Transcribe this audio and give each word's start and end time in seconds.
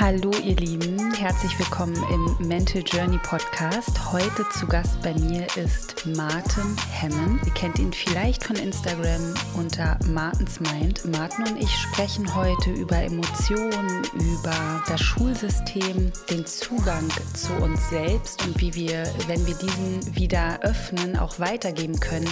Hallo 0.00 0.32
ihr 0.44 0.56
Lieben, 0.56 1.14
herzlich 1.14 1.56
willkommen 1.56 1.94
im 2.10 2.48
Mental 2.48 2.82
Journey 2.84 3.16
Podcast. 3.18 4.12
Heute 4.12 4.44
zu 4.50 4.66
Gast 4.66 5.00
bei 5.02 5.14
mir 5.14 5.46
ist 5.56 6.04
Martin 6.16 6.76
Hemmen. 6.90 7.40
Ihr 7.46 7.54
kennt 7.54 7.78
ihn 7.78 7.92
vielleicht 7.92 8.42
von 8.42 8.56
Instagram 8.56 9.34
unter 9.56 9.96
Martins 10.08 10.58
Mind. 10.58 11.04
Martin 11.12 11.46
und 11.46 11.62
ich 11.62 11.70
sprechen 11.70 12.34
heute 12.34 12.72
über 12.72 12.96
Emotionen, 12.96 14.02
über 14.14 14.82
das 14.88 15.00
Schulsystem, 15.00 16.10
den 16.28 16.44
Zugang 16.44 17.08
zu 17.32 17.52
uns 17.62 17.88
selbst 17.88 18.44
und 18.44 18.60
wie 18.60 18.74
wir, 18.74 19.04
wenn 19.28 19.46
wir 19.46 19.54
diesen 19.54 20.16
wieder 20.16 20.58
öffnen, 20.62 21.16
auch 21.16 21.38
weitergeben 21.38 22.00
können 22.00 22.28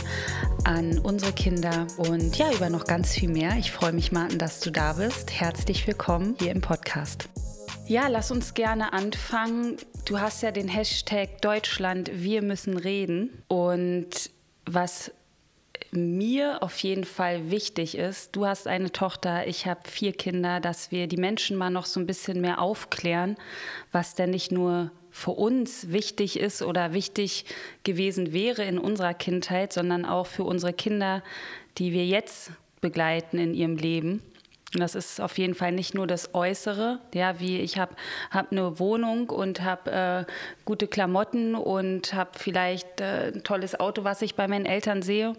an 0.65 0.99
unsere 0.99 1.33
Kinder 1.33 1.87
und 1.97 2.37
ja, 2.37 2.51
über 2.51 2.69
noch 2.71 2.87
ganz 2.87 3.13
viel 3.13 3.29
mehr. 3.29 3.57
Ich 3.57 3.71
freue 3.71 3.93
mich, 3.93 4.11
Martin, 4.11 4.41
dass 4.41 4.59
du 4.59 4.73
da 4.73 4.95
bist. 4.95 5.31
Herzlich 5.31 5.87
willkommen 5.87 6.35
hier 6.41 6.51
im 6.51 6.61
Podcast. 6.61 7.29
Ja, 7.87 8.09
lass 8.09 8.31
uns 8.31 8.55
gerne 8.55 8.93
anfangen. 8.93 9.77
Du 10.05 10.21
hast 10.21 10.43
ja 10.43 10.51
den 10.51 10.69
Hashtag 10.69 11.43
Deutschland, 11.43 12.11
wir 12.15 12.41
müssen 12.41 12.79
reden. 12.79 13.43
Und 13.49 14.31
was 14.65 15.13
mir 15.91 16.63
auf 16.63 16.79
jeden 16.79 17.05
Fall 17.05 17.51
wichtig 17.51 17.99
ist, 17.99 18.35
du 18.35 18.47
hast 18.47 18.67
eine 18.67 18.93
Tochter, 18.93 19.47
ich 19.47 19.67
habe 19.67 19.81
vier 19.87 20.13
Kinder, 20.13 20.61
dass 20.61 20.91
wir 20.91 21.07
die 21.07 21.19
Menschen 21.19 21.57
mal 21.57 21.71
noch 21.71 21.85
so 21.85 22.01
ein 22.01 22.07
bisschen 22.07 22.41
mehr 22.41 22.61
aufklären, 22.61 23.37
was 23.91 24.15
denn 24.15 24.31
nicht 24.31 24.53
nur 24.53 24.91
für 25.11 25.33
uns 25.33 25.93
wichtig 25.93 26.39
ist 26.39 26.63
oder 26.63 26.95
wichtig 26.95 27.45
gewesen 27.85 28.33
wäre 28.33 28.65
in 28.65 28.79
unserer 28.79 29.13
Kindheit, 29.13 29.73
sondern 29.73 30.07
auch 30.07 30.27
für 30.27 30.45
unsere 30.45 30.73
Kinder, 30.73 31.23
die 31.77 31.93
wir 31.93 32.07
jetzt 32.07 32.53
begleiten 32.81 33.39
in 33.39 33.53
ihrem 33.53 33.77
Leben. 33.77 34.23
Und 34.75 34.81
das 34.81 34.95
ist 34.95 35.21
auf 35.21 35.37
jeden 35.37 35.55
Fall 35.55 35.73
nicht 35.73 35.95
nur 35.95 36.07
das 36.07 36.35
Äußere, 36.35 36.99
ja, 37.13 37.39
wie 37.41 37.61
ich 37.61 37.79
habe 37.79 37.95
hab 38.31 38.53
eine 38.53 38.79
Wohnung 38.79 39.29
und 39.29 39.61
habe 39.61 40.27
äh, 40.27 40.33
gute 40.65 40.87
Klamotten 40.87 41.55
und 41.55 42.15
habe 42.15 42.31
vielleicht 42.39 43.01
äh, 43.03 43.33
ein 43.35 43.43
tolles 43.43 43.79
Auto, 43.79 44.05
was 44.05 44.23
ich 44.23 44.35
bei 44.35 44.49
meinen 44.49 44.65
Eltern 44.65 45.03
sehe, 45.03 45.35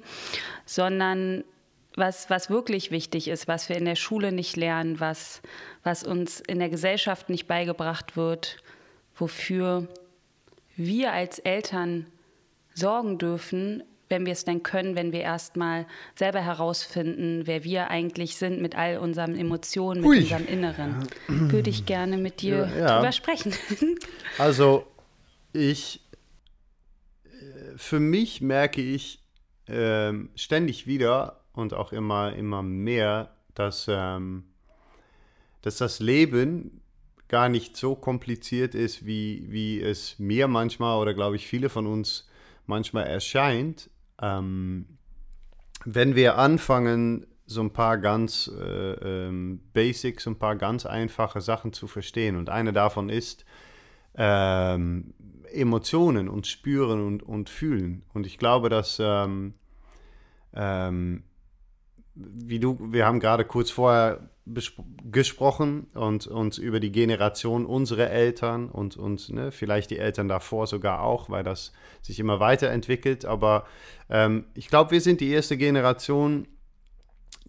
sondern 0.66 1.44
was, 1.95 2.30
was 2.30 2.50
wirklich 2.52 2.92
wichtig 2.92 3.28
ist, 3.28 3.48
was 3.48 3.70
wir 3.70 3.75
in 3.75 3.86
der 3.86 3.95
Schule 3.95 4.31
nicht 4.31 4.56
lernen, 4.56 5.00
was, 5.00 5.42
was 5.84 6.03
uns 6.03 6.40
in 6.40 6.59
der 6.59 6.70
Gesellschaft 6.70 7.30
nicht 7.30 7.47
beigebracht 7.47 8.16
wird, 8.16 8.58
wofür 9.16 9.88
wir 10.75 11.12
als 11.12 11.40
Eltern 11.40 12.08
sorgen 12.73 13.18
dürfen, 13.18 13.84
wenn 14.14 14.28
wir 14.28 14.33
es 14.33 14.45
denn 14.45 14.61
können, 14.61 14.95
wenn 14.95 15.11
wir 15.11 15.22
erstmal 15.22 15.88
selber 16.14 16.39
herausfinden, 16.39 17.47
wer 17.47 17.64
wir 17.64 17.89
eigentlich 17.89 18.38
sind 18.38 18.61
mit 18.61 18.78
all 18.78 19.00
unseren 19.00 19.36
Emotionen, 19.36 20.02
mit 20.02 20.09
Ui. 20.09 20.17
unserem 20.19 20.45
Inneren. 20.45 21.08
Würde 21.28 21.72
ich 21.72 21.88
gerne 21.88 22.17
mit 22.17 22.41
dir 22.41 22.69
ja, 22.69 22.78
ja. 22.78 22.95
drüber 22.97 23.11
sprechen. 23.11 23.53
Also 24.39 24.88
ich, 25.52 26.02
für 27.75 28.00
mich 28.00 28.41
merke 28.41 28.81
ich 28.81 29.19
äh, 29.67 30.11
ständig 30.36 30.88
wieder 30.88 31.41
und 31.53 31.73
auch 31.73 31.91
immer, 31.91 32.34
immer 32.34 32.64
mehr, 32.64 33.36
dass, 33.53 33.86
ähm, 33.88 34.44
dass 35.61 35.78
das 35.78 36.00
Leben 36.00 36.81
gar 37.28 37.50
nicht 37.50 37.78
so 37.78 37.95
kompliziert 37.95 38.75
ist, 38.75 39.06
wie, 39.06 39.45
wie 39.50 39.81
es 39.81 40.19
mir 40.19 40.47
manchmal 40.47 41.00
oder 41.00 41.14
glaube 41.14 41.36
ich 41.36 41.47
viele 41.47 41.69
von 41.69 41.88
uns 41.88 42.28
manchmal 42.66 43.06
erscheint. 43.08 43.89
Ähm, 44.23 44.97
wenn 45.85 46.16
wir 46.16 46.38
anfangen, 46.38 47.27
so 47.45 47.61
ein 47.61 47.73
paar 47.73 47.97
ganz 47.97 48.49
äh, 48.57 49.27
ähm, 49.27 49.59
Basics, 49.73 50.28
ein 50.28 50.39
paar 50.39 50.56
ganz 50.56 50.85
einfache 50.85 51.41
Sachen 51.41 51.73
zu 51.73 51.88
verstehen. 51.88 52.38
Und 52.38 52.50
eine 52.50 52.72
davon 52.72 53.09
ist 53.09 53.44
ähm, 54.16 55.13
Emotionen 55.51 56.29
und 56.29 56.47
spüren 56.47 57.06
und, 57.06 57.22
und 57.22 57.50
fühlen. 57.50 58.03
Und 58.13 58.25
ich 58.25 58.38
glaube, 58.38 58.69
dass 58.69 58.97
ähm, 59.01 59.56
ähm 60.53 61.23
wie 62.16 62.59
du, 62.59 62.78
wir 62.79 63.06
haben 63.06 63.19
gerade 63.19 63.46
kurz 63.46 63.69
vorher 63.72 64.29
gesprochen 64.46 65.88
und 65.94 66.28
uns 66.28 66.57
über 66.57 66.79
die 66.79 66.91
Generation 66.91 67.66
unserer 67.66 68.09
Eltern 68.09 68.69
und, 68.69 68.97
und 68.97 69.29
ne, 69.29 69.51
vielleicht 69.51 69.90
die 69.90 69.97
Eltern 69.97 70.28
davor 70.28 70.68
sogar 70.68 71.01
auch, 71.01 71.29
weil 71.29 71.44
das 71.44 71.72
sich 72.01 72.19
immer 72.19 72.41
weiterentwickelt. 72.41 73.24
Aber 73.24 73.66
ähm, 74.09 74.46
ich 74.53 74.68
glaube, 74.68 74.91
wir 74.91 75.01
sind 75.01 75.22
die 75.22 75.29
erste 75.29 75.56
Generation, 75.56 76.46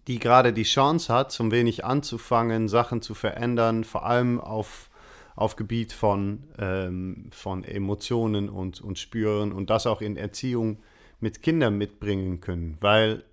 die 0.07 0.19
gerade 0.19 0.53
die 0.53 0.63
Chance 0.63 1.13
hat, 1.13 1.31
zum 1.31 1.51
wenig 1.51 1.83
anzufangen, 1.83 2.69
Sachen 2.69 3.01
zu 3.01 3.13
verändern, 3.13 3.83
vor 3.83 4.05
allem 4.05 4.39
auf, 4.39 4.89
auf 5.35 5.57
Gebiet 5.57 5.91
von, 5.91 6.43
ähm, 6.57 7.29
von 7.31 7.65
Emotionen 7.65 8.47
und, 8.47 8.79
und 8.79 8.99
Spüren 8.99 9.51
und 9.51 9.69
das 9.69 9.85
auch 9.85 10.01
in 10.01 10.15
Erziehung 10.15 10.79
mit 11.19 11.41
Kindern 11.41 11.77
mitbringen 11.77 12.39
können, 12.39 12.77
weil 12.79 13.23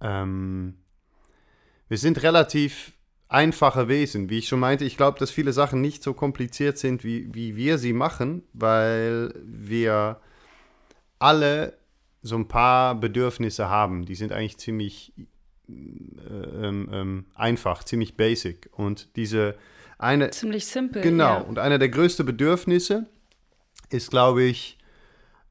ähm, 0.00 0.74
wir 1.88 1.98
sind 1.98 2.22
relativ 2.22 2.92
einfache 3.28 3.88
Wesen. 3.88 4.30
Wie 4.30 4.38
ich 4.38 4.48
schon 4.48 4.60
meinte, 4.60 4.84
ich 4.84 4.96
glaube, 4.96 5.18
dass 5.18 5.30
viele 5.30 5.52
Sachen 5.52 5.80
nicht 5.80 6.02
so 6.02 6.14
kompliziert 6.14 6.78
sind, 6.78 7.04
wie, 7.04 7.32
wie 7.34 7.56
wir 7.56 7.78
sie 7.78 7.92
machen, 7.92 8.42
weil 8.52 9.34
wir 9.44 10.20
alle 11.18 11.78
so 12.22 12.36
ein 12.36 12.48
paar 12.48 12.94
Bedürfnisse 12.94 13.68
haben. 13.68 14.04
Die 14.04 14.14
sind 14.14 14.32
eigentlich 14.32 14.58
ziemlich 14.58 15.12
äh, 15.68 16.66
ähm, 16.66 16.88
ähm, 16.92 17.24
einfach, 17.34 17.84
ziemlich 17.84 18.16
basic. 18.16 18.70
Und 18.72 19.14
diese 19.16 19.56
eine. 19.98 20.30
Ziemlich 20.30 20.66
simpel. 20.66 21.02
Genau. 21.02 21.34
Ja. 21.34 21.40
Und 21.40 21.58
einer 21.58 21.78
der 21.78 21.88
größten 21.88 22.24
Bedürfnisse 22.24 23.06
ist, 23.90 24.10
glaube 24.10 24.42
ich, 24.44 24.77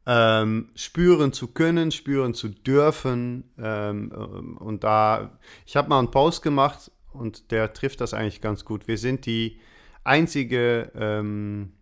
ähm, 0.07 0.69
spüren 0.73 1.33
zu 1.33 1.49
können, 1.49 1.91
spüren 1.91 2.33
zu 2.33 2.47
dürfen. 2.47 3.43
Ähm, 3.59 4.11
ähm 4.15 4.57
und 4.57 4.83
da, 4.83 5.37
ich 5.65 5.75
habe 5.75 5.89
mal 5.89 5.99
einen 5.99 6.11
Post 6.11 6.41
gemacht 6.41 6.91
und 7.11 7.51
der 7.51 7.73
trifft 7.73 7.99
das 7.99 8.13
eigentlich 8.13 8.39
ganz 8.41 8.63
gut. 8.63 8.87
Wir 8.87 8.97
sind 8.97 9.25
die 9.25 9.59
einzige 10.05 10.91
ähm, 10.95 11.73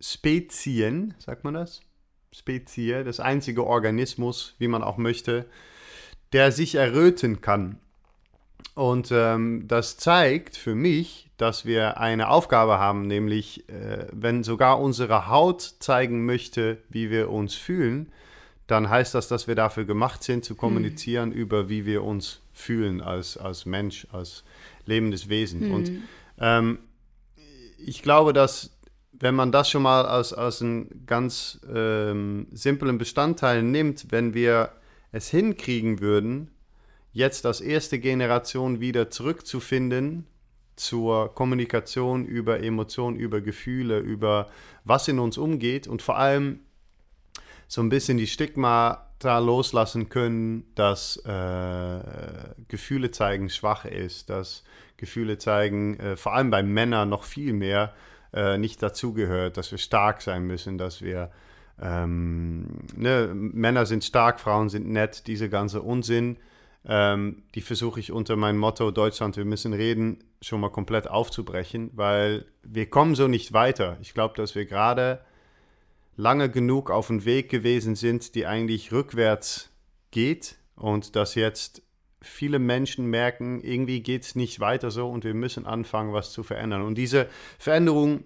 Spezien, 0.00 1.14
sagt 1.18 1.42
man 1.42 1.54
das? 1.54 1.80
Spezie, 2.30 3.02
das 3.02 3.18
einzige 3.18 3.66
Organismus, 3.66 4.54
wie 4.58 4.68
man 4.68 4.84
auch 4.84 4.96
möchte, 4.96 5.46
der 6.32 6.52
sich 6.52 6.76
erröten 6.76 7.40
kann. 7.40 7.80
Und 8.74 9.10
ähm, 9.10 9.66
das 9.66 9.96
zeigt 9.96 10.56
für 10.56 10.76
mich, 10.76 11.27
dass 11.38 11.64
wir 11.64 11.98
eine 11.98 12.28
Aufgabe 12.28 12.78
haben, 12.78 13.06
nämlich 13.06 13.68
äh, 13.68 14.06
wenn 14.12 14.42
sogar 14.44 14.80
unsere 14.80 15.28
Haut 15.28 15.62
zeigen 15.78 16.26
möchte, 16.26 16.78
wie 16.90 17.10
wir 17.10 17.30
uns 17.30 17.54
fühlen, 17.54 18.12
dann 18.66 18.90
heißt 18.90 19.14
das, 19.14 19.28
dass 19.28 19.48
wir 19.48 19.54
dafür 19.54 19.84
gemacht 19.84 20.22
sind, 20.22 20.44
zu 20.44 20.54
kommunizieren 20.54 21.30
hm. 21.30 21.38
über, 21.38 21.68
wie 21.68 21.86
wir 21.86 22.04
uns 22.04 22.40
fühlen 22.52 23.00
als, 23.00 23.38
als 23.38 23.64
Mensch, 23.64 24.06
als 24.12 24.44
lebendes 24.84 25.28
Wesen. 25.28 25.62
Hm. 25.62 25.72
Und 25.72 25.92
ähm, 26.38 26.78
ich 27.78 28.02
glaube, 28.02 28.32
dass 28.32 28.76
wenn 29.20 29.34
man 29.34 29.52
das 29.52 29.70
schon 29.70 29.82
mal 29.82 30.06
als, 30.06 30.32
als 30.32 30.60
einen 30.60 31.04
ganz 31.06 31.60
ähm, 31.72 32.46
simplen 32.52 32.98
Bestandteil 32.98 33.62
nimmt, 33.62 34.06
wenn 34.10 34.34
wir 34.34 34.72
es 35.12 35.28
hinkriegen 35.30 36.00
würden, 36.00 36.50
jetzt 37.12 37.46
als 37.46 37.60
erste 37.60 37.98
Generation 37.98 38.80
wieder 38.80 39.10
zurückzufinden 39.10 40.26
zur 40.78 41.34
Kommunikation 41.34 42.24
über 42.24 42.62
Emotionen, 42.62 43.16
über 43.16 43.40
Gefühle, 43.40 43.98
über 43.98 44.48
was 44.84 45.08
in 45.08 45.18
uns 45.18 45.38
umgeht 45.38 45.86
und 45.86 46.02
vor 46.02 46.18
allem 46.18 46.60
so 47.66 47.82
ein 47.82 47.88
bisschen 47.88 48.16
die 48.18 48.26
Stigma 48.26 49.06
da 49.18 49.38
loslassen 49.38 50.08
können, 50.08 50.64
dass 50.74 51.16
äh, 51.24 52.00
Gefühle 52.68 53.10
zeigen 53.10 53.50
schwach 53.50 53.84
ist, 53.84 54.30
dass 54.30 54.64
Gefühle 54.96 55.38
zeigen, 55.38 55.98
äh, 55.98 56.16
vor 56.16 56.34
allem 56.34 56.50
bei 56.50 56.62
Männern 56.62 57.08
noch 57.08 57.24
viel 57.24 57.52
mehr, 57.52 57.94
äh, 58.32 58.58
nicht 58.58 58.82
dazugehört, 58.82 59.56
dass 59.56 59.70
wir 59.70 59.78
stark 59.78 60.22
sein 60.22 60.44
müssen, 60.44 60.78
dass 60.78 61.02
wir 61.02 61.30
ähm, 61.80 62.66
ne, 62.96 63.30
Männer 63.34 63.86
sind 63.86 64.04
stark, 64.04 64.40
Frauen 64.40 64.68
sind 64.68 64.88
nett, 64.88 65.26
diese 65.26 65.48
ganze 65.48 65.82
Unsinn, 65.82 66.36
ähm, 66.84 67.42
die 67.54 67.60
versuche 67.60 68.00
ich 68.00 68.12
unter 68.12 68.36
meinem 68.36 68.58
Motto 68.58 68.90
Deutschland, 68.90 69.36
wir 69.36 69.44
müssen 69.44 69.72
reden, 69.72 70.24
schon 70.40 70.60
mal 70.60 70.70
komplett 70.70 71.08
aufzubrechen, 71.08 71.90
weil 71.94 72.46
wir 72.62 72.88
kommen 72.88 73.14
so 73.14 73.28
nicht 73.28 73.52
weiter. 73.52 73.98
Ich 74.00 74.14
glaube, 74.14 74.34
dass 74.36 74.54
wir 74.54 74.66
gerade 74.66 75.20
lange 76.16 76.50
genug 76.50 76.90
auf 76.90 77.08
dem 77.08 77.24
Weg 77.24 77.48
gewesen 77.48 77.94
sind, 77.94 78.34
die 78.34 78.46
eigentlich 78.46 78.92
rückwärts 78.92 79.70
geht 80.10 80.56
und 80.74 81.16
dass 81.16 81.34
jetzt 81.34 81.82
viele 82.20 82.58
Menschen 82.58 83.06
merken, 83.06 83.60
irgendwie 83.62 84.02
geht 84.02 84.22
es 84.22 84.34
nicht 84.34 84.60
weiter 84.60 84.90
so 84.90 85.08
und 85.08 85.24
wir 85.24 85.34
müssen 85.34 85.66
anfangen, 85.66 86.12
was 86.12 86.32
zu 86.32 86.42
verändern. 86.42 86.82
Und 86.82 86.96
diese 86.96 87.28
Veränderung 87.58 88.24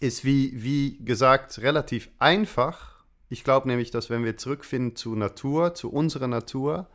ist, 0.00 0.24
wie, 0.24 0.52
wie 0.62 0.98
gesagt, 0.98 1.58
relativ 1.62 2.10
einfach. 2.18 3.04
Ich 3.28 3.44
glaube 3.44 3.68
nämlich, 3.68 3.90
dass 3.90 4.10
wenn 4.10 4.24
wir 4.24 4.36
zurückfinden 4.36 4.96
zu 4.96 5.14
Natur, 5.14 5.74
zu 5.74 5.90
unserer 5.90 6.28
Natur, 6.28 6.88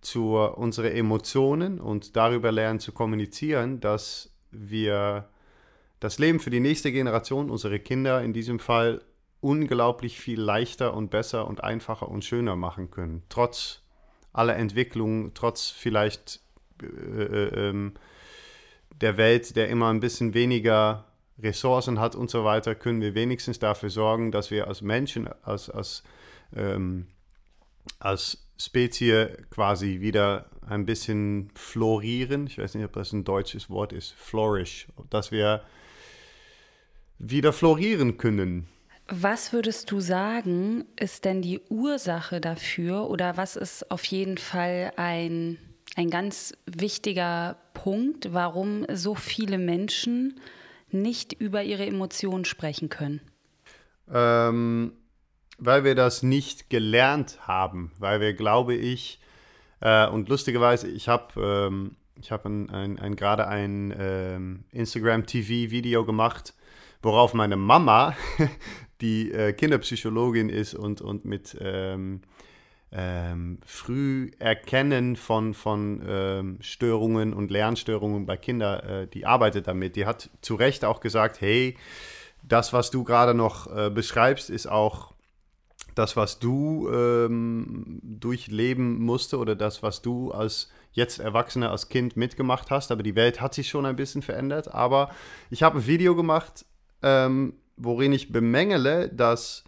zu 0.00 0.36
unseren 0.36 0.92
Emotionen 0.92 1.80
und 1.80 2.16
darüber 2.16 2.52
lernen 2.52 2.80
zu 2.80 2.92
kommunizieren, 2.92 3.80
dass 3.80 4.30
wir 4.50 5.28
das 6.00 6.18
Leben 6.18 6.40
für 6.40 6.50
die 6.50 6.60
nächste 6.60 6.92
Generation, 6.92 7.50
unsere 7.50 7.80
Kinder 7.80 8.22
in 8.22 8.32
diesem 8.32 8.58
Fall, 8.60 9.02
unglaublich 9.40 10.18
viel 10.18 10.40
leichter 10.40 10.94
und 10.94 11.10
besser 11.10 11.46
und 11.46 11.62
einfacher 11.62 12.08
und 12.08 12.24
schöner 12.24 12.56
machen 12.56 12.90
können. 12.90 13.22
Trotz 13.28 13.82
aller 14.32 14.56
Entwicklungen, 14.56 15.32
trotz 15.34 15.68
vielleicht 15.68 16.40
äh, 16.82 16.86
äh, 16.86 17.68
ähm, 17.68 17.94
der 19.00 19.16
Welt, 19.16 19.56
der 19.56 19.68
immer 19.68 19.90
ein 19.90 20.00
bisschen 20.00 20.34
weniger 20.34 21.04
Ressourcen 21.40 22.00
hat 22.00 22.16
und 22.16 22.30
so 22.30 22.44
weiter, 22.44 22.74
können 22.74 23.00
wir 23.00 23.14
wenigstens 23.14 23.58
dafür 23.58 23.90
sorgen, 23.90 24.32
dass 24.32 24.50
wir 24.50 24.66
als 24.66 24.82
Menschen, 24.82 25.28
als, 25.42 25.70
als, 25.70 26.02
ähm, 26.54 27.06
als 28.00 28.47
Spezie 28.60 29.28
quasi 29.50 30.00
wieder 30.00 30.50
ein 30.66 30.84
bisschen 30.84 31.50
florieren. 31.54 32.46
Ich 32.46 32.58
weiß 32.58 32.74
nicht, 32.74 32.84
ob 32.84 32.92
das 32.92 33.12
ein 33.12 33.24
deutsches 33.24 33.70
Wort 33.70 33.92
ist, 33.92 34.12
flourish, 34.12 34.88
dass 35.10 35.30
wir 35.30 35.62
wieder 37.18 37.52
florieren 37.52 38.16
können. 38.16 38.68
Was 39.08 39.52
würdest 39.52 39.90
du 39.90 40.00
sagen, 40.00 40.84
ist 41.00 41.24
denn 41.24 41.40
die 41.40 41.60
Ursache 41.70 42.40
dafür 42.40 43.08
oder 43.08 43.36
was 43.36 43.56
ist 43.56 43.90
auf 43.90 44.04
jeden 44.04 44.36
Fall 44.36 44.92
ein, 44.96 45.56
ein 45.96 46.10
ganz 46.10 46.52
wichtiger 46.66 47.56
Punkt, 47.72 48.34
warum 48.34 48.84
so 48.92 49.14
viele 49.14 49.56
Menschen 49.56 50.38
nicht 50.90 51.32
über 51.32 51.62
ihre 51.62 51.86
Emotionen 51.86 52.44
sprechen 52.44 52.90
können? 52.90 53.22
Ähm, 54.12 54.92
weil 55.58 55.84
wir 55.84 55.94
das 55.94 56.22
nicht 56.22 56.70
gelernt 56.70 57.38
haben, 57.46 57.92
weil 57.98 58.20
wir, 58.20 58.34
glaube 58.34 58.74
ich, 58.74 59.20
äh, 59.80 60.08
und 60.08 60.28
lustigerweise, 60.28 60.88
ich 60.88 61.08
habe 61.08 61.68
ähm, 61.70 61.96
hab 62.30 62.46
ein, 62.46 62.70
ein, 62.70 62.98
ein, 62.98 63.16
gerade 63.16 63.46
ein 63.46 63.94
ähm, 63.98 64.64
Instagram-TV-Video 64.72 66.04
gemacht, 66.04 66.54
worauf 67.02 67.34
meine 67.34 67.56
Mama, 67.56 68.14
die 69.00 69.30
äh, 69.32 69.52
Kinderpsychologin 69.52 70.48
ist 70.48 70.74
und, 70.74 71.00
und 71.00 71.24
mit 71.24 71.56
ähm, 71.60 72.22
ähm, 72.90 73.58
Früherkennen 73.64 75.16
von, 75.16 75.54
von 75.54 76.02
ähm, 76.08 76.58
Störungen 76.60 77.34
und 77.34 77.50
Lernstörungen 77.50 78.26
bei 78.26 78.36
Kindern, 78.36 78.80
äh, 78.80 79.06
die 79.06 79.26
arbeitet 79.26 79.66
damit. 79.66 79.94
Die 79.96 80.06
hat 80.06 80.30
zu 80.40 80.54
Recht 80.54 80.84
auch 80.84 81.00
gesagt, 81.00 81.40
hey, 81.40 81.76
das, 82.42 82.72
was 82.72 82.90
du 82.90 83.04
gerade 83.04 83.34
noch 83.34 83.66
äh, 83.74 83.90
beschreibst, 83.90 84.48
ist 84.48 84.66
auch 84.66 85.12
das, 85.98 86.16
was 86.16 86.38
du 86.38 86.88
ähm, 86.92 88.00
durchleben 88.02 89.00
musste 89.00 89.38
oder 89.38 89.56
das, 89.56 89.82
was 89.82 90.00
du 90.00 90.30
als 90.30 90.70
jetzt 90.92 91.18
Erwachsener, 91.18 91.70
als 91.70 91.88
Kind 91.88 92.16
mitgemacht 92.16 92.70
hast. 92.70 92.90
Aber 92.92 93.02
die 93.02 93.16
Welt 93.16 93.40
hat 93.40 93.54
sich 93.54 93.68
schon 93.68 93.84
ein 93.84 93.96
bisschen 93.96 94.22
verändert. 94.22 94.72
Aber 94.72 95.10
ich 95.50 95.62
habe 95.62 95.78
ein 95.78 95.86
Video 95.86 96.14
gemacht, 96.14 96.64
ähm, 97.02 97.54
worin 97.76 98.12
ich 98.12 98.32
bemängele, 98.32 99.08
dass 99.08 99.64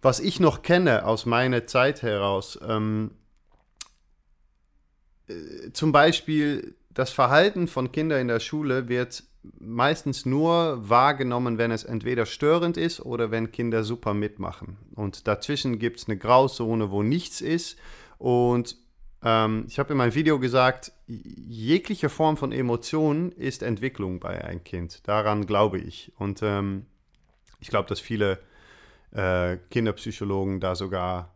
was 0.00 0.20
ich 0.20 0.38
noch 0.38 0.62
kenne 0.62 1.04
aus 1.04 1.26
meiner 1.26 1.66
Zeit 1.66 2.02
heraus, 2.02 2.58
ähm, 2.66 3.10
äh, 5.26 5.72
zum 5.72 5.90
Beispiel 5.90 6.76
das 6.98 7.10
Verhalten 7.12 7.68
von 7.68 7.92
Kindern 7.92 8.22
in 8.22 8.26
der 8.26 8.40
Schule 8.40 8.88
wird 8.88 9.22
meistens 9.60 10.26
nur 10.26 10.88
wahrgenommen, 10.88 11.56
wenn 11.56 11.70
es 11.70 11.84
entweder 11.84 12.26
störend 12.26 12.76
ist 12.76 12.98
oder 13.00 13.30
wenn 13.30 13.52
Kinder 13.52 13.84
super 13.84 14.14
mitmachen. 14.14 14.78
Und 14.96 15.28
dazwischen 15.28 15.78
gibt 15.78 16.00
es 16.00 16.08
eine 16.08 16.18
Grauzone, 16.18 16.90
wo 16.90 17.04
nichts 17.04 17.40
ist. 17.40 17.78
Und 18.18 18.76
ähm, 19.22 19.66
ich 19.68 19.78
habe 19.78 19.92
in 19.92 19.96
meinem 19.96 20.16
Video 20.16 20.40
gesagt, 20.40 20.90
jegliche 21.06 22.08
Form 22.08 22.36
von 22.36 22.50
Emotionen 22.50 23.30
ist 23.30 23.62
Entwicklung 23.62 24.18
bei 24.18 24.44
einem 24.44 24.64
Kind. 24.64 25.06
Daran 25.06 25.46
glaube 25.46 25.78
ich. 25.78 26.10
Und 26.18 26.40
ähm, 26.42 26.86
ich 27.60 27.68
glaube, 27.68 27.88
dass 27.88 28.00
viele 28.00 28.40
äh, 29.12 29.58
Kinderpsychologen 29.70 30.58
da 30.58 30.74
sogar, 30.74 31.32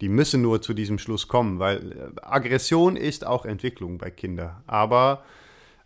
die 0.00 0.08
müssen 0.08 0.42
nur 0.42 0.62
zu 0.62 0.74
diesem 0.74 0.98
Schluss 0.98 1.28
kommen, 1.28 1.58
weil 1.58 1.92
äh, 1.92 2.20
Aggression 2.22 2.96
ist 2.96 3.26
auch 3.26 3.44
Entwicklung 3.44 3.98
bei 3.98 4.10
Kindern. 4.10 4.62
Aber 4.66 5.24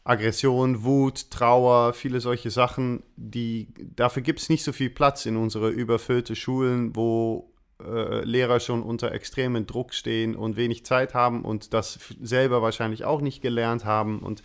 Aggression, 0.04 0.82
Wut, 0.82 1.30
Trauer, 1.30 1.92
viele 1.92 2.20
solche 2.20 2.50
Sachen, 2.50 3.02
die, 3.16 3.68
dafür 3.96 4.22
gibt 4.22 4.40
es 4.40 4.48
nicht 4.48 4.64
so 4.64 4.72
viel 4.72 4.90
Platz 4.90 5.26
in 5.26 5.36
unsere 5.36 5.70
überfüllte 5.70 6.34
Schulen, 6.34 6.96
wo 6.96 7.52
äh, 7.84 8.24
Lehrer 8.24 8.60
schon 8.60 8.82
unter 8.82 9.12
extremen 9.12 9.66
Druck 9.66 9.94
stehen 9.94 10.34
und 10.34 10.56
wenig 10.56 10.84
Zeit 10.84 11.14
haben 11.14 11.44
und 11.44 11.74
das 11.74 11.98
selber 12.20 12.62
wahrscheinlich 12.62 13.04
auch 13.04 13.20
nicht 13.20 13.42
gelernt 13.42 13.84
haben. 13.84 14.20
Und 14.20 14.42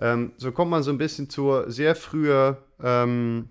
ähm, 0.00 0.32
so 0.36 0.52
kommt 0.52 0.70
man 0.70 0.82
so 0.82 0.90
ein 0.90 0.98
bisschen 0.98 1.30
zur 1.30 1.70
sehr 1.70 1.94
frühen 1.94 2.56
ähm, 2.82 3.48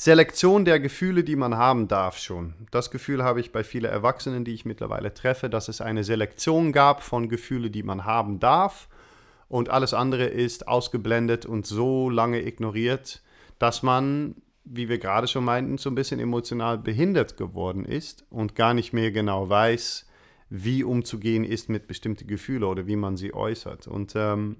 Selektion 0.00 0.64
der 0.64 0.78
Gefühle, 0.78 1.24
die 1.24 1.34
man 1.34 1.56
haben 1.56 1.88
darf 1.88 2.18
schon. 2.18 2.54
Das 2.70 2.92
Gefühl 2.92 3.24
habe 3.24 3.40
ich 3.40 3.50
bei 3.50 3.64
vielen 3.64 3.90
Erwachsenen, 3.90 4.44
die 4.44 4.54
ich 4.54 4.64
mittlerweile 4.64 5.12
treffe, 5.12 5.50
dass 5.50 5.66
es 5.66 5.80
eine 5.80 6.04
Selektion 6.04 6.70
gab 6.70 7.02
von 7.02 7.28
Gefühlen, 7.28 7.72
die 7.72 7.82
man 7.82 8.04
haben 8.04 8.38
darf 8.38 8.88
und 9.48 9.70
alles 9.70 9.94
andere 9.94 10.26
ist 10.26 10.68
ausgeblendet 10.68 11.46
und 11.46 11.66
so 11.66 12.10
lange 12.10 12.46
ignoriert, 12.46 13.22
dass 13.58 13.82
man, 13.82 14.36
wie 14.64 14.88
wir 14.88 14.98
gerade 14.98 15.26
schon 15.26 15.44
meinten, 15.44 15.78
so 15.78 15.90
ein 15.90 15.96
bisschen 15.96 16.20
emotional 16.20 16.78
behindert 16.78 17.36
geworden 17.36 17.84
ist 17.84 18.24
und 18.30 18.54
gar 18.54 18.74
nicht 18.74 18.92
mehr 18.92 19.10
genau 19.10 19.48
weiß, 19.48 20.06
wie 20.48 20.84
umzugehen 20.84 21.42
ist 21.42 21.68
mit 21.68 21.88
bestimmten 21.88 22.28
Gefühlen 22.28 22.62
oder 22.62 22.86
wie 22.86 22.94
man 22.94 23.16
sie 23.16 23.34
äußert. 23.34 23.88
Und 23.88 24.12
ähm, 24.14 24.58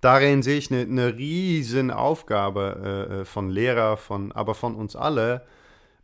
darin 0.00 0.42
sehe 0.42 0.58
ich 0.58 0.72
eine, 0.72 0.82
eine 0.82 1.16
riesen 1.16 1.90
Aufgabe 1.90 3.08
äh, 3.10 3.20
äh 3.20 3.24
von 3.24 3.50
Lehrer, 3.50 3.96
von, 3.96 4.32
aber 4.32 4.54
von 4.54 4.74
uns 4.74 4.96
alle, 4.96 5.44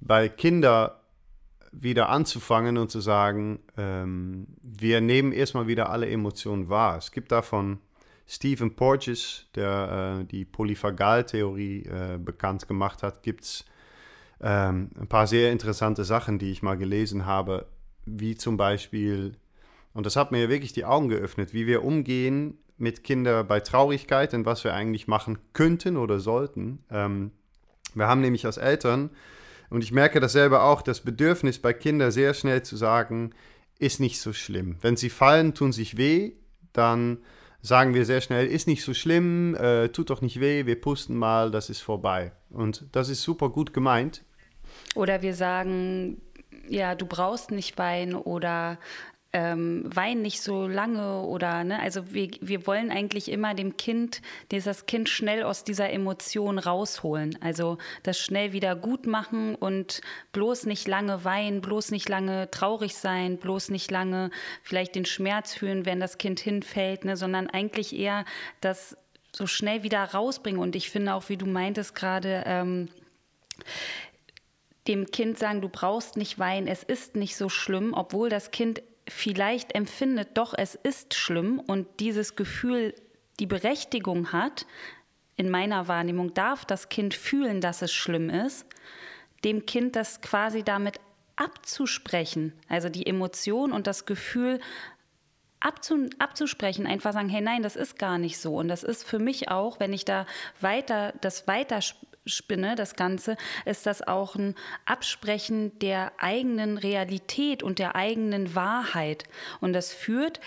bei 0.00 0.28
Kindern 0.28 0.90
wieder 1.72 2.08
anzufangen 2.08 2.78
und 2.78 2.90
zu 2.90 3.00
sagen, 3.00 3.60
ähm, 3.76 4.46
wir 4.62 5.00
nehmen 5.00 5.32
erstmal 5.32 5.66
wieder 5.66 5.90
alle 5.90 6.08
Emotionen 6.08 6.68
wahr. 6.68 6.98
Es 6.98 7.10
gibt 7.10 7.32
davon 7.32 7.78
Stephen 8.26 8.74
Porges, 8.74 9.46
der 9.54 10.20
äh, 10.20 10.24
die 10.24 10.44
Polyphagaltheorie 10.44 11.84
äh, 11.84 12.18
bekannt 12.18 12.66
gemacht 12.68 13.02
hat, 13.02 13.22
gibt 13.22 13.44
es 13.44 13.64
ähm, 14.40 14.90
ein 14.98 15.08
paar 15.08 15.26
sehr 15.26 15.52
interessante 15.52 16.04
Sachen, 16.04 16.38
die 16.38 16.50
ich 16.50 16.62
mal 16.62 16.76
gelesen 16.76 17.26
habe, 17.26 17.66
wie 18.06 18.36
zum 18.36 18.56
Beispiel, 18.56 19.36
und 19.92 20.06
das 20.06 20.16
hat 20.16 20.32
mir 20.32 20.48
wirklich 20.48 20.72
die 20.72 20.84
Augen 20.84 21.08
geöffnet, 21.08 21.52
wie 21.54 21.66
wir 21.66 21.84
umgehen 21.84 22.58
mit 22.76 23.04
Kindern 23.04 23.46
bei 23.46 23.60
Traurigkeit 23.60 24.34
und 24.34 24.46
was 24.46 24.64
wir 24.64 24.74
eigentlich 24.74 25.06
machen 25.06 25.38
könnten 25.52 25.96
oder 25.96 26.18
sollten. 26.18 26.84
Ähm, 26.90 27.30
wir 27.94 28.08
haben 28.08 28.20
nämlich 28.20 28.46
als 28.46 28.56
Eltern 28.56 29.10
und 29.70 29.84
ich 29.84 29.92
merke 29.92 30.20
das 30.20 30.32
selber 30.32 30.64
auch, 30.64 30.82
das 30.82 31.00
Bedürfnis 31.00 31.58
bei 31.58 31.72
Kindern 31.72 32.10
sehr 32.10 32.34
schnell 32.34 32.62
zu 32.62 32.76
sagen, 32.76 33.30
ist 33.78 34.00
nicht 34.00 34.20
so 34.20 34.32
schlimm. 34.32 34.76
Wenn 34.80 34.96
sie 34.96 35.10
fallen, 35.10 35.54
tun 35.54 35.72
sich 35.72 35.96
weh, 35.96 36.32
dann 36.72 37.18
sagen 37.60 37.94
wir 37.94 38.04
sehr 38.04 38.20
schnell, 38.20 38.46
ist 38.46 38.66
nicht 38.66 38.84
so 38.84 38.94
schlimm, 38.94 39.54
äh, 39.54 39.88
tut 39.88 40.10
doch 40.10 40.20
nicht 40.20 40.40
weh, 40.40 40.66
wir 40.66 40.80
pusten 40.80 41.16
mal, 41.16 41.50
das 41.50 41.70
ist 41.70 41.80
vorbei. 41.80 42.32
Und 42.50 42.84
das 42.92 43.08
ist 43.08 43.22
super 43.22 43.48
gut 43.48 43.72
gemeint. 43.72 44.22
Oder 44.94 45.22
wir 45.22 45.34
sagen, 45.34 46.20
ja, 46.68 46.94
du 46.94 47.06
brauchst 47.06 47.50
nicht 47.50 47.78
weinen 47.78 48.14
oder 48.14 48.78
ähm, 49.34 49.82
wein 49.92 50.22
nicht 50.22 50.40
so 50.40 50.68
lange 50.68 51.22
oder, 51.22 51.64
ne, 51.64 51.80
also 51.80 52.14
wir, 52.14 52.30
wir 52.40 52.68
wollen 52.68 52.92
eigentlich 52.92 53.28
immer 53.28 53.52
dem 53.52 53.76
Kind, 53.76 54.22
dieses 54.52 54.86
Kind 54.86 55.08
schnell 55.08 55.42
aus 55.42 55.64
dieser 55.64 55.90
Emotion 55.90 56.56
rausholen. 56.60 57.36
Also 57.42 57.78
das 58.04 58.16
schnell 58.16 58.52
wieder 58.52 58.76
gut 58.76 59.06
machen 59.06 59.56
und 59.56 60.02
bloß 60.30 60.66
nicht 60.66 60.86
lange 60.86 61.24
weinen, 61.24 61.60
bloß 61.60 61.90
nicht 61.90 62.08
lange 62.08 62.48
traurig 62.52 62.94
sein, 62.94 63.38
bloß 63.38 63.70
nicht 63.70 63.90
lange 63.90 64.30
vielleicht 64.62 64.94
den 64.94 65.04
Schmerz 65.04 65.52
fühlen, 65.52 65.84
wenn 65.84 65.98
das 65.98 66.16
Kind 66.16 66.38
hinfällt, 66.38 67.04
ne, 67.04 67.16
sondern 67.16 67.50
eigentlich 67.50 67.94
eher 67.94 68.24
das 68.60 68.96
so 69.32 69.48
schnell 69.48 69.82
wieder 69.82 70.04
rausbringen. 70.04 70.60
Und 70.60 70.76
ich 70.76 70.90
finde 70.90 71.12
auch, 71.12 71.28
wie 71.28 71.36
du 71.36 71.46
meintest 71.46 71.96
gerade, 71.96 72.44
ähm, 72.46 72.88
dem 74.86 75.06
Kind 75.10 75.38
sagen, 75.38 75.60
du 75.60 75.68
brauchst 75.68 76.16
nicht 76.16 76.38
weinen, 76.38 76.68
es 76.68 76.84
ist 76.84 77.16
nicht 77.16 77.36
so 77.36 77.48
schlimm, 77.48 77.94
obwohl 77.94 78.28
das 78.28 78.52
Kind 78.52 78.82
vielleicht 79.08 79.74
empfindet, 79.74 80.30
doch 80.34 80.54
es 80.56 80.74
ist 80.74 81.14
schlimm 81.14 81.60
und 81.60 81.86
dieses 82.00 82.36
Gefühl 82.36 82.94
die 83.40 83.46
Berechtigung 83.46 84.32
hat, 84.32 84.66
in 85.36 85.50
meiner 85.50 85.88
Wahrnehmung 85.88 86.32
darf 86.34 86.64
das 86.64 86.88
Kind 86.88 87.14
fühlen, 87.14 87.60
dass 87.60 87.82
es 87.82 87.92
schlimm 87.92 88.30
ist, 88.30 88.66
dem 89.44 89.66
Kind 89.66 89.96
das 89.96 90.20
quasi 90.20 90.62
damit 90.62 91.00
abzusprechen, 91.36 92.52
also 92.68 92.88
die 92.88 93.06
Emotion 93.06 93.72
und 93.72 93.86
das 93.86 94.06
Gefühl 94.06 94.60
abzu, 95.58 96.08
abzusprechen, 96.18 96.86
einfach 96.86 97.12
sagen, 97.12 97.28
hey 97.28 97.40
nein, 97.40 97.62
das 97.62 97.74
ist 97.74 97.98
gar 97.98 98.18
nicht 98.18 98.38
so. 98.38 98.56
Und 98.56 98.68
das 98.68 98.84
ist 98.84 99.04
für 99.04 99.18
mich 99.18 99.48
auch, 99.48 99.80
wenn 99.80 99.92
ich 99.92 100.04
da 100.04 100.26
weiter, 100.60 101.12
das 101.20 101.48
weiter 101.48 101.80
spinne, 102.26 102.74
das 102.74 102.96
Ganze, 102.96 103.36
ist 103.64 103.86
das 103.86 104.02
auch 104.02 104.34
ein 104.34 104.54
Absprechen 104.84 105.78
der 105.78 106.12
eigenen 106.18 106.78
Realität 106.78 107.62
und 107.62 107.78
der 107.78 107.96
eigenen 107.96 108.54
Wahrheit. 108.54 109.24
Und 109.60 109.72
das 109.72 109.92
führt 109.92 110.40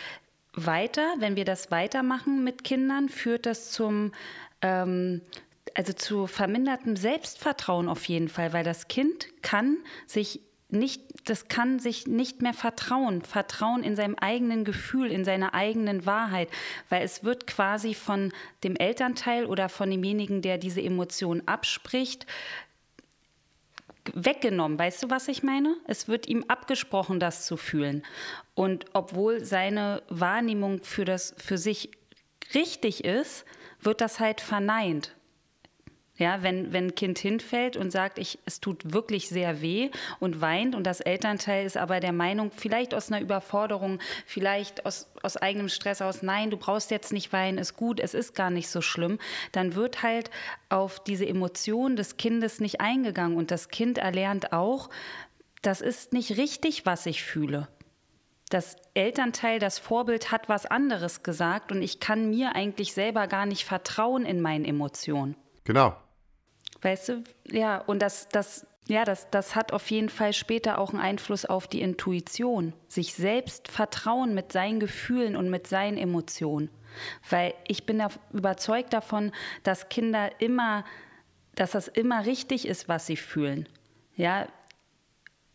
weiter, 0.53 1.13
wenn 1.19 1.35
wir 1.35 1.45
das 1.45 1.71
weitermachen 1.71 2.43
mit 2.43 2.63
Kindern, 2.63 3.09
führt 3.09 3.45
das 3.45 3.71
zum, 3.71 4.11
ähm, 4.61 5.21
also 5.75 5.93
zu 5.93 6.27
vermindertem 6.27 6.95
Selbstvertrauen 6.95 7.87
auf 7.87 8.05
jeden 8.05 8.29
Fall, 8.29 8.53
weil 8.53 8.63
das 8.63 8.87
Kind 8.87 9.27
kann 9.43 9.77
sich 10.07 10.41
nicht, 10.69 11.06
das 11.29 11.47
kann 11.47 11.79
sich 11.79 12.07
nicht 12.07 12.41
mehr 12.41 12.53
vertrauen, 12.53 13.21
vertrauen 13.21 13.83
in 13.83 13.95
seinem 13.95 14.15
eigenen 14.15 14.63
Gefühl, 14.63 15.11
in 15.11 15.25
seiner 15.25 15.53
eigenen 15.53 16.05
Wahrheit, 16.05 16.49
weil 16.89 17.03
es 17.03 17.23
wird 17.23 17.47
quasi 17.47 17.93
von 17.93 18.31
dem 18.63 18.75
Elternteil 18.75 19.45
oder 19.45 19.69
von 19.69 19.89
demjenigen, 19.89 20.41
der 20.41 20.57
diese 20.57 20.81
Emotion 20.81 21.43
abspricht, 21.45 22.25
weggenommen. 24.13 24.79
Weißt 24.79 25.03
du, 25.03 25.09
was 25.09 25.27
ich 25.27 25.43
meine? 25.43 25.75
Es 25.85 26.07
wird 26.07 26.27
ihm 26.27 26.45
abgesprochen, 26.47 27.19
das 27.19 27.45
zu 27.45 27.57
fühlen. 27.57 28.03
Und 28.55 28.85
obwohl 28.93 29.43
seine 29.43 30.01
Wahrnehmung 30.09 30.81
für, 30.81 31.05
das, 31.05 31.35
für 31.37 31.57
sich 31.57 31.91
richtig 32.53 33.03
ist, 33.03 33.45
wird 33.81 34.01
das 34.01 34.19
halt 34.19 34.41
verneint. 34.41 35.16
Ja, 36.17 36.41
wenn, 36.41 36.73
wenn 36.73 36.87
ein 36.87 36.95
Kind 36.95 37.19
hinfällt 37.19 37.77
und 37.77 37.91
sagt, 37.91 38.17
ich, 38.17 38.39
es 38.45 38.59
tut 38.59 38.91
wirklich 38.91 39.29
sehr 39.29 39.61
weh 39.61 39.91
und 40.19 40.41
weint 40.41 40.73
und 40.73 40.83
das 40.83 40.99
Elternteil 40.99 41.65
ist 41.65 41.77
aber 41.77 41.99
der 41.99 42.11
Meinung, 42.11 42.51
vielleicht 42.51 42.95
aus 42.95 43.11
einer 43.11 43.21
Überforderung, 43.21 43.99
vielleicht 44.25 44.85
aus, 44.85 45.07
aus 45.21 45.37
eigenem 45.37 45.69
Stress 45.69 46.01
aus, 46.01 46.23
nein, 46.23 46.49
du 46.49 46.57
brauchst 46.57 46.89
jetzt 46.89 47.13
nicht 47.13 47.31
weinen, 47.33 47.59
ist 47.59 47.75
gut, 47.75 47.99
es 47.99 48.15
ist 48.15 48.33
gar 48.33 48.49
nicht 48.49 48.69
so 48.69 48.81
schlimm, 48.81 49.19
dann 49.51 49.75
wird 49.75 50.01
halt 50.01 50.31
auf 50.69 51.03
diese 51.03 51.27
Emotion 51.27 51.95
des 51.95 52.17
Kindes 52.17 52.59
nicht 52.59 52.81
eingegangen 52.81 53.37
und 53.37 53.51
das 53.51 53.69
Kind 53.69 53.99
erlernt 53.99 54.53
auch, 54.53 54.89
das 55.61 55.81
ist 55.81 56.13
nicht 56.13 56.37
richtig, 56.37 56.85
was 56.85 57.05
ich 57.05 57.23
fühle. 57.23 57.67
Das 58.49 58.77
Elternteil, 58.93 59.59
das 59.59 59.77
Vorbild 59.77 60.31
hat 60.31 60.49
was 60.49 60.65
anderes 60.65 61.21
gesagt 61.21 61.71
und 61.71 61.81
ich 61.81 61.99
kann 61.99 62.29
mir 62.29 62.55
eigentlich 62.55 62.93
selber 62.93 63.27
gar 63.27 63.45
nicht 63.45 63.65
vertrauen 63.65 64.25
in 64.25 64.41
meinen 64.41 64.65
Emotionen. 64.65 65.35
Genau. 65.65 65.97
Weißt 66.81 67.09
du, 67.09 67.23
ja, 67.49 67.79
und 67.79 68.01
das, 68.01 68.29
das, 68.29 68.67
ja, 68.87 69.03
das, 69.03 69.29
das 69.29 69.55
hat 69.55 69.73
auf 69.73 69.89
jeden 69.89 70.09
Fall 70.09 70.33
später 70.33 70.77
auch 70.77 70.91
einen 70.91 71.01
Einfluss 71.01 71.45
auf 71.45 71.67
die 71.67 71.81
Intuition. 71.81 72.73
Sich 72.87 73.13
selbst 73.13 73.67
vertrauen 73.67 74.33
mit 74.33 74.51
seinen 74.51 74.79
Gefühlen 74.79 75.35
und 75.35 75.49
mit 75.49 75.67
seinen 75.67 75.97
Emotionen. 75.97 76.69
Weil 77.29 77.53
ich 77.67 77.85
bin 77.85 77.99
da 77.99 78.09
überzeugt 78.31 78.93
davon, 78.93 79.31
dass 79.63 79.89
Kinder 79.89 80.29
immer, 80.39 80.85
dass 81.55 81.71
das 81.71 81.87
immer 81.87 82.25
richtig 82.25 82.67
ist, 82.67 82.87
was 82.87 83.05
sie 83.05 83.17
fühlen. 83.17 83.67
Ja, 84.15 84.47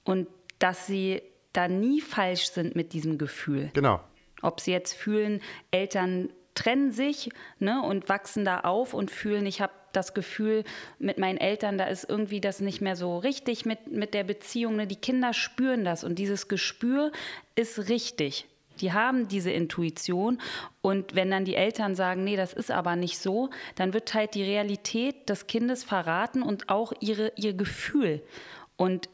und 0.05 0.29
dass 0.59 0.87
sie 0.87 1.23
da 1.53 1.69
nie 1.69 2.01
falsch 2.01 2.51
sind 2.51 2.77
mit 2.77 2.93
diesem 2.93 3.19
Gefühl. 3.19 3.71
Genau. 3.75 4.01
Ob 4.43 4.61
sie 4.61 4.73
jetzt 4.73 4.95
fühlen, 4.95 5.41
Eltern 5.71 6.31
trennen 6.55 6.93
sich 6.93 7.31
ne, 7.59 7.83
und 7.83 8.09
wachsen 8.09 8.45
da 8.45 8.61
auf 8.61 8.95
und 8.95 9.11
fühlen, 9.11 9.47
ich 9.47 9.61
habe 9.61 9.73
das 9.93 10.15
Gefühl 10.15 10.65
mit 10.99 11.19
meinen 11.19 11.39
Eltern, 11.39 11.79
da 11.79 11.85
ist 11.85 12.09
irgendwie 12.09 12.41
das 12.41 12.61
nicht 12.61 12.81
mehr 12.81 12.97
so 12.97 13.19
richtig 13.19 13.65
mit, 13.67 13.91
mit 13.91 14.15
der 14.15 14.25
Beziehung. 14.25 14.77
Ne? 14.77 14.87
Die 14.87 14.97
Kinder 14.97 15.33
spüren 15.33 15.85
das 15.85 16.05
und 16.05 16.19
dieses 16.19 16.49
Gespür 16.49 17.13
ist 17.55 17.89
richtig. 17.89 18.47
Die 18.81 18.93
haben 18.93 19.29
diese 19.29 19.51
Intuition 19.51 20.39
und 20.81 21.15
wenn 21.15 21.31
dann 21.31 21.45
die 21.45 21.55
Eltern 21.55 21.95
sagen, 21.95 22.25
nee, 22.25 22.37
das 22.37 22.53
ist 22.53 22.71
aber 22.71 22.97
nicht 22.97 23.19
so, 23.19 23.51
dann 23.77 23.93
wird 23.93 24.15
halt 24.15 24.35
die 24.35 24.43
Realität 24.43 25.29
des 25.29 25.47
Kindes 25.47 25.85
verraten 25.85 26.43
und 26.43 26.69
auch 26.69 26.93
ihre, 27.01 27.33
ihr 27.37 27.53
Gefühl. 27.53 28.23
Und 28.77 29.09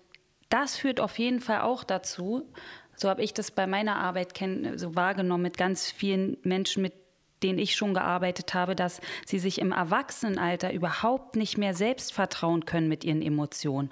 das 0.49 0.77
führt 0.77 1.01
auf 1.01 1.19
jeden 1.19 1.41
Fall 1.41 1.61
auch 1.61 1.85
dazu, 1.85 2.47
so 2.95 3.09
habe 3.09 3.23
ich 3.23 3.35
das 3.35 3.51
bei 3.51 3.67
meiner 3.67 3.97
Arbeit 3.97 4.33
so 4.77 4.97
wahrgenommen 4.97 5.43
mit 5.43 5.57
ganz 5.57 5.91
vielen 5.91 6.37
Menschen, 6.43 6.83
mit 6.83 6.95
denen 7.43 7.59
ich 7.59 7.77
schon 7.77 7.95
gearbeitet 7.95 8.55
habe, 8.55 8.75
dass 8.75 9.01
sie 9.27 9.39
sich 9.39 9.61
im 9.61 9.73
Erwachsenenalter 9.73 10.73
überhaupt 10.73 11.37
nicht 11.37 11.59
mehr 11.59 11.75
selbst 11.75 12.13
vertrauen 12.13 12.65
können 12.65 12.89
mit 12.89 13.05
ihren 13.05 13.23
Emotionen. 13.23 13.91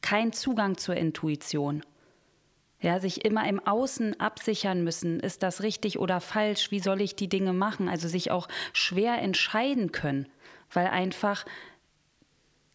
Kein 0.00 0.32
Zugang 0.32 0.76
zur 0.76 0.96
Intuition. 0.96 1.82
Ja, 2.80 2.98
sich 2.98 3.24
immer 3.24 3.48
im 3.48 3.64
Außen 3.64 4.18
absichern 4.18 4.82
müssen, 4.82 5.20
ist 5.20 5.44
das 5.44 5.62
richtig 5.62 6.00
oder 6.00 6.20
falsch, 6.20 6.72
wie 6.72 6.80
soll 6.80 7.00
ich 7.00 7.14
die 7.14 7.28
Dinge 7.28 7.52
machen, 7.52 7.88
also 7.88 8.08
sich 8.08 8.32
auch 8.32 8.48
schwer 8.72 9.22
entscheiden 9.22 9.92
können, 9.92 10.26
weil 10.72 10.88
einfach 10.88 11.46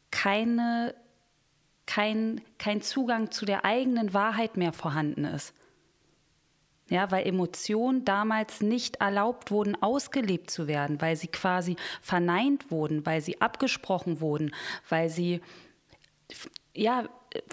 keine, 0.09 0.95
kein, 1.85 2.39
kein 2.57 2.81
Zugang 2.81 3.31
zu 3.31 3.45
der 3.45 3.65
eigenen 3.65 4.13
Wahrheit 4.13 4.55
mehr 4.55 4.71
vorhanden 4.71 5.25
ist. 5.25 5.53
Ja, 6.89 7.11
weil 7.11 7.27
Emotionen 7.27 8.05
damals 8.05 8.61
nicht 8.61 8.97
erlaubt 8.97 9.51
wurden, 9.51 9.75
ausgelebt 9.81 10.49
zu 10.49 10.67
werden, 10.67 11.01
weil 11.01 11.17
sie 11.17 11.27
quasi 11.27 11.75
verneint 12.01 12.71
wurden, 12.71 13.05
weil 13.05 13.21
sie 13.21 13.41
abgesprochen 13.41 14.21
wurden, 14.21 14.53
weil 14.87 15.09
sie, 15.09 15.41
ja, 16.73 17.03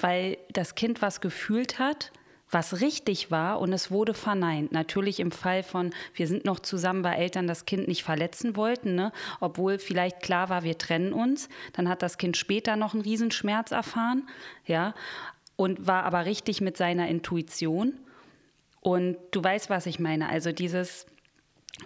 weil 0.01 0.39
das 0.53 0.77
Kind 0.77 1.03
was 1.03 1.21
gefühlt 1.21 1.81
hat, 1.81 2.13
was 2.55 2.81
richtig 2.81 3.31
war 3.31 3.61
und 3.61 3.73
es 3.73 3.91
wurde 3.91 4.15
verneint. 4.15 4.73
Natürlich 4.73 5.19
im 5.19 5.33
Fall 5.33 5.63
von, 5.63 5.93
wir 6.15 6.29
sind 6.29 6.45
noch 6.45 6.61
zusammen, 6.61 7.03
weil 7.03 7.19
Eltern 7.19 7.49
das 7.49 7.67
Kind 7.67 7.89
nicht 7.89 8.05
verletzen 8.05 8.57
wollten, 8.57 8.95
ne? 8.95 9.13
obwohl 9.41 9.79
vielleicht 9.79 10.21
klar 10.21 10.49
war, 10.49 10.63
wir 10.63 10.79
trennen 10.79 11.13
uns. 11.13 11.49
Dann 11.73 11.89
hat 11.89 12.01
das 12.01 12.17
Kind 12.17 12.37
später 12.37 12.77
noch 12.77 12.95
einen 12.95 13.03
Riesenschmerz 13.03 13.73
erfahren, 13.73 14.29
ja, 14.65 14.95
und 15.57 15.87
war 15.87 16.05
aber 16.05 16.25
richtig 16.25 16.61
mit 16.61 16.77
seiner 16.77 17.09
Intuition. 17.09 17.99
Und 18.85 19.17
du 19.31 19.43
weißt, 19.43 19.71
was 19.71 19.87
ich 19.87 19.99
meine. 19.99 20.29
Also 20.29 20.53
dieses 20.53 21.07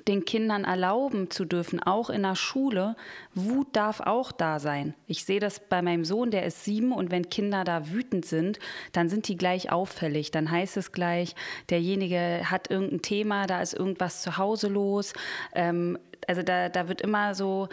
den 0.07 0.25
Kindern 0.25 0.64
erlauben 0.64 1.31
zu 1.31 1.47
dürfen, 1.47 1.83
auch 1.83 2.11
in 2.11 2.23
der 2.23 2.35
Schule, 2.35 2.95
Wut 3.35 3.69
darf 3.73 4.00
auch 4.00 4.33
da 4.33 4.59
sein. 4.59 4.95
Ich 5.07 5.25
sehe 5.25 5.40
das 5.40 5.61
bei 5.61 5.81
meinem 5.81 6.05
Sohn, 6.05 6.31
der 6.31 6.45
ist 6.45 6.64
sieben 6.64 6.93
und 6.93 7.11
wenn 7.11 7.31
Kinder 7.31 7.64
da 7.64 7.88
wütend 7.88 8.26
sind, 8.26 8.59
dann 8.93 9.09
sind 9.09 9.28
die 9.28 9.37
gleich 9.37 9.73
auffällig. 9.73 10.31
Dann 10.31 10.50
heißt 10.50 10.76
es 10.76 10.93
gleich, 10.93 11.35
derjenige 11.71 12.43
hat 12.50 12.71
irgendein 12.71 13.00
Thema, 13.00 13.47
da 13.47 13.62
ist 13.62 13.73
irgendwas 13.73 14.21
zu 14.21 14.37
Hause 14.37 14.69
los. 14.69 15.14
Ähm, 15.55 15.99
also 16.26 16.43
da, 16.43 16.69
da 16.69 16.88
wird 16.88 17.00
immer 17.00 17.35
so 17.35 17.69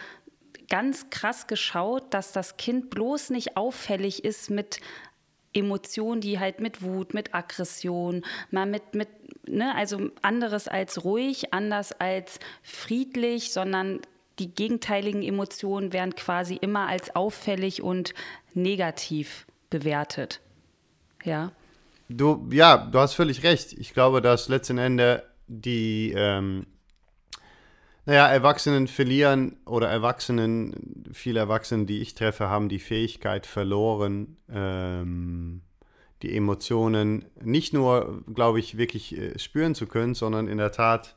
ganz 0.69 1.09
krass 1.09 1.47
geschaut, 1.47 2.13
dass 2.13 2.31
das 2.31 2.57
Kind 2.57 2.91
bloß 2.91 3.31
nicht 3.31 3.57
auffällig 3.57 4.23
ist 4.23 4.49
mit 4.49 4.79
Emotionen, 5.55 6.21
die 6.21 6.39
halt 6.39 6.59
mit 6.59 6.83
Wut, 6.83 7.13
mit 7.13 7.33
Aggression, 7.33 8.23
mal 8.51 8.65
mit, 8.65 8.93
mit, 8.93 9.07
ne, 9.47 9.73
also 9.75 10.09
anderes 10.21 10.67
als 10.67 11.03
ruhig, 11.03 11.53
anders 11.53 11.91
als 11.93 12.39
friedlich, 12.61 13.51
sondern 13.51 14.01
die 14.39 14.53
gegenteiligen 14.53 15.23
Emotionen 15.23 15.93
werden 15.93 16.15
quasi 16.15 16.55
immer 16.55 16.87
als 16.87 17.15
auffällig 17.15 17.81
und 17.81 18.13
negativ 18.53 19.47
bewertet. 19.69 20.41
Ja. 21.23 21.51
Du, 22.09 22.47
ja, 22.51 22.77
du 22.77 22.99
hast 22.99 23.13
völlig 23.13 23.43
recht. 23.43 23.73
Ich 23.73 23.93
glaube, 23.93 24.21
dass 24.21 24.49
letzten 24.49 24.77
Endes 24.77 25.21
die, 25.47 26.13
ähm, 26.15 26.65
naja, 28.05 28.27
Erwachsenen 28.27 28.87
verlieren 28.87 29.57
oder 29.65 29.89
Erwachsenen, 29.89 31.05
viele 31.11 31.39
Erwachsene, 31.39 31.85
die 31.85 32.01
ich 32.01 32.13
treffe, 32.13 32.49
haben 32.49 32.69
die 32.69 32.79
Fähigkeit 32.79 33.45
verloren, 33.47 34.37
ähm, 34.49 35.61
die 36.21 36.35
Emotionen 36.35 37.25
nicht 37.43 37.73
nur, 37.73 38.23
glaube 38.33 38.59
ich, 38.59 38.77
wirklich 38.77 39.17
äh, 39.17 39.37
spüren 39.39 39.75
zu 39.75 39.87
können, 39.87 40.13
sondern 40.13 40.47
in 40.47 40.59
der 40.59 40.71
Tat 40.71 41.15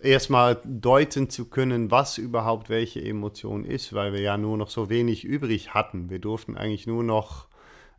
erstmal 0.00 0.60
deuten 0.64 1.30
zu 1.30 1.48
können, 1.48 1.90
was 1.90 2.18
überhaupt 2.18 2.68
welche 2.68 3.02
Emotion 3.02 3.64
ist, 3.64 3.92
weil 3.92 4.12
wir 4.12 4.20
ja 4.20 4.36
nur 4.36 4.56
noch 4.56 4.70
so 4.70 4.90
wenig 4.90 5.24
übrig 5.24 5.72
hatten. 5.72 6.10
Wir 6.10 6.18
durften 6.18 6.56
eigentlich 6.56 6.86
nur 6.86 7.04
noch 7.04 7.48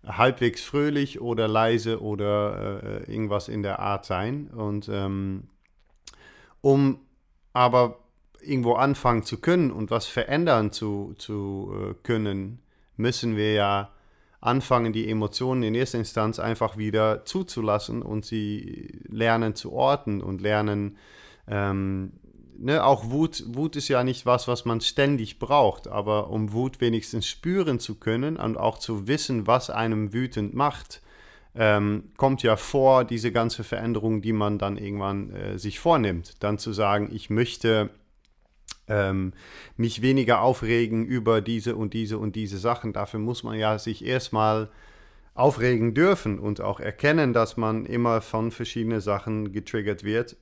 halbwegs 0.06 0.62
fröhlich 0.62 1.22
oder 1.22 1.48
leise 1.48 2.02
oder 2.02 3.04
äh, 3.08 3.12
irgendwas 3.12 3.48
in 3.48 3.64
der 3.64 3.80
Art 3.80 4.06
sein. 4.06 4.48
Und 4.48 4.90
ähm, 4.92 5.48
um 6.62 7.00
aber 7.54 8.00
irgendwo 8.42 8.74
anfangen 8.74 9.24
zu 9.24 9.40
können 9.40 9.72
und 9.72 9.92
was 9.92 10.06
verändern 10.06 10.72
zu, 10.72 11.14
zu 11.18 11.74
äh, 11.74 11.94
können, 12.04 12.60
müssen 12.98 13.36
wir 13.36 13.54
ja 13.54 13.92
anfangen, 14.40 14.92
die 14.92 15.08
Emotionen 15.08 15.62
in 15.64 15.76
erster 15.76 16.00
Instanz 16.00 16.40
einfach 16.40 16.78
wieder 16.78 17.26
zuzulassen 17.26 18.02
und 18.02 18.26
sie 18.26 19.00
lernen 19.08 19.56
zu 19.56 19.72
orten 19.72 20.22
und 20.22 20.42
lernen, 20.42 20.98
ähm, 21.48 22.14
ne, 22.58 22.84
auch 22.84 23.12
Wut, 23.12 23.44
Wut 23.48 23.76
ist 23.76 23.88
ja 23.88 24.04
nicht 24.04 24.26
was, 24.26 24.48
was 24.48 24.66
man 24.66 24.82
ständig 24.82 25.38
braucht, 25.38 25.88
aber 25.88 26.32
um 26.32 26.54
Wut 26.54 26.82
wenigstens 26.82 27.28
spüren 27.28 27.80
zu 27.80 27.96
können 27.96 28.38
und 28.38 28.58
auch 28.58 28.80
zu 28.80 29.08
wissen, 29.08 29.46
was 29.46 29.70
einem 29.70 30.12
wütend 30.12 30.56
macht, 30.56 31.02
ähm, 31.56 32.12
kommt 32.18 32.44
ja 32.44 32.56
vor, 32.56 33.04
diese 33.04 33.32
ganze 33.32 33.64
Veränderung, 33.64 34.22
die 34.22 34.34
man 34.34 34.58
dann 34.58 34.78
irgendwann 34.78 35.32
äh, 35.32 35.60
sich 35.60 35.80
vornimmt. 35.80 36.42
Dann 36.44 36.58
zu 36.58 36.72
sagen, 36.74 37.10
ich 37.12 37.30
möchte 37.30 37.90
ähm, 38.88 39.34
mich 39.78 40.02
weniger 40.02 40.42
aufregen 40.42 41.06
über 41.06 41.42
diese 41.42 41.76
und 41.76 41.94
diese 41.94 42.18
und 42.18 42.36
diese 42.36 42.58
Sachen. 42.58 42.94
Dafür 42.94 43.20
muss 43.20 43.44
man 43.44 43.58
ja 43.58 43.80
sich 43.80 44.06
erstmal 44.06 44.70
aufregen 45.34 45.94
dürfen 45.94 46.40
und 46.40 46.62
auch 46.62 46.80
erkennen, 46.80 47.34
dass 47.34 47.58
man 47.58 47.86
immer 47.86 48.22
von 48.22 48.52
verschiedenen 48.52 49.02
Sachen 49.02 49.52
getriggert 49.52 50.04
wird. 50.04 50.38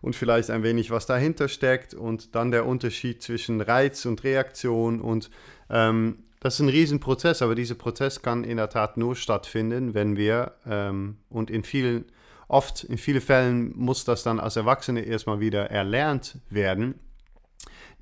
und 0.00 0.14
vielleicht 0.14 0.50
ein 0.50 0.62
wenig, 0.62 0.90
was 0.92 1.06
dahinter 1.06 1.48
steckt 1.48 1.94
und 1.94 2.36
dann 2.36 2.52
der 2.52 2.64
Unterschied 2.64 3.22
zwischen 3.22 3.60
Reiz 3.60 4.04
und 4.06 4.22
Reaktion 4.22 5.00
und 5.00 5.30
ähm, 5.68 6.18
das 6.44 6.56
ist 6.56 6.60
ein 6.60 6.68
Riesenprozess, 6.68 7.40
aber 7.40 7.54
dieser 7.54 7.74
Prozess 7.74 8.20
kann 8.20 8.44
in 8.44 8.58
der 8.58 8.68
Tat 8.68 8.98
nur 8.98 9.16
stattfinden, 9.16 9.94
wenn 9.94 10.18
wir 10.18 10.52
ähm, 10.66 11.16
und 11.30 11.50
in 11.50 11.64
vielen, 11.64 12.04
oft 12.48 12.84
in 12.84 12.98
vielen 12.98 13.22
Fällen 13.22 13.72
muss 13.74 14.04
das 14.04 14.24
dann 14.24 14.38
als 14.38 14.56
Erwachsene 14.56 15.00
erstmal 15.00 15.40
wieder 15.40 15.70
erlernt 15.70 16.36
werden, 16.50 16.96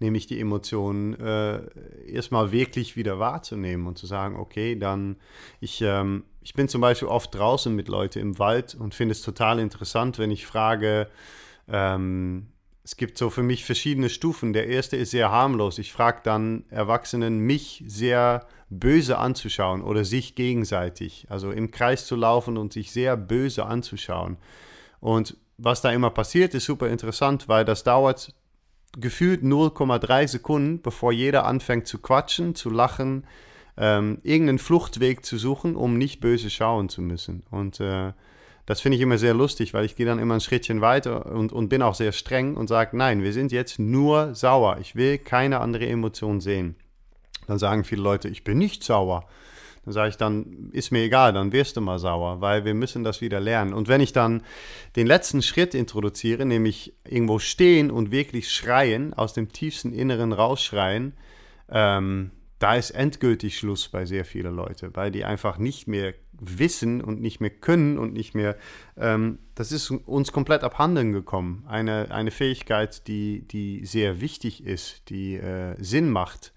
nämlich 0.01 0.27
die 0.27 0.41
Emotionen 0.41 1.15
äh, 1.21 1.61
erstmal 2.11 2.51
wirklich 2.51 2.97
wieder 2.97 3.21
wahrzunehmen 3.21 3.87
und 3.87 3.97
zu 3.97 4.07
sagen, 4.07 4.35
okay, 4.35 4.75
dann 4.75 5.19
ich, 5.61 5.81
ähm, 5.81 6.25
ich 6.41 6.55
bin 6.55 6.67
zum 6.67 6.81
Beispiel 6.81 7.07
oft 7.07 7.33
draußen 7.33 7.73
mit 7.73 7.87
Leuten 7.87 8.19
im 8.19 8.41
Wald 8.41 8.75
und 8.75 8.93
finde 8.93 9.13
es 9.13 9.23
total 9.23 9.61
interessant, 9.61 10.19
wenn 10.19 10.33
ich 10.33 10.47
frage, 10.47 11.07
ähm, 11.69 12.49
es 12.85 12.97
gibt 12.97 13.17
so 13.17 13.31
für 13.31 13.43
mich 13.43 13.65
verschiedene 13.65 14.09
Stufen. 14.09 14.53
Der 14.53 14.67
erste 14.67 14.97
ist 14.97 15.13
sehr 15.13 15.31
harmlos. 15.31 15.79
Ich 15.79 15.93
frage 15.93 16.21
dann 16.25 16.65
Erwachsenen, 16.69 17.39
mich 17.39 17.85
sehr 17.87 18.47
böse 18.71 19.19
anzuschauen 19.19 19.83
oder 19.83 20.05
sich 20.05 20.35
gegenseitig. 20.35 21.27
Also 21.29 21.53
im 21.53 21.71
Kreis 21.71 22.07
zu 22.07 22.17
laufen 22.17 22.57
und 22.57 22.73
sich 22.73 22.91
sehr 22.91 23.17
böse 23.17 23.67
anzuschauen. 23.67 24.37
Und 25.01 25.37
was 25.59 25.81
da 25.81 25.93
immer 25.93 26.11
passiert, 26.11 26.55
ist 26.55 26.65
super 26.65 26.89
interessant, 26.89 27.49
weil 27.49 27.65
das 27.65 27.85
dauert 27.85 28.35
gefühlt 28.99 29.43
0,3 29.43 30.29
Sekunden, 30.29 30.83
bevor 30.83 31.13
jeder 31.13 31.47
anfängt 31.47 31.87
zu 31.87 31.99
quatschen, 31.99 32.55
zu 32.55 32.69
lachen, 32.69 33.25
ähm, 33.77 34.19
irgendeinen 34.23 34.59
Fluchtweg 34.59 35.25
zu 35.25 35.39
suchen, 35.39 35.77
um 35.77 35.97
nicht 35.97 36.21
böse 36.21 36.51
schauen 36.51 36.89
zu 36.89 37.01
müssen. 37.01 37.45
Und 37.51 37.81
äh, 37.81 38.13
das 38.67 38.81
finde 38.81 38.97
ich 38.97 39.03
immer 39.03 39.19
sehr 39.19 39.35
lustig, 39.35 39.75
weil 39.75 39.85
ich 39.85 39.97
gehe 39.97 40.07
dann 40.07 40.19
immer 40.19 40.35
ein 40.35 40.41
Schrittchen 40.41 40.81
weiter 40.81 41.27
und, 41.27 41.53
und 41.53 41.69
bin 41.69 41.83
auch 41.83 41.95
sehr 41.95 42.13
streng 42.13 42.57
und 42.57 42.69
sage, 42.69 42.97
nein, 42.97 43.23
wir 43.23 43.33
sind 43.33 43.51
jetzt 43.51 43.79
nur 43.79 44.35
sauer. 44.35 44.79
Ich 44.81 44.95
will 44.95 45.19
keine 45.19 45.61
andere 45.61 45.87
Emotion 45.87 46.41
sehen. 46.41 46.77
Dann 47.49 47.59
sagen 47.59 47.85
viele 47.85 48.03
Leute, 48.03 48.29
ich 48.29 48.45
bin 48.45 48.59
nicht 48.59 48.85
sauer. 48.85 49.27
Dann 49.85 49.93
sage 49.93 50.11
ich, 50.11 50.17
dann 50.17 50.71
ist 50.73 50.93
mir 50.93 51.03
egal, 51.03 51.33
dann 51.33 51.51
wirst 51.51 51.77
du 51.77 51.81
mal 51.81 51.99
sauer, 51.99 52.41
weil 52.41 52.65
wir 52.65 52.75
müssen 52.75 53.03
das 53.03 53.21
wieder 53.21 53.41
lernen. 53.41 53.73
Und 53.75 53.89
wenn 53.89 54.01
ich 54.01 54.13
dann 54.13 54.43
den 54.95 55.09
letzten 55.09 55.43
Schritt 55.43 55.75
introduziere, 55.75 56.47
nämlich 56.47 56.95
irgendwo 57.05 57.41
stehen 57.41 57.91
und 57.91 58.13
wirklich 58.13 58.53
schreien, 58.53 59.13
aus 59.13 59.33
dem 59.33 59.51
tiefsten 59.51 59.93
Inneren 59.93 60.33
rausschreien, 60.33 61.15
ähm, 61.69 62.31
da 62.61 62.77
ist 62.77 62.91
endgültig 62.91 63.59
Schluss 63.59 63.89
bei 63.89 64.07
sehr 64.07 64.25
vielen 64.25 64.55
Leuten, 64.55 64.95
weil 64.95 65.11
die 65.11 65.25
einfach 65.25 65.59
nicht 65.59 65.89
mehr 65.89 66.15
wissen 66.43 67.01
und 67.01 67.21
nicht 67.21 67.41
mehr 67.41 67.51
können 67.51 67.99
und 67.99 68.13
nicht 68.13 68.35
mehr, 68.35 68.57
ähm, 68.97 69.39
das 69.55 69.73
ist 69.73 69.91
uns 69.91 70.33
komplett 70.33 70.65
abhanden 70.65 71.13
gekommen. 71.13 71.65
Eine, 71.69 72.11
eine 72.11 72.31
Fähigkeit, 72.31 73.07
die, 73.07 73.47
die 73.47 73.87
sehr 73.87 74.21
wichtig 74.21 74.65
ist, 74.65 75.09
die 75.09 75.37
äh, 75.37 75.77
Sinn 75.79 76.11
macht. 76.11 76.53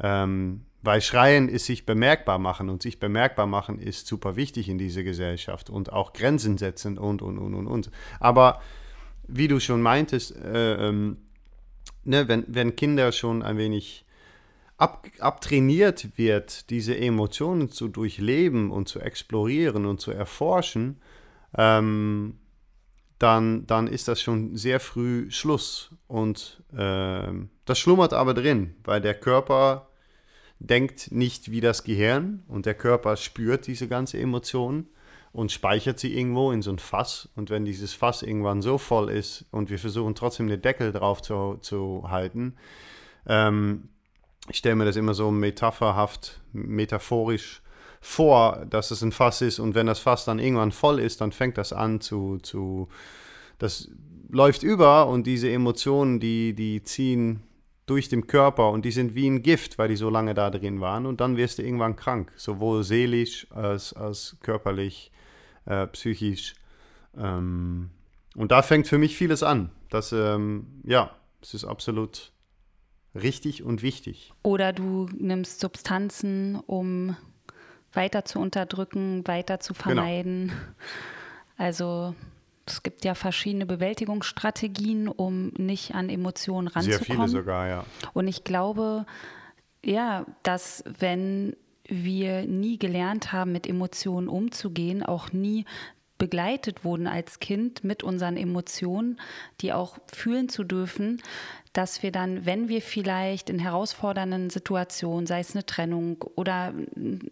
Ähm, 0.00 0.62
weil 0.82 1.00
Schreien 1.00 1.48
ist 1.48 1.64
sich 1.64 1.86
bemerkbar 1.86 2.38
machen 2.38 2.68
und 2.68 2.82
sich 2.82 3.00
bemerkbar 3.00 3.46
machen 3.46 3.78
ist 3.78 4.06
super 4.06 4.36
wichtig 4.36 4.68
in 4.68 4.76
dieser 4.76 5.02
Gesellschaft 5.02 5.70
und 5.70 5.92
auch 5.92 6.12
Grenzen 6.12 6.58
setzen 6.58 6.98
und, 6.98 7.22
und, 7.22 7.38
und, 7.38 7.54
und, 7.54 7.66
und. 7.66 7.90
Aber 8.20 8.60
wie 9.26 9.48
du 9.48 9.60
schon 9.60 9.80
meintest, 9.80 10.36
äh, 10.36 10.88
ähm, 10.88 11.16
ne, 12.04 12.28
wenn, 12.28 12.44
wenn 12.48 12.76
Kinder 12.76 13.12
schon 13.12 13.42
ein 13.42 13.56
wenig 13.56 14.03
ab, 14.84 15.06
abtrainiert 15.18 16.18
wird, 16.18 16.68
diese 16.68 16.94
Emotionen 16.96 17.70
zu 17.70 17.88
durchleben 17.88 18.70
und 18.70 18.86
zu 18.86 19.00
explorieren 19.00 19.86
und 19.86 19.98
zu 19.98 20.10
erforschen, 20.10 21.00
ähm, 21.56 22.38
dann, 23.18 23.66
dann 23.66 23.86
ist 23.86 24.08
das 24.08 24.20
schon 24.20 24.56
sehr 24.56 24.80
früh 24.80 25.30
Schluss. 25.30 25.90
Und 26.06 26.62
äh, 26.76 27.32
das 27.64 27.78
schlummert 27.78 28.12
aber 28.12 28.34
drin, 28.34 28.74
weil 28.84 29.00
der 29.00 29.14
Körper 29.14 29.88
denkt 30.58 31.10
nicht 31.10 31.50
wie 31.50 31.62
das 31.62 31.82
Gehirn 31.84 32.42
und 32.46 32.66
der 32.66 32.74
Körper 32.74 33.16
spürt 33.16 33.66
diese 33.66 33.88
ganze 33.88 34.18
Emotion 34.18 34.86
und 35.32 35.50
speichert 35.50 35.98
sie 35.98 36.14
irgendwo 36.14 36.52
in 36.52 36.60
so 36.60 36.70
ein 36.70 36.78
Fass. 36.78 37.30
Und 37.36 37.48
wenn 37.48 37.64
dieses 37.64 37.94
Fass 37.94 38.22
irgendwann 38.22 38.60
so 38.60 38.76
voll 38.76 39.08
ist 39.08 39.46
und 39.50 39.70
wir 39.70 39.78
versuchen 39.78 40.14
trotzdem 40.14 40.46
den 40.48 40.60
Deckel 40.60 40.92
drauf 40.92 41.22
zu, 41.22 41.56
zu 41.62 42.04
halten, 42.10 42.56
ähm, 43.26 43.88
ich 44.48 44.58
stelle 44.58 44.76
mir 44.76 44.84
das 44.84 44.96
immer 44.96 45.14
so 45.14 45.30
metapherhaft, 45.30 46.40
metaphorisch 46.52 47.62
vor, 48.00 48.66
dass 48.68 48.90
es 48.90 49.02
ein 49.02 49.12
Fass 49.12 49.40
ist 49.40 49.58
und 49.58 49.74
wenn 49.74 49.86
das 49.86 49.98
Fass 49.98 50.24
dann 50.24 50.38
irgendwann 50.38 50.72
voll 50.72 50.98
ist, 51.00 51.20
dann 51.20 51.32
fängt 51.32 51.56
das 51.56 51.72
an 51.72 52.00
zu, 52.00 52.38
zu 52.38 52.88
das 53.58 53.88
läuft 54.28 54.62
über 54.62 55.06
und 55.08 55.26
diese 55.26 55.50
Emotionen, 55.50 56.20
die, 56.20 56.54
die 56.54 56.82
ziehen 56.82 57.42
durch 57.86 58.08
den 58.08 58.26
Körper 58.26 58.70
und 58.70 58.84
die 58.84 58.90
sind 58.90 59.14
wie 59.14 59.28
ein 59.28 59.42
Gift, 59.42 59.78
weil 59.78 59.88
die 59.88 59.96
so 59.96 60.10
lange 60.10 60.34
da 60.34 60.50
drin 60.50 60.80
waren 60.80 61.06
und 61.06 61.20
dann 61.20 61.36
wirst 61.36 61.58
du 61.58 61.62
irgendwann 61.62 61.96
krank, 61.96 62.32
sowohl 62.36 62.82
seelisch 62.82 63.46
als, 63.50 63.92
als 63.92 64.36
körperlich, 64.42 65.10
äh, 65.66 65.86
psychisch. 65.88 66.54
Ähm, 67.16 67.90
und 68.36 68.52
da 68.52 68.62
fängt 68.62 68.86
für 68.86 68.98
mich 68.98 69.16
vieles 69.16 69.42
an. 69.42 69.70
Das, 69.90 70.12
ähm, 70.12 70.66
ja, 70.84 71.10
es 71.40 71.54
ist 71.54 71.64
absolut 71.64 72.32
richtig 73.14 73.62
und 73.62 73.82
wichtig. 73.82 74.32
Oder 74.42 74.72
du 74.72 75.08
nimmst 75.16 75.60
Substanzen, 75.60 76.56
um 76.66 77.16
weiter 77.92 78.24
zu 78.24 78.40
unterdrücken, 78.40 79.26
weiter 79.26 79.60
zu 79.60 79.72
genau. 79.72 79.84
vermeiden. 79.84 80.48
Genau. 80.48 80.58
Also 81.56 82.14
es 82.66 82.82
gibt 82.82 83.04
ja 83.04 83.14
verschiedene 83.14 83.66
Bewältigungsstrategien, 83.66 85.08
um 85.08 85.48
nicht 85.56 85.94
an 85.94 86.08
Emotionen 86.08 86.68
ranzukommen. 86.68 87.06
Sehr 87.06 87.16
viele 87.16 87.28
sogar, 87.28 87.68
ja. 87.68 87.84
Und 88.14 88.26
ich 88.26 88.44
glaube, 88.44 89.06
ja, 89.84 90.24
dass 90.42 90.82
wenn 90.98 91.56
wir 91.86 92.46
nie 92.46 92.78
gelernt 92.78 93.32
haben, 93.32 93.52
mit 93.52 93.66
Emotionen 93.66 94.28
umzugehen, 94.28 95.02
auch 95.02 95.32
nie 95.32 95.66
begleitet 96.16 96.84
wurden 96.84 97.06
als 97.06 97.40
Kind 97.40 97.84
mit 97.84 98.02
unseren 98.02 98.36
Emotionen, 98.36 99.20
die 99.60 99.72
auch 99.72 99.98
fühlen 100.06 100.48
zu 100.48 100.64
dürfen, 100.64 101.20
dass 101.74 102.02
wir 102.02 102.12
dann, 102.12 102.46
wenn 102.46 102.68
wir 102.68 102.80
vielleicht 102.80 103.50
in 103.50 103.58
herausfordernden 103.58 104.48
Situationen, 104.48 105.26
sei 105.26 105.40
es 105.40 105.54
eine 105.54 105.66
Trennung 105.66 106.24
oder, 106.36 106.72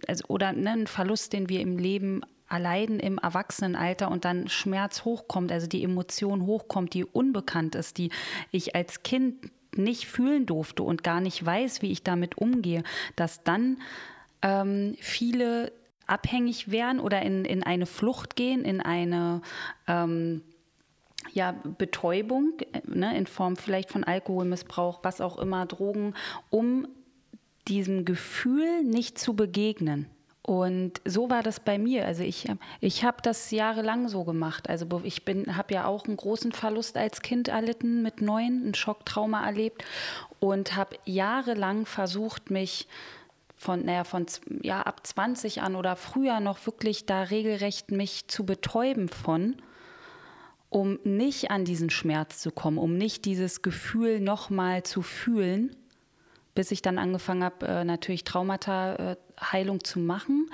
also, 0.06 0.24
oder 0.28 0.52
ne, 0.52 0.84
Verlust, 0.86 1.32
den 1.32 1.48
wir 1.48 1.60
im 1.60 1.78
Leben 1.78 2.22
erleiden 2.50 3.00
im 3.00 3.18
Erwachsenenalter 3.18 4.10
und 4.10 4.26
dann 4.26 4.48
Schmerz 4.48 5.04
hochkommt, 5.04 5.50
also 5.50 5.66
die 5.66 5.82
Emotion 5.82 6.44
hochkommt, 6.44 6.92
die 6.92 7.04
unbekannt 7.04 7.74
ist, 7.76 7.96
die 7.96 8.10
ich 8.50 8.74
als 8.74 9.02
Kind 9.02 9.50
nicht 9.74 10.06
fühlen 10.06 10.44
durfte 10.44 10.82
und 10.82 11.02
gar 11.02 11.20
nicht 11.20 11.44
weiß, 11.46 11.80
wie 11.80 11.92
ich 11.92 12.02
damit 12.02 12.36
umgehe, 12.36 12.82
dass 13.16 13.42
dann 13.42 13.78
ähm, 14.42 14.96
viele 15.00 15.72
abhängig 16.06 16.70
werden 16.70 17.00
oder 17.00 17.22
in, 17.22 17.44
in 17.44 17.62
eine 17.62 17.86
Flucht 17.86 18.36
gehen, 18.36 18.64
in 18.64 18.80
eine 18.80 19.40
ähm, 19.86 20.42
ja, 21.34 21.54
Betäubung 21.78 22.52
ne, 22.86 23.16
in 23.16 23.26
Form 23.26 23.56
vielleicht 23.56 23.90
von 23.90 24.04
Alkoholmissbrauch, 24.04 25.00
was 25.02 25.20
auch 25.20 25.38
immer, 25.38 25.66
Drogen, 25.66 26.14
um 26.50 26.88
diesem 27.68 28.04
Gefühl 28.04 28.82
nicht 28.82 29.18
zu 29.18 29.34
begegnen. 29.34 30.06
Und 30.42 31.00
so 31.04 31.30
war 31.30 31.44
das 31.44 31.60
bei 31.60 31.78
mir. 31.78 32.04
Also 32.04 32.24
ich, 32.24 32.48
ich 32.80 33.04
habe 33.04 33.18
das 33.22 33.52
jahrelang 33.52 34.08
so 34.08 34.24
gemacht. 34.24 34.68
Also 34.68 34.86
ich 35.04 35.22
habe 35.52 35.74
ja 35.74 35.86
auch 35.86 36.06
einen 36.06 36.16
großen 36.16 36.50
Verlust 36.50 36.96
als 36.96 37.22
Kind 37.22 37.46
erlitten 37.46 38.02
mit 38.02 38.20
neun, 38.20 38.68
ein 38.68 38.74
Schocktrauma 38.74 39.46
erlebt 39.46 39.84
und 40.40 40.74
habe 40.74 40.96
jahrelang 41.04 41.86
versucht, 41.86 42.50
mich 42.50 42.88
von, 43.56 43.84
naja, 43.84 44.02
von 44.02 44.26
ja, 44.62 44.82
ab 44.82 45.06
20 45.06 45.62
an 45.62 45.76
oder 45.76 45.94
früher 45.94 46.40
noch 46.40 46.66
wirklich 46.66 47.06
da 47.06 47.22
regelrecht 47.22 47.92
mich 47.92 48.26
zu 48.26 48.44
betäuben 48.44 49.08
von 49.08 49.62
um 50.72 50.98
nicht 51.04 51.50
an 51.50 51.66
diesen 51.66 51.90
Schmerz 51.90 52.38
zu 52.38 52.50
kommen, 52.50 52.78
um 52.78 52.96
nicht 52.96 53.26
dieses 53.26 53.60
Gefühl 53.60 54.20
nochmal 54.20 54.84
zu 54.84 55.02
fühlen, 55.02 55.76
bis 56.54 56.70
ich 56.70 56.80
dann 56.80 56.98
angefangen 56.98 57.44
habe, 57.44 57.66
äh, 57.66 57.84
natürlich 57.84 58.24
Traumata-Heilung 58.24 59.76
äh, 59.76 59.82
zu 59.82 60.00
machen 60.00 60.50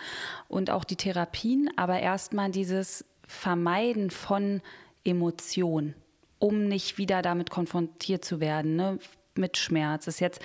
und 0.48 0.70
auch 0.70 0.82
die 0.82 0.96
Therapien, 0.96 1.70
aber 1.76 2.00
erstmal 2.00 2.50
dieses 2.50 3.04
Vermeiden 3.28 4.10
von 4.10 4.60
Emotionen, 5.04 5.94
um 6.40 6.66
nicht 6.66 6.98
wieder 6.98 7.22
damit 7.22 7.50
konfrontiert 7.50 8.24
zu 8.24 8.40
werden. 8.40 8.74
Ne? 8.74 8.98
mit 9.34 9.56
Schmerz. 9.56 10.08
Ist 10.08 10.18
jetzt, 10.18 10.40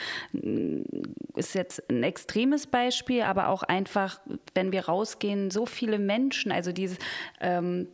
ist 1.36 1.56
jetzt 1.56 1.90
ein 1.90 2.04
extremes 2.04 2.68
Beispiel, 2.68 3.24
aber 3.24 3.48
auch 3.48 3.64
einfach, 3.64 4.22
wenn 4.54 4.72
wir 4.72 4.86
rausgehen, 4.86 5.50
so 5.50 5.66
viele 5.66 5.98
Menschen, 5.98 6.52
also 6.52 6.72
dieses 6.72 7.00
ähm, 7.42 7.88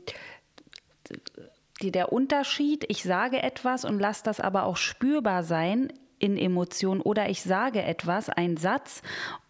die, 1.82 1.92
der 1.92 2.12
Unterschied, 2.12 2.86
ich 2.88 3.04
sage 3.04 3.42
etwas 3.42 3.86
und 3.86 4.00
lasse 4.00 4.24
das 4.24 4.40
aber 4.40 4.64
auch 4.64 4.78
spürbar 4.78 5.44
sein 5.44 5.92
in 6.20 6.38
Emotionen 6.38 7.02
oder 7.02 7.30
ich 7.30 7.42
sage 7.42 7.82
etwas, 7.82 8.30
ein 8.30 8.58
Satz 8.58 9.02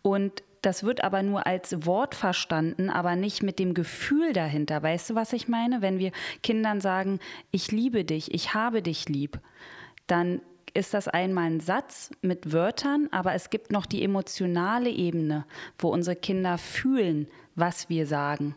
und 0.01 0.43
das 0.61 0.83
wird 0.83 1.03
aber 1.03 1.23
nur 1.23 1.47
als 1.47 1.85
Wort 1.85 2.15
verstanden, 2.15 2.89
aber 2.89 3.15
nicht 3.15 3.43
mit 3.43 3.59
dem 3.59 3.73
Gefühl 3.73 4.33
dahinter. 4.33 4.83
Weißt 4.83 5.09
du, 5.09 5.15
was 5.15 5.31
ich 5.31 5.47
meine? 5.47 5.81
Wenn 5.81 5.99
wir 5.99 6.11
Kindern 6.43 6.81
sagen, 6.81 7.19
ich 7.51 7.71
liebe 7.71 8.03
dich, 8.03 8.33
ich 8.33 8.53
habe 8.53 8.81
dich 8.81 9.07
lieb, 9.07 9.39
dann 10.07 10.41
ist 10.73 10.93
das 10.93 11.07
einmal 11.07 11.45
ein 11.45 11.59
Satz 11.61 12.11
mit 12.21 12.51
Wörtern, 12.51 13.07
aber 13.11 13.33
es 13.33 13.49
gibt 13.49 13.71
noch 13.71 13.85
die 13.85 14.03
emotionale 14.03 14.89
Ebene, 14.89 15.45
wo 15.77 15.89
unsere 15.89 16.15
Kinder 16.15 16.57
fühlen, 16.57 17.27
was 17.55 17.89
wir 17.89 18.05
sagen. 18.05 18.55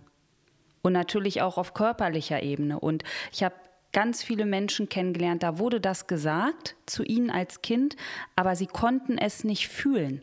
Und 0.82 0.92
natürlich 0.92 1.42
auch 1.42 1.58
auf 1.58 1.74
körperlicher 1.74 2.42
Ebene. 2.42 2.80
Und 2.80 3.04
ich 3.32 3.42
habe 3.42 3.54
ganz 3.92 4.22
viele 4.22 4.46
Menschen 4.46 4.88
kennengelernt, 4.88 5.42
da 5.42 5.58
wurde 5.58 5.80
das 5.80 6.06
gesagt 6.06 6.76
zu 6.86 7.04
ihnen 7.04 7.30
als 7.30 7.62
Kind, 7.62 7.96
aber 8.36 8.56
sie 8.56 8.66
konnten 8.66 9.18
es 9.18 9.44
nicht 9.44 9.68
fühlen. 9.68 10.22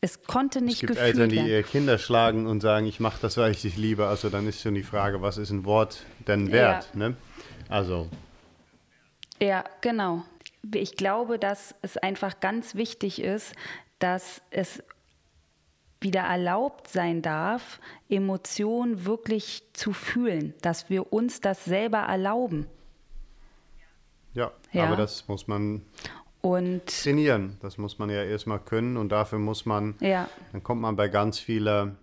Es 0.00 0.22
konnte 0.22 0.62
nicht 0.62 0.80
gefühlt 0.80 0.98
werden. 0.98 1.08
Es 1.08 1.14
gibt 1.16 1.32
Eltern, 1.32 1.46
die 1.46 1.52
ihre 1.52 1.62
Kinder 1.62 1.98
schlagen 1.98 2.46
und 2.46 2.60
sagen, 2.60 2.86
ich 2.86 3.00
mache 3.00 3.18
das, 3.20 3.36
weil 3.36 3.50
ich 3.50 3.60
dich 3.60 3.76
liebe. 3.76 4.06
Also 4.06 4.30
dann 4.30 4.46
ist 4.48 4.62
schon 4.62 4.74
die 4.74 4.82
Frage, 4.82 5.20
was 5.20 5.36
ist 5.36 5.50
ein 5.50 5.66
Wort 5.66 6.04
denn 6.26 6.50
wert? 6.52 6.88
Ja. 6.94 6.98
Ne? 6.98 7.16
Also. 7.68 8.08
Ja, 9.40 9.64
genau 9.82 10.24
ich 10.74 10.96
glaube, 10.96 11.38
dass 11.38 11.74
es 11.82 11.96
einfach 11.96 12.40
ganz 12.40 12.74
wichtig 12.74 13.22
ist, 13.22 13.54
dass 13.98 14.42
es 14.50 14.82
wieder 16.00 16.22
erlaubt 16.22 16.88
sein 16.88 17.22
darf, 17.22 17.80
Emotionen 18.08 19.04
wirklich 19.04 19.62
zu 19.72 19.92
fühlen, 19.92 20.54
dass 20.62 20.88
wir 20.88 21.12
uns 21.12 21.40
das 21.40 21.64
selber 21.64 21.98
erlauben. 21.98 22.66
Ja, 24.34 24.52
ja. 24.72 24.86
aber 24.86 24.96
das 24.96 25.26
muss 25.28 25.46
man 25.48 25.82
und 26.40 26.86
trainieren. 26.86 27.58
Das 27.60 27.78
muss 27.78 27.98
man 27.98 28.10
ja 28.10 28.24
erstmal 28.24 28.60
können 28.60 28.96
und 28.96 29.10
dafür 29.10 29.38
muss 29.38 29.66
man, 29.66 29.94
ja. 30.00 30.28
dann 30.52 30.62
kommt 30.62 30.80
man 30.80 30.96
bei 30.96 31.08
ganz 31.08 31.38
vielen 31.38 31.96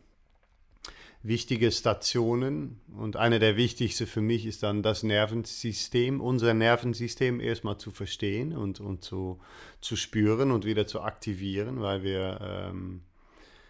wichtige 1.23 1.71
Stationen 1.71 2.79
und 2.95 3.17
eine 3.17 3.39
der 3.39 3.57
wichtigsten 3.57 4.05
für 4.05 4.21
mich 4.21 4.45
ist 4.45 4.63
dann 4.63 4.83
das 4.83 5.03
Nervensystem, 5.03 6.21
unser 6.21 6.53
Nervensystem 6.53 7.39
erstmal 7.39 7.77
zu 7.77 7.91
verstehen 7.91 8.55
und, 8.55 8.79
und 8.79 9.03
zu, 9.03 9.39
zu 9.81 9.95
spüren 9.95 10.51
und 10.51 10.63
wieder 10.63 10.87
zu 10.87 11.01
aktivieren, 11.01 11.81
weil 11.81 12.03
wir, 12.03 12.39
ähm, 12.41 13.01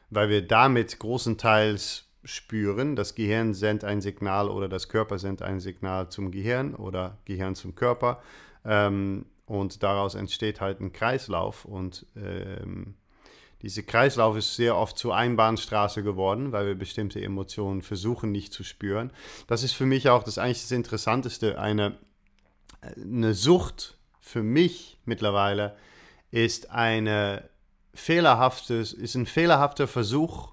weil 0.09 0.29
wir 0.29 0.41
damit 0.41 0.99
großenteils 0.99 2.07
spüren, 2.23 2.95
das 2.95 3.15
Gehirn 3.15 3.53
sendet 3.53 3.85
ein 3.85 4.01
Signal 4.01 4.49
oder 4.49 4.67
das 4.67 4.89
Körper 4.89 5.17
sendet 5.17 5.43
ein 5.43 5.59
Signal 5.59 6.09
zum 6.09 6.31
Gehirn 6.31 6.75
oder 6.75 7.17
Gehirn 7.25 7.55
zum 7.55 7.75
Körper 7.75 8.21
ähm, 8.65 9.25
und 9.45 9.81
daraus 9.83 10.15
entsteht 10.15 10.59
halt 10.59 10.81
ein 10.81 10.91
Kreislauf 10.91 11.65
und 11.65 12.05
ähm, 12.15 12.95
dieser 13.61 13.81
Kreislauf 13.81 14.37
ist 14.37 14.55
sehr 14.55 14.77
oft 14.77 14.97
zur 14.97 15.15
Einbahnstraße 15.15 16.03
geworden, 16.03 16.51
weil 16.51 16.67
wir 16.67 16.75
bestimmte 16.75 17.21
Emotionen 17.21 17.81
versuchen 17.81 18.31
nicht 18.31 18.53
zu 18.53 18.63
spüren. 18.63 19.11
Das 19.47 19.63
ist 19.63 19.73
für 19.73 19.85
mich 19.85 20.09
auch 20.09 20.23
das 20.23 20.37
eigentlich 20.37 20.61
das 20.61 20.71
Interessanteste. 20.71 21.59
Eine, 21.59 21.97
eine 22.81 23.33
Sucht 23.33 23.97
für 24.19 24.43
mich 24.43 24.99
mittlerweile 25.05 25.75
ist 26.29 26.69
eine 26.69 27.49
fehlerhaftes, 27.99 28.93
ist 28.93 29.15
ein 29.15 29.25
fehlerhafter 29.25 29.87
Versuch, 29.87 30.49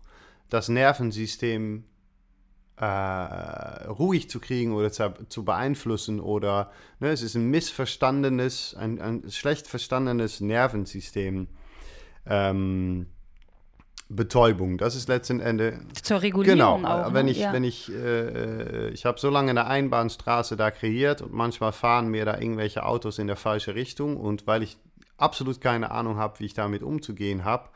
das 0.48 0.68
Nervensystem 0.68 1.84
äh, 2.76 2.84
ruhig 2.84 4.28
zu 4.28 4.40
kriegen 4.40 4.72
oder 4.72 4.90
zu, 4.90 5.14
zu 5.28 5.44
beeinflussen 5.44 6.20
oder 6.20 6.70
ne, 6.98 7.10
es 7.10 7.22
ist 7.22 7.36
ein 7.36 7.50
missverstandenes, 7.50 8.74
ein, 8.74 9.00
ein 9.00 9.30
schlecht 9.30 9.68
verstandenes 9.68 10.40
Nervensystem 10.40 11.48
ähm, 12.26 13.06
Betäubung. 14.08 14.76
Das 14.76 14.96
ist 14.96 15.08
letzten 15.08 15.40
Endes. 15.40 15.78
Zur 16.02 16.20
Regulierung 16.22 16.82
genau, 16.82 16.88
auch. 16.88 17.14
Wenn 17.14 17.26
ne? 17.26 17.32
ich, 17.32 17.38
ja. 17.38 17.52
wenn 17.52 17.64
ich, 17.64 17.90
äh, 17.90 18.88
ich 18.90 19.06
habe 19.06 19.18
so 19.18 19.30
lange 19.30 19.50
eine 19.50 19.66
Einbahnstraße 19.66 20.56
da 20.56 20.70
kreiert 20.70 21.22
und 21.22 21.32
manchmal 21.32 21.72
fahren 21.72 22.08
mir 22.08 22.24
da 22.24 22.38
irgendwelche 22.38 22.84
Autos 22.84 23.18
in 23.18 23.26
der 23.26 23.36
falsche 23.36 23.74
Richtung 23.74 24.16
und 24.16 24.46
weil 24.46 24.62
ich 24.62 24.76
absolut 25.16 25.60
keine 25.60 25.90
Ahnung 25.90 26.16
habe, 26.16 26.40
wie 26.40 26.46
ich 26.46 26.54
damit 26.54 26.82
umzugehen 26.82 27.44
habe, 27.44 27.68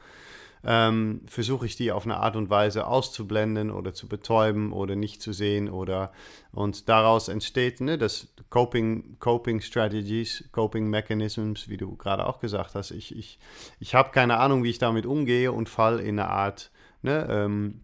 ähm, 0.64 1.22
versuche 1.26 1.66
ich 1.66 1.76
die 1.76 1.92
auf 1.92 2.04
eine 2.04 2.16
Art 2.16 2.36
und 2.36 2.50
Weise 2.50 2.86
auszublenden 2.86 3.70
oder 3.70 3.94
zu 3.94 4.08
betäuben 4.08 4.72
oder 4.72 4.96
nicht 4.96 5.22
zu 5.22 5.32
sehen 5.32 5.68
oder 5.68 6.12
und 6.52 6.88
daraus 6.88 7.28
entsteht 7.28 7.80
ne, 7.80 7.96
das 7.96 8.28
Coping, 8.50 9.18
Coping 9.18 9.60
Strategies, 9.60 10.48
Coping 10.52 10.88
Mechanisms, 10.88 11.68
wie 11.68 11.76
du 11.76 11.96
gerade 11.96 12.26
auch 12.26 12.40
gesagt 12.40 12.74
hast. 12.74 12.90
Ich, 12.90 13.14
ich, 13.16 13.38
ich 13.78 13.94
habe 13.94 14.10
keine 14.10 14.38
Ahnung, 14.38 14.64
wie 14.64 14.70
ich 14.70 14.78
damit 14.78 15.06
umgehe 15.06 15.52
und 15.52 15.68
fall 15.68 16.00
in 16.00 16.18
eine 16.18 16.30
Art 16.30 16.70
ne, 17.02 17.26
ähm, 17.30 17.82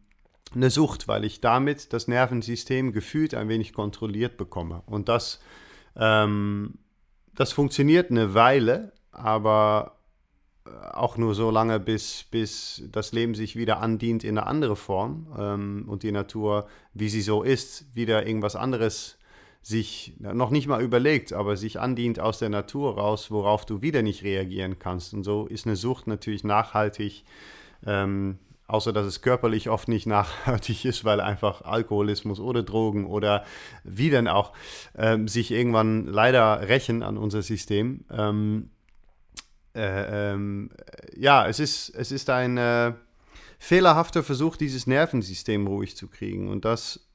eine 0.54 0.70
Sucht, 0.70 1.08
weil 1.08 1.24
ich 1.24 1.40
damit 1.40 1.92
das 1.92 2.08
Nervensystem 2.08 2.92
gefühlt 2.92 3.34
ein 3.34 3.48
wenig 3.48 3.72
kontrolliert 3.72 4.36
bekomme. 4.36 4.82
Und 4.86 5.08
das, 5.08 5.40
ähm, 5.96 6.78
das 7.34 7.52
funktioniert 7.52 8.10
eine 8.10 8.34
Weile, 8.34 8.92
aber 9.14 9.92
auch 10.92 11.16
nur 11.16 11.34
so 11.34 11.50
lange, 11.50 11.78
bis, 11.78 12.24
bis 12.24 12.82
das 12.90 13.12
Leben 13.12 13.34
sich 13.34 13.56
wieder 13.56 13.80
andient 13.80 14.24
in 14.24 14.38
eine 14.38 14.46
andere 14.46 14.76
Form 14.76 15.26
ähm, 15.38 15.84
und 15.88 16.02
die 16.02 16.12
Natur, 16.12 16.66
wie 16.94 17.08
sie 17.08 17.20
so 17.20 17.42
ist, 17.42 17.94
wieder 17.94 18.26
irgendwas 18.26 18.56
anderes 18.56 19.18
sich 19.64 20.12
noch 20.18 20.50
nicht 20.50 20.66
mal 20.66 20.82
überlegt, 20.82 21.32
aber 21.32 21.56
sich 21.56 21.80
andient 21.80 22.20
aus 22.20 22.38
der 22.38 22.50
Natur 22.50 22.96
raus, 22.96 23.30
worauf 23.30 23.64
du 23.64 23.80
wieder 23.80 24.02
nicht 24.02 24.22
reagieren 24.22 24.78
kannst. 24.78 25.14
Und 25.14 25.24
so 25.24 25.46
ist 25.46 25.66
eine 25.66 25.76
Sucht 25.76 26.06
natürlich 26.06 26.44
nachhaltig, 26.44 27.24
ähm, 27.86 28.38
außer 28.66 28.92
dass 28.92 29.06
es 29.06 29.22
körperlich 29.22 29.70
oft 29.70 29.88
nicht 29.88 30.06
nachhaltig 30.08 30.84
ist, 30.84 31.04
weil 31.04 31.20
einfach 31.20 31.62
Alkoholismus 31.62 32.40
oder 32.40 32.62
Drogen 32.62 33.06
oder 33.06 33.44
wie 33.84 34.10
denn 34.10 34.28
auch 34.28 34.52
ähm, 34.96 35.28
sich 35.28 35.50
irgendwann 35.50 36.06
leider 36.06 36.68
rächen 36.68 37.02
an 37.02 37.16
unser 37.16 37.40
System. 37.40 38.04
Ähm, 38.10 38.70
äh, 39.74 40.32
ähm, 40.32 40.70
ja, 41.16 41.48
es 41.48 41.58
ist, 41.60 41.90
es 41.90 42.12
ist 42.12 42.30
ein 42.30 42.56
äh, 42.56 42.92
fehlerhafter 43.58 44.22
Versuch, 44.22 44.56
dieses 44.56 44.86
Nervensystem 44.86 45.66
ruhig 45.66 45.96
zu 45.96 46.08
kriegen. 46.08 46.48
Und 46.48 46.64
das, 46.64 47.08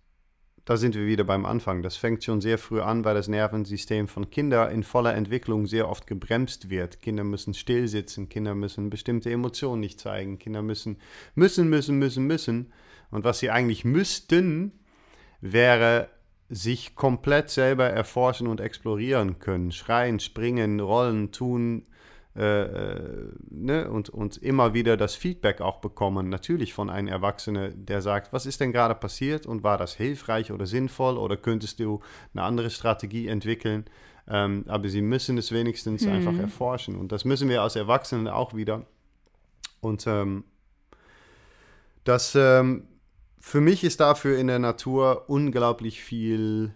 da 0.66 0.78
sind 0.78 0.96
wir 0.96 1.06
wieder 1.06 1.24
beim 1.24 1.46
Anfang. 1.46 1.84
Das 1.84 1.96
fängt 1.96 2.24
schon 2.24 2.42
sehr 2.42 2.58
früh 2.58 2.82
an, 2.82 3.06
weil 3.06 3.16
das 3.16 3.28
Nervensystem 3.28 4.08
von 4.08 4.30
Kindern 4.30 4.72
in 4.72 4.84
voller 4.84 5.14
Entwicklung 5.14 5.68
sehr 5.68 5.88
oft 5.88 6.08
gebremst 6.08 6.70
wird. 6.70 7.02
Kinder 7.02 7.24
müssen 7.24 7.54
still 7.54 7.88
sitzen, 7.88 8.30
Kinder 8.30 8.56
müssen 8.56 8.90
bestimmte 8.90 9.32
Emotionen 9.32 9.80
nicht 9.80 10.00
zeigen, 10.00 10.40
Kinder 10.40 10.62
müssen, 10.62 10.98
müssen, 11.36 11.70
müssen, 11.70 11.98
müssen, 11.98 12.26
müssen. 12.26 12.74
Und 13.12 13.24
was 13.24 13.40
sie 13.40 13.50
eigentlich 13.50 13.86
müssten, 13.86 14.74
wäre 15.42 16.10
sich 16.50 16.96
komplett 16.96 17.50
selber 17.52 17.86
erforschen 17.86 18.48
und 18.48 18.60
explorieren 18.60 19.40
können. 19.40 19.72
Schreien, 19.72 20.20
springen, 20.20 20.80
rollen, 20.80 21.32
tun, 21.32 21.86
ne, 22.40 23.90
und, 23.90 24.10
und 24.10 24.38
immer 24.38 24.74
wieder 24.74 24.96
das 24.96 25.16
Feedback 25.16 25.62
auch 25.62 25.80
bekommen, 25.80 26.30
natürlich 26.30 26.74
von 26.74 26.90
einem 26.90 27.08
Erwachsenen, 27.08 27.86
der 27.86 28.02
sagt, 28.02 28.32
was 28.32 28.46
ist 28.46 28.62
denn 28.62 28.72
gerade 28.72 28.96
passiert 28.96 29.46
und 29.46 29.64
war 29.64 29.78
das 29.78 29.96
hilfreich 29.96 30.52
oder 30.52 30.66
sinnvoll 30.66 31.18
oder 31.18 31.36
könntest 31.38 31.80
du 31.80 32.00
eine 32.34 32.44
andere 32.44 32.70
Strategie 32.70 33.28
entwickeln? 33.28 33.86
Ähm, 34.28 34.64
aber 34.68 34.88
sie 34.90 35.02
müssen 35.02 35.38
es 35.38 35.52
wenigstens 35.52 36.06
mhm. 36.06 36.14
einfach 36.14 36.38
erforschen 36.38 36.96
und 36.96 37.12
das 37.12 37.26
müssen 37.26 37.50
wir 37.50 37.62
als 37.62 37.76
Erwachsene 37.76 38.34
auch 38.34 38.54
wieder. 38.54 38.86
Und 39.82 40.08
ähm, 40.08 40.44
das, 42.04 42.36
ähm, 42.36 42.88
für 43.40 43.60
mich 43.60 43.84
ist 43.84 44.00
dafür 44.00 44.38
in 44.38 44.48
der 44.48 44.60
Natur 44.60 45.26
unglaublich 45.28 46.02
viel 46.02 46.74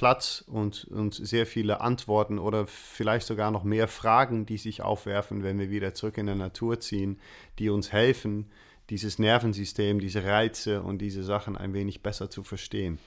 Platz 0.00 0.42
und, 0.46 0.84
und 0.84 1.12
sehr 1.12 1.44
viele 1.44 1.82
Antworten 1.82 2.38
oder 2.38 2.66
vielleicht 2.66 3.26
sogar 3.26 3.50
noch 3.50 3.64
mehr 3.64 3.86
Fragen, 3.86 4.46
die 4.46 4.56
sich 4.56 4.80
aufwerfen, 4.80 5.42
wenn 5.42 5.58
wir 5.58 5.68
wieder 5.68 5.92
zurück 5.92 6.16
in 6.16 6.24
der 6.24 6.36
Natur 6.36 6.80
ziehen, 6.80 7.20
die 7.58 7.68
uns 7.68 7.92
helfen, 7.92 8.46
dieses 8.88 9.18
Nervensystem, 9.18 10.00
diese 10.00 10.24
Reize 10.24 10.80
und 10.80 11.02
diese 11.02 11.22
Sachen 11.22 11.54
ein 11.54 11.74
wenig 11.74 12.02
besser 12.02 12.30
zu 12.30 12.42
verstehen. 12.42 12.98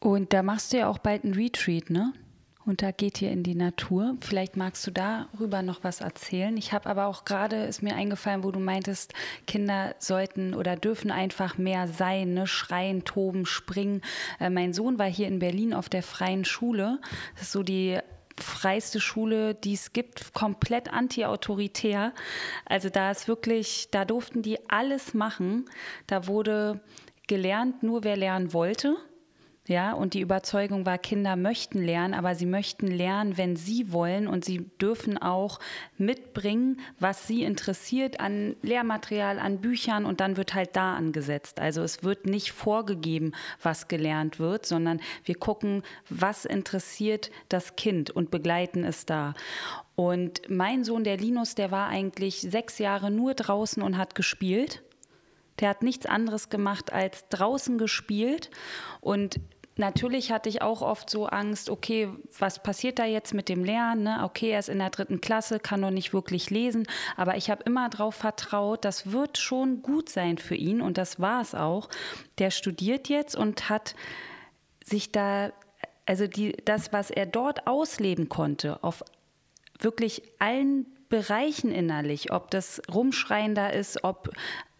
Und 0.00 0.32
da 0.32 0.42
machst 0.42 0.72
du 0.72 0.78
ja 0.78 0.88
auch 0.88 0.96
bald 0.96 1.24
ein 1.24 1.34
Retreat, 1.34 1.90
ne? 1.90 2.14
Und 2.66 2.80
da 2.80 2.92
geht 2.92 3.20
ihr 3.20 3.30
in 3.30 3.42
die 3.42 3.54
Natur. 3.54 4.16
Vielleicht 4.20 4.56
magst 4.56 4.86
du 4.86 4.90
darüber 4.90 5.62
noch 5.62 5.84
was 5.84 6.00
erzählen. 6.00 6.56
Ich 6.56 6.72
habe 6.72 6.88
aber 6.88 7.06
auch 7.06 7.24
gerade, 7.24 7.64
ist 7.64 7.82
mir 7.82 7.94
eingefallen, 7.94 8.42
wo 8.42 8.50
du 8.50 8.60
meintest, 8.60 9.12
Kinder 9.46 9.94
sollten 9.98 10.54
oder 10.54 10.76
dürfen 10.76 11.10
einfach 11.10 11.58
mehr 11.58 11.88
sein, 11.88 12.32
ne? 12.34 12.46
schreien, 12.46 13.04
toben, 13.04 13.44
springen. 13.44 14.00
Äh, 14.40 14.48
mein 14.48 14.72
Sohn 14.72 14.98
war 14.98 15.06
hier 15.06 15.28
in 15.28 15.40
Berlin 15.40 15.74
auf 15.74 15.88
der 15.88 16.02
freien 16.02 16.44
Schule. 16.44 17.00
Das 17.34 17.44
ist 17.44 17.52
so 17.52 17.62
die 17.62 17.98
freiste 18.38 18.98
Schule, 18.98 19.54
die 19.54 19.74
es 19.74 19.92
gibt, 19.92 20.32
komplett 20.32 20.92
anti-autoritär. 20.92 22.12
Also 22.64 22.88
da 22.88 23.10
ist 23.10 23.28
wirklich, 23.28 23.88
da 23.90 24.04
durften 24.04 24.42
die 24.42 24.58
alles 24.70 25.14
machen. 25.14 25.66
Da 26.06 26.26
wurde 26.26 26.80
gelernt, 27.26 27.82
nur 27.82 28.04
wer 28.04 28.16
lernen 28.16 28.52
wollte. 28.52 28.96
Ja, 29.66 29.94
und 29.94 30.12
die 30.12 30.20
Überzeugung 30.20 30.84
war, 30.84 30.98
Kinder 30.98 31.36
möchten 31.36 31.82
lernen, 31.82 32.12
aber 32.12 32.34
sie 32.34 32.44
möchten 32.44 32.86
lernen, 32.86 33.38
wenn 33.38 33.56
sie 33.56 33.92
wollen 33.92 34.26
und 34.26 34.44
sie 34.44 34.58
dürfen 34.78 35.16
auch 35.16 35.58
mitbringen, 35.96 36.80
was 37.00 37.26
sie 37.26 37.44
interessiert 37.44 38.20
an 38.20 38.56
Lehrmaterial, 38.60 39.38
an 39.38 39.62
Büchern 39.62 40.04
und 40.04 40.20
dann 40.20 40.36
wird 40.36 40.52
halt 40.52 40.76
da 40.76 40.94
angesetzt. 40.94 41.60
Also 41.60 41.82
es 41.82 42.04
wird 42.04 42.26
nicht 42.26 42.52
vorgegeben, 42.52 43.32
was 43.62 43.88
gelernt 43.88 44.38
wird, 44.38 44.66
sondern 44.66 45.00
wir 45.24 45.36
gucken, 45.36 45.82
was 46.10 46.44
interessiert 46.44 47.30
das 47.48 47.74
Kind 47.74 48.10
und 48.10 48.30
begleiten 48.30 48.84
es 48.84 49.06
da. 49.06 49.32
Und 49.94 50.42
mein 50.50 50.84
Sohn, 50.84 51.04
der 51.04 51.16
Linus, 51.16 51.54
der 51.54 51.70
war 51.70 51.88
eigentlich 51.88 52.42
sechs 52.42 52.78
Jahre 52.78 53.10
nur 53.10 53.32
draußen 53.32 53.82
und 53.82 53.96
hat 53.96 54.14
gespielt. 54.14 54.82
Der 55.60 55.70
hat 55.70 55.82
nichts 55.82 56.04
anderes 56.04 56.50
gemacht 56.50 56.92
als 56.92 57.28
draußen 57.28 57.78
gespielt. 57.78 58.50
Und 59.00 59.40
natürlich 59.76 60.30
hatte 60.30 60.48
ich 60.48 60.62
auch 60.62 60.82
oft 60.82 61.10
so 61.10 61.26
Angst, 61.26 61.70
okay, 61.70 62.08
was 62.38 62.62
passiert 62.62 62.98
da 62.98 63.04
jetzt 63.04 63.34
mit 63.34 63.48
dem 63.48 63.64
Lernen? 63.64 64.04
Ne? 64.04 64.20
Okay, 64.24 64.50
er 64.50 64.58
ist 64.58 64.68
in 64.68 64.78
der 64.78 64.90
dritten 64.90 65.20
Klasse, 65.20 65.58
kann 65.58 65.80
noch 65.80 65.90
nicht 65.90 66.12
wirklich 66.12 66.50
lesen, 66.50 66.86
aber 67.16 67.36
ich 67.36 67.50
habe 67.50 67.62
immer 67.64 67.88
darauf 67.88 68.14
vertraut, 68.14 68.84
das 68.84 69.10
wird 69.12 69.38
schon 69.38 69.82
gut 69.82 70.08
sein 70.08 70.38
für 70.38 70.54
ihn 70.54 70.80
und 70.80 70.98
das 70.98 71.20
war 71.20 71.40
es 71.40 71.54
auch. 71.54 71.88
Der 72.38 72.50
studiert 72.50 73.08
jetzt 73.08 73.34
und 73.34 73.68
hat 73.68 73.94
sich 74.84 75.12
da, 75.12 75.52
also 76.06 76.26
die, 76.26 76.52
das, 76.64 76.92
was 76.92 77.10
er 77.10 77.26
dort 77.26 77.66
ausleben 77.66 78.28
konnte, 78.28 78.82
auf 78.82 79.02
wirklich 79.80 80.22
allen 80.38 80.86
Bereichen 81.08 81.70
innerlich, 81.70 82.32
ob 82.32 82.50
das 82.50 82.82
Rumschreien 82.92 83.54
da 83.54 83.68
ist, 83.68 84.02
ob 84.04 84.30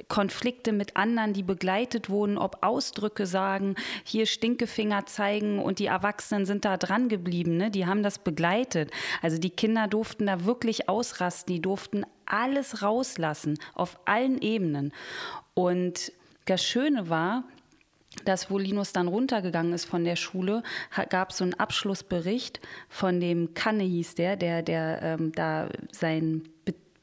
Konflikte 0.09 0.73
mit 0.73 0.97
anderen, 0.97 1.33
die 1.33 1.43
begleitet 1.43 2.09
wurden, 2.09 2.39
ob 2.39 2.59
Ausdrücke 2.63 3.27
sagen, 3.27 3.75
hier 4.05 4.27
Stinkefinger 4.27 5.07
zeigen 5.07 5.59
und 5.59 5.79
die 5.79 5.87
Erwachsenen 5.87 6.47
sind 6.47 6.65
da 6.65 6.77
dran 6.77 7.09
geblieben, 7.09 7.57
ne? 7.57 7.71
die 7.71 7.87
haben 7.87 8.03
das 8.03 8.19
begleitet. 8.19 8.91
Also 9.23 9.39
die 9.39 9.51
Kinder 9.51 9.89
durften 9.89 10.27
da 10.27 10.45
wirklich 10.45 10.89
ausrasten, 10.89 11.55
die 11.55 11.63
durften 11.63 12.05
alles 12.27 12.83
rauslassen 12.83 13.59
auf 13.75 13.99
allen 14.05 14.41
Ebenen. 14.41 14.93
Und 15.55 16.13
das 16.47 16.65
Schöne 16.65 17.09
war, 17.09 17.45
dass 18.25 18.51
wo 18.51 18.59
Linus 18.59 18.93
dann 18.93 19.09
runtergegangen 19.09 19.73
ist 19.73 19.87
von 19.87 20.05
der 20.05 20.17
Schule, 20.17 20.63
gab 21.09 21.31
es 21.31 21.39
so 21.39 21.45
einen 21.45 21.55
Abschlussbericht 21.55 22.61
von 22.89 23.21
dem 23.21 23.55
Kanne 23.55 23.85
hieß 23.85 24.15
der, 24.15 24.37
der, 24.37 24.63
der 24.63 25.03
ähm, 25.03 25.33
da 25.33 25.69
sein 25.91 26.43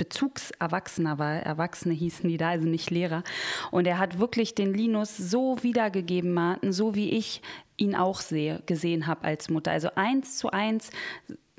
Bezugserwachsener 0.02 1.20
war. 1.20 1.36
Erwachsene 1.36 1.94
hießen 1.94 2.28
die 2.28 2.38
da, 2.38 2.50
also 2.50 2.68
nicht 2.68 2.90
Lehrer. 2.90 3.24
Und 3.70 3.86
er 3.86 4.00
hat 4.00 4.18
wirklich 4.18 4.56
den 4.56 4.74
Linus 4.74 5.16
so 5.16 5.62
wiedergegeben, 5.62 6.34
Martin, 6.34 6.74
so 6.74 6.96
wie 6.96 7.12
ich 7.12 7.44
ihn 7.78 7.96
auch 7.96 8.20
sehe, 8.20 8.64
gesehen 8.66 9.06
habe 9.06 9.26
als 9.26 9.52
Mutter. 9.52 9.70
Also 9.70 9.90
eins 9.94 10.40
zu 10.40 10.50
eins 10.50 10.90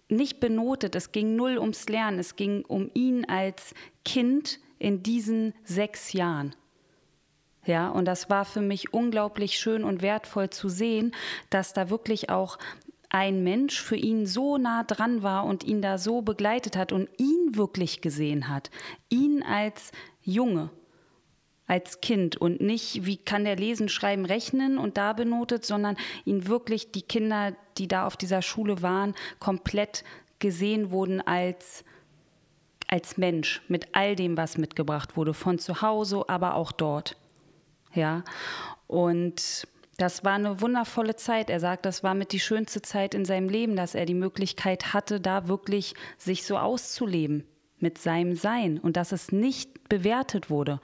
nicht 0.09 0.41
benotet. 0.41 0.97
Es 0.97 1.13
ging 1.13 1.37
null 1.37 1.57
ums 1.57 1.89
Lernen. 1.89 2.19
Es 2.19 2.35
ging 2.35 2.65
um 2.65 2.91
ihn 2.95 3.27
als 3.27 3.75
Kind 4.05 4.59
in 4.81 5.05
diesen 5.05 5.55
sechs 5.63 6.13
Jahren. 6.13 6.57
Ja, 7.65 7.91
und 7.91 8.07
das 8.07 8.29
war 8.29 8.45
für 8.45 8.61
mich 8.61 8.93
unglaublich 8.93 9.57
schön 9.57 9.85
und 9.85 10.03
wertvoll 10.03 10.51
zu 10.51 10.69
sehen, 10.69 11.15
dass 11.49 11.73
da 11.73 11.91
wirklich 11.91 12.29
auch 12.29 12.59
ein 13.13 13.45
Mensch 13.45 13.81
für 13.81 13.97
ihn 13.97 14.27
so 14.27 14.57
nah 14.57 14.85
dran 14.85 15.23
war 15.23 15.45
und 15.45 15.65
ihn 15.65 15.83
da 15.83 15.99
so 15.99 16.23
begleitet 16.23 16.77
hat 16.77 16.93
und 16.93 17.11
ihn 17.19 17.57
wirklich 17.57 18.01
gesehen 18.01 18.49
hat. 18.49 18.71
Ihn 19.11 19.43
als 19.43 19.93
Junge, 20.23 20.71
als 21.67 22.01
Kind 22.01 22.39
und 22.39 22.63
nicht, 22.63 23.05
wie 23.05 23.19
kann 23.19 23.45
der 23.45 23.57
lesen, 23.57 23.91
schreiben, 23.91 24.25
rechnen 24.25 24.79
und 24.79 24.97
da 24.97 25.13
benotet, 25.13 25.67
sondern 25.67 25.99
ihn 26.25 26.47
wirklich, 26.47 26.91
die 26.91 27.03
Kinder, 27.03 27.55
die 27.77 27.87
da 27.87 28.07
auf 28.07 28.17
dieser 28.17 28.41
Schule 28.41 28.81
waren, 28.81 29.15
komplett 29.39 30.05
gesehen 30.39 30.91
wurden 30.91 31.21
als, 31.21 31.85
als 32.89 33.19
Mensch 33.19 33.61
mit 33.69 33.89
all 33.93 34.17
dem, 34.17 34.39
was 34.39 34.57
mitgebracht 34.57 35.19
wurde, 35.19 35.35
von 35.35 35.59
zu 35.59 35.83
Hause, 35.83 36.25
aber 36.29 36.55
auch 36.55 36.73
dort. 36.73 37.19
Ja, 37.95 38.25
und 38.87 39.67
das 39.99 40.25
war 40.25 40.35
eine 40.35 40.61
wundervolle 40.61 41.17
Zeit. 41.17 41.51
Er 41.51 41.61
sagt, 41.61 41.85
das 41.85 42.03
war 42.03 42.15
mit 42.15 42.33
die 42.33 42.41
schönste 42.41 42.83
Zeit 42.83 43.15
in 43.15 43.25
seinem 43.25 43.49
Leben, 43.49 43.77
dass 43.77 43.95
er 43.95 44.07
die 44.07 44.15
Möglichkeit 44.15 44.95
hatte, 44.95 45.21
da 45.21 45.49
wirklich 45.49 45.95
sich 46.19 46.45
so 46.45 46.57
auszuleben 46.57 47.45
mit 47.79 47.99
seinem 47.99 48.35
Sein 48.37 48.79
und 48.79 48.97
dass 48.97 49.13
es 49.13 49.33
nicht 49.33 49.89
bewertet 49.89 50.51
wurde. 50.51 50.81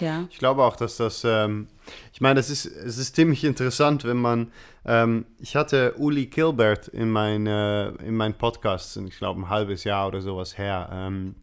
Ja. 0.00 0.26
Ich 0.30 0.38
glaube 0.38 0.64
auch, 0.64 0.76
dass 0.76 0.96
das, 0.96 1.24
ähm, 1.24 1.68
ich 2.12 2.20
meine, 2.20 2.40
es 2.40 2.48
ist, 2.48 2.64
es 2.64 2.98
ist 2.98 3.16
ziemlich 3.16 3.44
interessant, 3.44 4.04
wenn 4.04 4.16
man, 4.16 4.50
ähm, 4.84 5.26
ich 5.38 5.56
hatte 5.56 5.94
Uli 5.98 6.26
Kilbert 6.26 6.88
in 6.88 7.10
mein, 7.10 7.46
äh, 7.46 7.88
in 8.04 8.16
mein 8.16 8.36
Podcast, 8.36 8.96
ich 8.96 9.18
glaube 9.18 9.40
ein 9.40 9.48
halbes 9.50 9.84
Jahr 9.84 10.08
oder 10.08 10.22
sowas 10.22 10.56
her. 10.56 10.88
Ähm, 10.92 11.34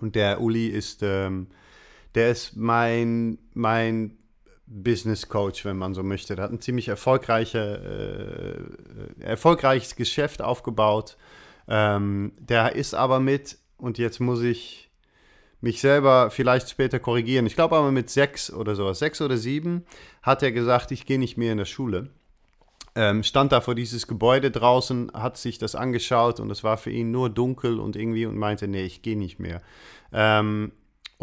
und 0.00 0.14
der 0.16 0.40
Uli 0.40 0.68
ist, 0.68 1.02
ähm, 1.02 1.48
der 2.14 2.30
ist 2.30 2.56
mein, 2.56 3.38
mein 3.54 4.18
Business 4.66 5.28
Coach, 5.28 5.64
wenn 5.64 5.76
man 5.76 5.94
so 5.94 6.02
möchte. 6.02 6.36
Der 6.36 6.44
hat 6.44 6.52
ein 6.52 6.60
ziemlich 6.60 6.88
erfolgreiche, 6.88 8.66
äh, 9.20 9.22
erfolgreiches 9.22 9.96
Geschäft 9.96 10.42
aufgebaut. 10.42 11.16
Ähm, 11.68 12.32
der 12.38 12.74
ist 12.74 12.94
aber 12.94 13.20
mit, 13.20 13.58
und 13.76 13.98
jetzt 13.98 14.20
muss 14.20 14.42
ich 14.42 14.90
mich 15.60 15.80
selber 15.80 16.30
vielleicht 16.30 16.68
später 16.68 16.98
korrigieren, 16.98 17.46
ich 17.46 17.54
glaube 17.54 17.76
aber 17.76 17.90
mit 17.90 18.10
sechs 18.10 18.52
oder 18.52 18.74
sowas, 18.74 18.98
sechs 18.98 19.20
oder 19.22 19.38
sieben, 19.38 19.84
hat 20.22 20.42
er 20.42 20.52
gesagt, 20.52 20.90
ich 20.90 21.06
gehe 21.06 21.18
nicht 21.18 21.38
mehr 21.38 21.52
in 21.52 21.58
der 21.58 21.64
Schule. 21.64 22.10
Ähm, 22.96 23.22
stand 23.24 23.50
da 23.50 23.60
vor 23.60 23.74
dieses 23.74 24.06
Gebäude 24.06 24.50
draußen, 24.50 25.10
hat 25.14 25.36
sich 25.36 25.58
das 25.58 25.74
angeschaut 25.74 26.38
und 26.38 26.50
es 26.50 26.62
war 26.62 26.76
für 26.76 26.90
ihn 26.90 27.10
nur 27.10 27.28
dunkel 27.28 27.80
und 27.80 27.96
irgendwie 27.96 28.26
und 28.26 28.36
meinte, 28.36 28.68
nee, 28.68 28.84
ich 28.84 29.02
gehe 29.02 29.16
nicht 29.16 29.40
mehr. 29.40 29.62
Ähm, 30.12 30.70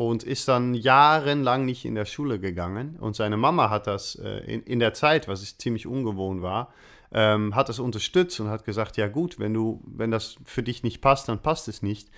und 0.09 0.23
ist 0.23 0.47
dann 0.47 0.73
jahrelang 0.73 1.65
nicht 1.65 1.85
in 1.85 1.95
der 1.95 2.05
Schule 2.05 2.39
gegangen. 2.39 2.97
Und 2.99 3.15
seine 3.15 3.37
Mama 3.37 3.69
hat 3.69 3.85
das 3.87 4.15
äh, 4.15 4.39
in, 4.45 4.63
in 4.63 4.79
der 4.79 4.93
Zeit, 4.93 5.27
was 5.27 5.41
es 5.41 5.57
ziemlich 5.57 5.85
ungewohnt 5.85 6.41
war, 6.41 6.73
ähm, 7.13 7.55
hat 7.55 7.69
das 7.69 7.79
unterstützt 7.79 8.39
und 8.39 8.49
hat 8.49 8.65
gesagt, 8.65 8.97
ja 8.97 9.07
gut, 9.07 9.37
wenn 9.39 9.53
du, 9.53 9.81
wenn 9.85 10.11
das 10.11 10.37
für 10.45 10.63
dich 10.63 10.81
nicht 10.81 11.01
passt, 11.01 11.29
dann 11.29 11.39
passt 11.39 11.67
es 11.67 11.83
nicht. 11.83 12.09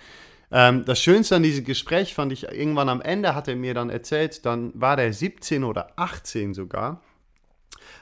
Ähm, 0.50 0.84
das 0.86 1.00
Schönste 1.00 1.36
an 1.36 1.42
diesem 1.42 1.64
Gespräch 1.64 2.14
fand 2.14 2.32
ich 2.32 2.44
irgendwann 2.44 2.88
am 2.88 3.02
Ende, 3.02 3.34
hat 3.34 3.48
er 3.48 3.56
mir 3.56 3.74
dann 3.74 3.90
erzählt, 3.90 4.46
dann 4.46 4.72
war 4.74 4.96
der 4.96 5.12
17 5.12 5.62
oder 5.62 5.92
18 5.96 6.54
sogar 6.54 7.02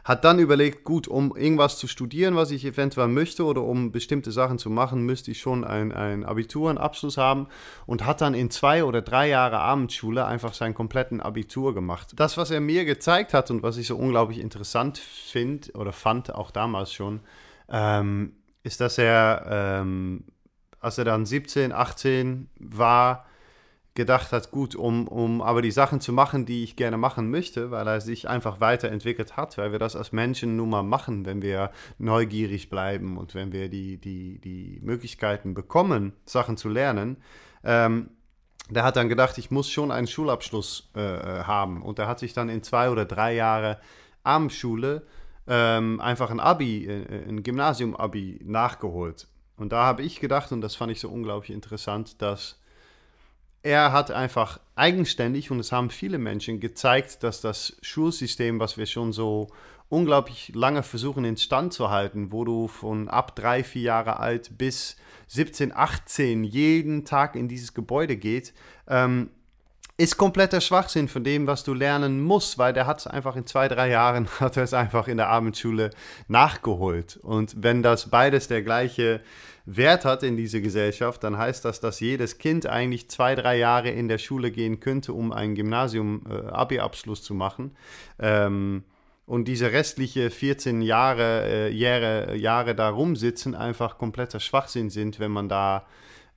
hat 0.05 0.25
dann 0.25 0.38
überlegt, 0.38 0.85
gut, 0.85 1.07
um 1.07 1.37
irgendwas 1.37 1.79
zu 1.79 1.87
studieren, 1.87 2.35
was 2.35 2.51
ich 2.51 2.65
eventuell 2.65 3.09
möchte 3.09 3.45
oder 3.45 3.62
um 3.62 3.93
bestimmte 3.93 4.33
Sachen 4.33 4.59
zu 4.59 4.69
machen, 4.69 5.03
müsste 5.03 5.31
ich 5.31 5.41
schon 5.41 5.65
ein, 5.65 5.93
ein 5.93 6.25
Abitur, 6.25 6.71
einen 6.71 6.79
Abschluss 6.79 7.17
haben 7.17 7.47
und 7.87 8.05
hat 8.05 8.21
dann 8.21 8.35
in 8.35 8.51
zwei 8.51 8.85
oder 8.85 9.03
drei 9.03 9.29
Jahre 9.29 9.61
Abendschule 9.61 10.27
einfach 10.27 10.55
seinen 10.55 10.75
kompletten 10.75 11.21
Abitur 11.21 11.73
gemacht. 11.73 12.12
Das, 12.17 12.37
was 12.37 12.51
er 12.51 12.61
mir 12.61 12.85
gezeigt 12.85 13.33
hat 13.33 13.51
und 13.51 13.62
was 13.62 13.77
ich 13.77 13.87
so 13.87 13.97
unglaublich 13.97 14.41
interessant 14.41 14.99
finde 14.99 15.73
oder 15.73 15.93
fand 15.93 16.35
auch 16.35 16.51
damals 16.51 16.93
schon, 16.93 17.21
ähm, 17.69 18.33
ist, 18.65 18.81
dass 18.81 18.99
er, 18.99 19.47
ähm, 19.49 20.25
als 20.81 20.99
er 20.99 21.05
dann 21.05 21.27
17, 21.27 21.73
18 21.73 22.49
war, 22.59 23.27
gedacht 23.94 24.33
hat, 24.33 24.50
gut, 24.50 24.74
um, 24.74 25.07
um 25.07 25.42
aber 25.42 25.61
die 25.61 25.70
Sachen 25.70 26.00
zu 26.00 26.12
machen, 26.12 26.46
die 26.46 26.64
ich 26.64 26.76
gerne 26.76 26.96
machen 26.96 27.31
möchte, 27.31 27.70
weil 27.70 27.87
er 27.87 28.00
sich 28.00 28.28
einfach 28.28 28.61
weiterentwickelt 28.61 29.37
hat, 29.37 29.59
weil 29.59 29.72
wir 29.72 29.78
das 29.78 29.96
als 29.96 30.12
Menschen 30.12 30.57
nun 30.57 30.70
mal 30.70 30.83
machen, 30.83 31.26
wenn 31.26 31.42
wir 31.42 31.70
neugierig 31.98 32.70
bleiben 32.70 33.18
und 33.18 33.35
wenn 33.35 33.52
wir 33.52 33.68
die, 33.68 33.98
die, 33.98 34.38
die 34.38 34.81
Möglichkeiten 34.83 35.52
bekommen, 35.52 36.14
Sachen 36.24 36.57
zu 36.57 36.70
lernen. 36.70 37.18
Ähm, 37.64 38.09
der 38.70 38.85
hat 38.85 38.96
dann 38.96 39.11
gedacht, 39.11 39.37
ich 39.37 39.50
muss 39.50 39.70
schon 39.70 39.90
einen 39.90 40.07
Schulabschluss 40.07 40.90
äh, 40.96 41.00
äh 41.00 41.44
haben. 41.44 41.83
Und 41.83 41.98
er 41.98 42.09
hat 42.09 42.18
sich 42.18 42.33
dann 42.33 42.48
in 42.48 42.62
zwei 42.62 42.88
oder 42.88 43.05
drei 43.05 43.35
Jahre 43.35 43.78
Abendschule 44.22 45.02
ähm, 45.46 46.00
einfach 46.00 46.31
ein 46.31 46.40
Abi, 46.40 46.87
äh, 46.87 47.28
ein 47.28 47.42
Gymnasium-Abi 47.42 48.40
nachgeholt. 48.44 49.26
Und 49.57 49.72
da 49.72 49.85
habe 49.85 50.02
ich 50.02 50.20
gedacht, 50.20 50.50
und 50.52 50.62
das 50.62 50.76
fand 50.76 50.92
ich 50.92 51.00
so 51.00 51.11
unglaublich 51.11 51.50
interessant, 51.50 52.22
dass 52.22 52.62
er 53.62 53.92
hat 53.92 54.11
einfach 54.11 54.59
eigenständig, 54.75 55.51
und 55.51 55.61
es 55.61 55.72
haben 55.72 55.90
viele 55.90 56.18
Menschen 56.18 56.61
gezeigt, 56.61 57.22
dass 57.22 57.40
das 57.40 57.77
Schulsystem, 57.83 58.59
was 58.59 58.77
wir 58.77 58.87
schon 58.87 59.12
so 59.12 59.48
unglaublich 59.88 60.53
lange 60.55 60.83
versuchen 60.83 61.25
instand 61.25 61.72
zu 61.72 61.90
halten, 61.90 62.33
wo 62.33 62.44
du 62.44 62.66
von 62.66 63.09
ab 63.09 63.37
drei, 63.37 63.62
vier 63.62 63.83
Jahre 63.83 64.18
alt 64.18 64.57
bis 64.57 64.96
17, 65.29 65.72
18 65.75 66.44
jeden 66.44 67.05
Tag 67.05 67.37
in 67.37 67.46
dieses 67.46 67.75
Gebäude 67.75 68.16
geht, 68.16 68.55
ähm, 68.88 69.31
ist 70.03 70.17
kompletter 70.17 70.61
Schwachsinn 70.61 71.07
von 71.07 71.23
dem, 71.23 71.47
was 71.47 71.62
du 71.62 71.75
lernen 71.75 72.21
musst, 72.21 72.59
weil 72.59 72.73
der 72.73 72.87
hat 72.87 72.99
es 72.99 73.07
einfach 73.07 73.37
in 73.37 73.47
zwei, 73.47 73.69
drei 73.69 73.88
Jahren, 73.88 74.27
hat 74.41 74.57
er 74.57 74.65
es 74.65 74.75
einfach 74.75 75.07
in 75.07 75.17
der 75.17 75.29
Abendschule 75.29 75.91
nachgeholt. 76.27 77.19
Und 77.23 77.62
wenn 77.62 77.85
das 77.85 78.11
beides 78.11 78.49
der 78.49 78.62
gleiche 78.62 79.21
Wert 79.65 80.05
hat 80.05 80.25
in 80.25 80.37
dieser 80.37 80.61
Gesellschaft, 80.61 81.23
dann 81.23 81.38
heißt 81.38 81.65
das, 81.65 81.79
dass 81.79 82.01
jedes 82.01 82.38
Kind 82.38 82.67
eigentlich 82.67 83.11
zwei, 83.11 83.37
drei 83.37 83.57
Jahre 83.57 83.91
in 83.91 84.09
der 84.09 84.19
Schule 84.19 84.51
gehen 84.51 84.81
könnte, 84.81 85.12
um 85.12 85.33
einen 85.33 85.55
Gymnasium-Abi-Abschluss 85.55 87.21
äh, 87.21 87.23
zu 87.23 87.35
machen. 87.35 87.77
Ähm, 88.19 88.83
und 89.25 89.47
diese 89.47 89.71
restliche 89.71 90.31
14 90.31 90.83
Jahre, 90.83 91.45
äh, 91.47 91.71
Jahre, 91.71 92.35
Jahre 92.35 92.75
da 92.75 92.88
rumsitzen 92.88 93.55
einfach 93.55 93.99
kompletter 93.99 94.41
Schwachsinn 94.41 94.91
sind, 94.91 95.21
wenn 95.21 95.31
man 95.31 95.49
da 95.49 95.87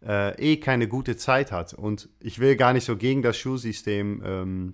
äh, 0.06 0.36
eh 0.40 0.58
keine 0.58 0.88
gute 0.88 1.18
Zeit 1.18 1.52
hat. 1.52 1.74
Und 1.74 2.10
ich 2.20 2.40
will 2.40 2.56
gar 2.56 2.74
nicht 2.74 2.86
so 2.86 2.96
gegen 2.96 3.22
das 3.22 3.38
Schulsystem 3.38 4.22
ähm, 4.26 4.74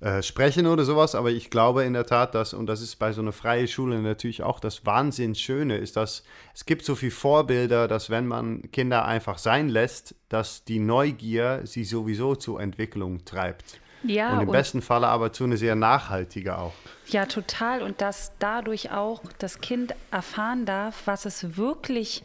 äh, 0.00 0.22
sprechen 0.22 0.68
oder 0.68 0.84
sowas, 0.84 1.16
aber 1.16 1.30
ich 1.30 1.50
glaube 1.50 1.82
in 1.82 1.92
der 1.92 2.06
Tat, 2.06 2.32
dass, 2.34 2.54
und 2.54 2.66
das 2.66 2.80
ist 2.80 2.96
bei 2.96 3.12
so 3.12 3.20
einer 3.20 3.32
freien 3.32 3.66
Schule 3.66 4.00
natürlich 4.00 4.44
auch 4.44 4.60
das 4.60 4.86
Wahnsinns 4.86 5.40
Schöne, 5.40 5.76
ist, 5.76 5.96
dass 5.96 6.22
es 6.54 6.66
gibt 6.66 6.84
so 6.84 6.94
viele 6.94 7.10
Vorbilder, 7.10 7.88
dass 7.88 8.08
wenn 8.08 8.28
man 8.28 8.70
Kinder 8.70 9.04
einfach 9.04 9.38
sein 9.38 9.68
lässt, 9.68 10.14
dass 10.28 10.62
die 10.62 10.78
Neugier 10.78 11.62
sie 11.64 11.82
sowieso 11.82 12.36
zur 12.36 12.60
Entwicklung 12.60 13.24
treibt. 13.24 13.80
Ja, 14.04 14.34
und 14.34 14.42
im 14.42 14.48
und 14.48 14.52
besten 14.52 14.82
Falle 14.82 15.08
aber 15.08 15.32
zu 15.32 15.42
einer 15.42 15.56
sehr 15.56 15.74
nachhaltige 15.74 16.56
auch. 16.58 16.74
Ja, 17.08 17.26
total. 17.26 17.82
Und 17.82 18.00
dass 18.00 18.30
dadurch 18.38 18.92
auch 18.92 19.22
das 19.38 19.60
Kind 19.60 19.96
erfahren 20.12 20.64
darf, 20.64 21.02
was 21.06 21.24
es 21.24 21.56
wirklich 21.56 22.22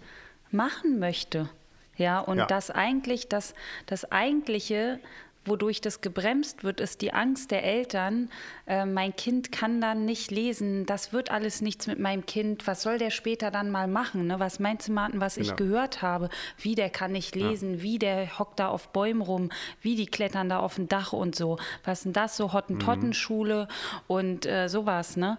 machen 0.51 0.99
möchte. 0.99 1.49
Ja, 1.95 2.19
und 2.19 2.38
ja. 2.38 2.45
dass 2.45 2.71
eigentlich 2.71 3.27
das, 3.27 3.53
das 3.86 4.12
Eigentliche 4.12 4.99
wodurch 5.45 5.82
das 5.82 6.01
gebremst 6.01 6.63
wird, 6.63 6.79
ist 6.79 7.01
die 7.01 7.13
Angst 7.13 7.51
der 7.51 7.63
Eltern, 7.63 8.29
äh, 8.65 8.86
mein 8.86 9.15
Kind 9.15 9.51
kann 9.51 9.82
dann 9.82 10.06
nicht 10.06 10.32
lesen, 10.32 10.86
das 10.86 11.12
wird 11.12 11.32
alles 11.32 11.62
nichts 11.62 11.88
mit 11.88 11.99
meinem 11.99 12.25
Kind, 12.25 12.65
was 12.67 12.82
soll 12.82 12.97
der 12.97 13.12
später 13.12 13.51
dann 13.51 13.69
mal 13.69 13.88
machen? 13.88 14.27
Ne? 14.27 14.39
Was 14.39 14.60
meinst 14.60 14.88
du, 14.88 14.93
Martin, 14.93 15.19
was 15.19 15.36
genau. 15.36 15.49
ich 15.49 15.56
gehört 15.56 16.01
habe? 16.01 16.29
Wie 16.58 16.75
der 16.75 16.89
kann 16.89 17.12
nicht 17.12 17.36
lesen, 17.36 17.75
ja. 17.75 17.82
wie 17.82 17.99
der 17.99 18.39
hockt 18.39 18.60
da 18.60 18.69
auf 18.69 18.89
Bäumen 18.89 19.21
rum, 19.21 19.49
wie 19.82 19.95
die 19.95 20.06
klettern 20.06 20.49
da 20.49 20.60
auf 20.60 20.75
dem 20.75 20.88
Dach 20.88 21.13
und 21.13 21.36
so. 21.36 21.58
Was 21.84 21.99
ist 21.99 22.06
denn 22.06 22.13
das, 22.13 22.38
so 22.38 22.53
Hottentottenschule 22.53 23.67
mhm. 23.67 23.99
und 24.08 24.45
äh, 24.45 24.67
sowas, 24.69 25.17
ne? 25.17 25.38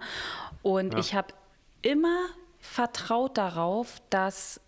Und 0.63 0.95
ja. 0.95 1.01
ich 1.01 1.15
habe 1.15 1.29
immer 1.83 2.27
vertraut 2.59 3.37
darauf, 3.37 4.01
dass 4.09 4.61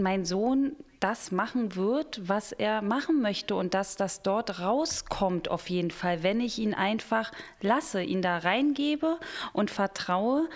mein 0.00 0.24
Sohn 0.24 0.76
das 1.00 1.32
machen 1.32 1.76
wird, 1.76 2.28
was 2.28 2.52
er 2.52 2.82
machen 2.82 3.22
möchte 3.22 3.54
und 3.54 3.72
dass 3.74 3.96
das 3.96 4.22
dort 4.22 4.60
rauskommt 4.60 5.48
auf 5.48 5.70
jeden 5.70 5.90
Fall, 5.90 6.22
wenn 6.22 6.40
ich 6.40 6.58
ihn 6.58 6.74
einfach 6.74 7.32
lasse, 7.60 8.02
ihn 8.02 8.20
da 8.20 8.38
reingebe 8.38 9.18
und 9.52 9.70
vertraue 9.70 10.48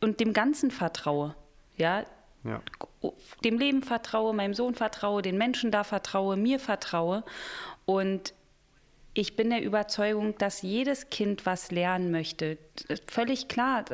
und 0.00 0.18
dem 0.18 0.32
Ganzen 0.32 0.70
vertraue. 0.70 1.36
Ja, 1.76 2.04
ja. 2.44 2.60
dem 3.44 3.58
Leben 3.58 3.82
vertraue, 3.82 4.34
meinem 4.34 4.54
Sohn 4.54 4.74
vertraue, 4.74 5.22
den 5.22 5.38
Menschen 5.38 5.70
da 5.70 5.84
vertraue, 5.84 6.36
mir 6.36 6.58
vertraue 6.58 7.22
und 7.86 8.34
ich 9.14 9.36
bin 9.36 9.50
der 9.50 9.62
Überzeugung, 9.62 10.38
dass 10.38 10.62
jedes 10.62 11.10
Kind 11.10 11.44
was 11.44 11.70
lernen 11.70 12.10
möchte. 12.10 12.56
Völlig 13.06 13.48
klar. 13.48 13.84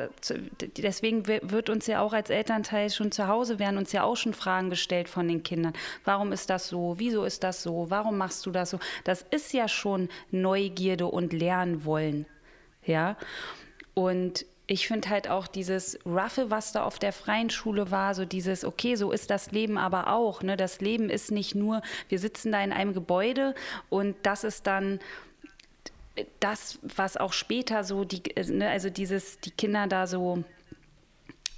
Deswegen 0.77 1.27
wird 1.27 1.69
uns 1.69 1.87
ja 1.87 2.01
auch 2.01 2.13
als 2.13 2.29
Elternteil 2.29 2.89
schon 2.89 3.11
zu 3.11 3.27
Hause 3.27 3.59
werden 3.59 3.77
uns 3.77 3.91
ja 3.91 4.03
auch 4.03 4.15
schon 4.15 4.33
Fragen 4.33 4.69
gestellt 4.69 5.09
von 5.09 5.27
den 5.27 5.43
Kindern. 5.43 5.73
Warum 6.05 6.31
ist 6.31 6.49
das 6.49 6.69
so? 6.69 6.95
Wieso 6.99 7.25
ist 7.25 7.43
das 7.43 7.61
so? 7.61 7.87
Warum 7.89 8.17
machst 8.17 8.45
du 8.45 8.51
das 8.51 8.69
so? 8.69 8.79
Das 9.03 9.25
ist 9.29 9.51
ja 9.51 9.67
schon 9.67 10.07
Neugierde 10.31 11.07
und 11.07 11.33
Lernen 11.33 11.83
wollen. 11.83 12.25
Ja. 12.85 13.17
Und 13.93 14.45
ich 14.69 14.87
finde 14.87 15.09
halt 15.09 15.27
auch 15.27 15.47
dieses 15.47 15.97
Ruffe, 16.05 16.51
was 16.51 16.71
da 16.71 16.83
auf 16.83 16.99
der 16.99 17.11
freien 17.11 17.49
Schule 17.49 17.89
war, 17.89 18.13
so 18.13 18.23
dieses, 18.23 18.63
okay, 18.63 18.95
so 18.95 19.11
ist 19.11 19.31
das 19.31 19.51
Leben 19.51 19.79
aber 19.79 20.13
auch. 20.13 20.43
Ne? 20.43 20.57
Das 20.57 20.79
Leben 20.79 21.09
ist 21.09 21.31
nicht 21.31 21.55
nur, 21.55 21.81
wir 22.07 22.19
sitzen 22.19 22.51
da 22.51 22.63
in 22.63 22.71
einem 22.71 22.93
Gebäude 22.93 23.55
und 23.89 24.15
das 24.21 24.43
ist 24.43 24.67
dann 24.67 24.99
das, 26.39 26.77
was 26.83 27.17
auch 27.17 27.33
später 27.33 27.83
so, 27.83 28.03
die, 28.03 28.21
ne, 28.47 28.69
also 28.69 28.91
dieses, 28.91 29.39
die 29.39 29.51
Kinder 29.51 29.87
da 29.87 30.05
so 30.05 30.43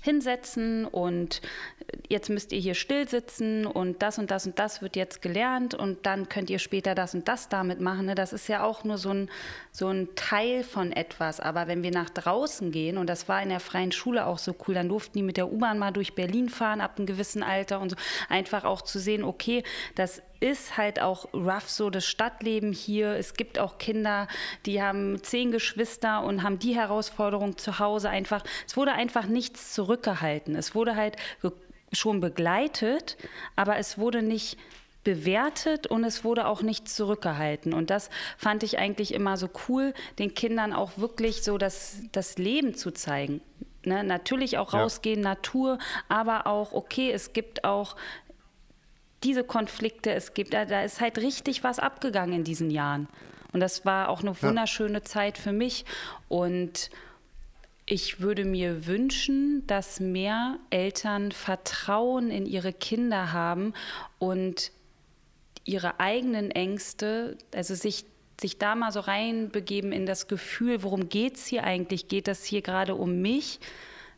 hinsetzen 0.02 0.86
und 0.86 1.42
jetzt 2.10 2.30
müsst 2.30 2.52
ihr 2.52 2.60
hier 2.60 2.74
still 2.74 3.08
sitzen 3.08 3.66
und 3.66 4.02
das 4.02 4.18
und 4.18 4.32
das 4.32 4.46
und 4.46 4.60
das 4.60 4.82
wird 4.82 4.96
jetzt 4.96 5.22
gelernt 5.22 5.74
und 5.74 6.06
dann 6.06 6.30
könnt 6.30 6.50
ihr 6.50 6.60
später 6.60 6.96
das 6.96 7.14
und 7.14 7.28
das 7.28 7.50
damit 7.50 7.80
machen. 7.80 8.08
Ne? 8.08 8.16
Das 8.16 8.34
ist 8.34 8.48
ja 8.48 8.64
auch 8.64 8.84
nur 8.84 8.98
so 8.98 9.10
ein, 9.10 9.30
so 9.72 9.88
ein 9.88 10.10
Teil 10.16 10.64
von 10.64 10.92
etwas. 10.92 11.40
Aber 11.40 11.68
wenn 11.68 11.84
wir 11.84 11.92
nach 11.92 12.10
draußen 12.10 12.72
gehen, 12.72 12.98
und 12.98 13.08
das 13.08 13.30
war 13.30 13.42
in 13.42 13.50
der 13.50 13.60
freien 13.60 13.92
Schule 13.92 14.26
auch 14.26 14.38
so 14.38 14.56
cool, 14.68 14.74
dann 14.74 14.90
durften 14.90 15.20
die 15.20 15.24
mit 15.24 15.38
der 15.38 15.52
U-Bahn 15.52 15.78
mal 15.78 15.92
durch 15.92 16.16
Berlin 16.16 16.50
fahren 16.50 16.82
ab 16.82 16.98
einem 16.98 17.06
gewissen 17.06 17.44
Alter 17.44 17.80
und 17.80 17.92
so. 17.92 17.96
Einfach 18.30 18.64
auch 18.64 18.82
zu 18.82 19.00
sehen, 19.00 19.24
okay, 19.24 19.64
das 19.96 20.22
ist 20.42 20.76
halt 20.76 21.02
auch 21.02 21.34
rough 21.34 21.70
so 21.70 21.90
das 21.90 22.06
Stadtleben 22.06 22.74
hier. 22.74 23.14
Es 23.16 23.36
gibt 23.36 23.60
auch 23.60 23.78
Kinder, 23.78 24.28
die 24.66 24.82
haben 24.82 25.24
zehn 25.24 25.52
Geschwister 25.52 26.24
und 26.24 26.44
haben 26.44 26.60
die 26.60 26.76
Herausforderung 26.76 27.58
zu 27.58 27.80
Hause 27.80 28.10
einfach. 28.10 28.44
Es 28.68 28.76
wurde 28.76 28.92
einfach 28.92 29.28
nichts 29.28 29.74
zurückgehalten. 29.74 30.56
Es 30.56 30.76
wurde 30.76 30.96
halt 30.96 31.16
schon 31.94 32.20
begleitet, 32.20 33.18
aber 33.56 33.78
es 33.78 33.98
wurde 33.98 34.22
nicht 34.22 34.58
bewertet 35.04 35.88
und 35.88 36.04
es 36.04 36.24
wurde 36.24 36.48
auch 36.48 36.62
nicht 36.62 36.90
zurückgehalten. 36.90 37.74
Und 37.74 37.90
das 37.90 38.10
fand 38.38 38.64
ich 38.64 38.78
eigentlich 38.78 39.14
immer 39.14 39.38
so 39.38 39.50
cool, 39.68 39.94
den 40.20 40.34
Kindern 40.34 40.74
auch 40.74 40.98
wirklich 40.98 41.44
so 41.44 41.58
das, 41.58 42.02
das 42.12 42.38
Leben 42.38 42.76
zu 42.76 42.92
zeigen. 42.92 43.42
Ne, 43.84 44.04
natürlich 44.04 44.60
auch 44.60 44.76
rausgehen, 44.76 45.24
ja. 45.24 45.30
Natur, 45.30 45.80
aber 46.08 46.46
auch, 46.46 46.72
okay, 46.72 47.12
es 47.12 47.34
gibt 47.34 47.64
auch 47.64 47.96
diese 49.24 49.44
Konflikte, 49.44 50.12
es 50.12 50.34
gibt, 50.34 50.54
da 50.54 50.84
ist 50.84 51.00
halt 51.00 51.18
richtig 51.20 51.64
was 51.64 51.80
abgegangen 51.80 52.34
in 52.34 52.44
diesen 52.44 52.72
Jahren. 52.72 53.08
Und 53.54 53.60
das 53.60 53.86
war 53.86 54.10
auch 54.10 54.22
eine 54.22 54.42
wunderschöne 54.42 55.00
ja. 55.00 55.04
Zeit 55.04 55.38
für 55.38 55.52
mich. 55.52 55.86
Und 56.30 56.90
ich 57.86 58.22
würde 58.22 58.46
mir 58.46 58.88
wünschen, 58.88 59.66
dass 59.68 60.00
mehr 60.00 60.58
Eltern 60.70 61.32
Vertrauen 61.32 62.32
in 62.32 62.46
ihre 62.46 62.74
Kinder 62.74 63.34
haben 63.34 63.74
und 64.20 64.72
ihre 65.66 66.00
eigenen 66.00 66.52
Ängste, 66.52 67.38
also 67.54 67.76
sich, 67.76 68.06
sich 68.40 68.58
da 68.58 68.76
mal 68.76 68.92
so 68.92 69.02
reinbegeben 69.02 69.92
in 69.92 70.06
das 70.06 70.28
Gefühl, 70.28 70.84
worum 70.84 71.10
geht 71.10 71.36
es 71.36 71.46
hier 71.46 71.64
eigentlich? 71.64 72.08
Geht 72.08 72.28
das 72.28 72.44
hier 72.46 72.62
gerade 72.62 72.96
um 72.96 73.22
mich 73.22 73.60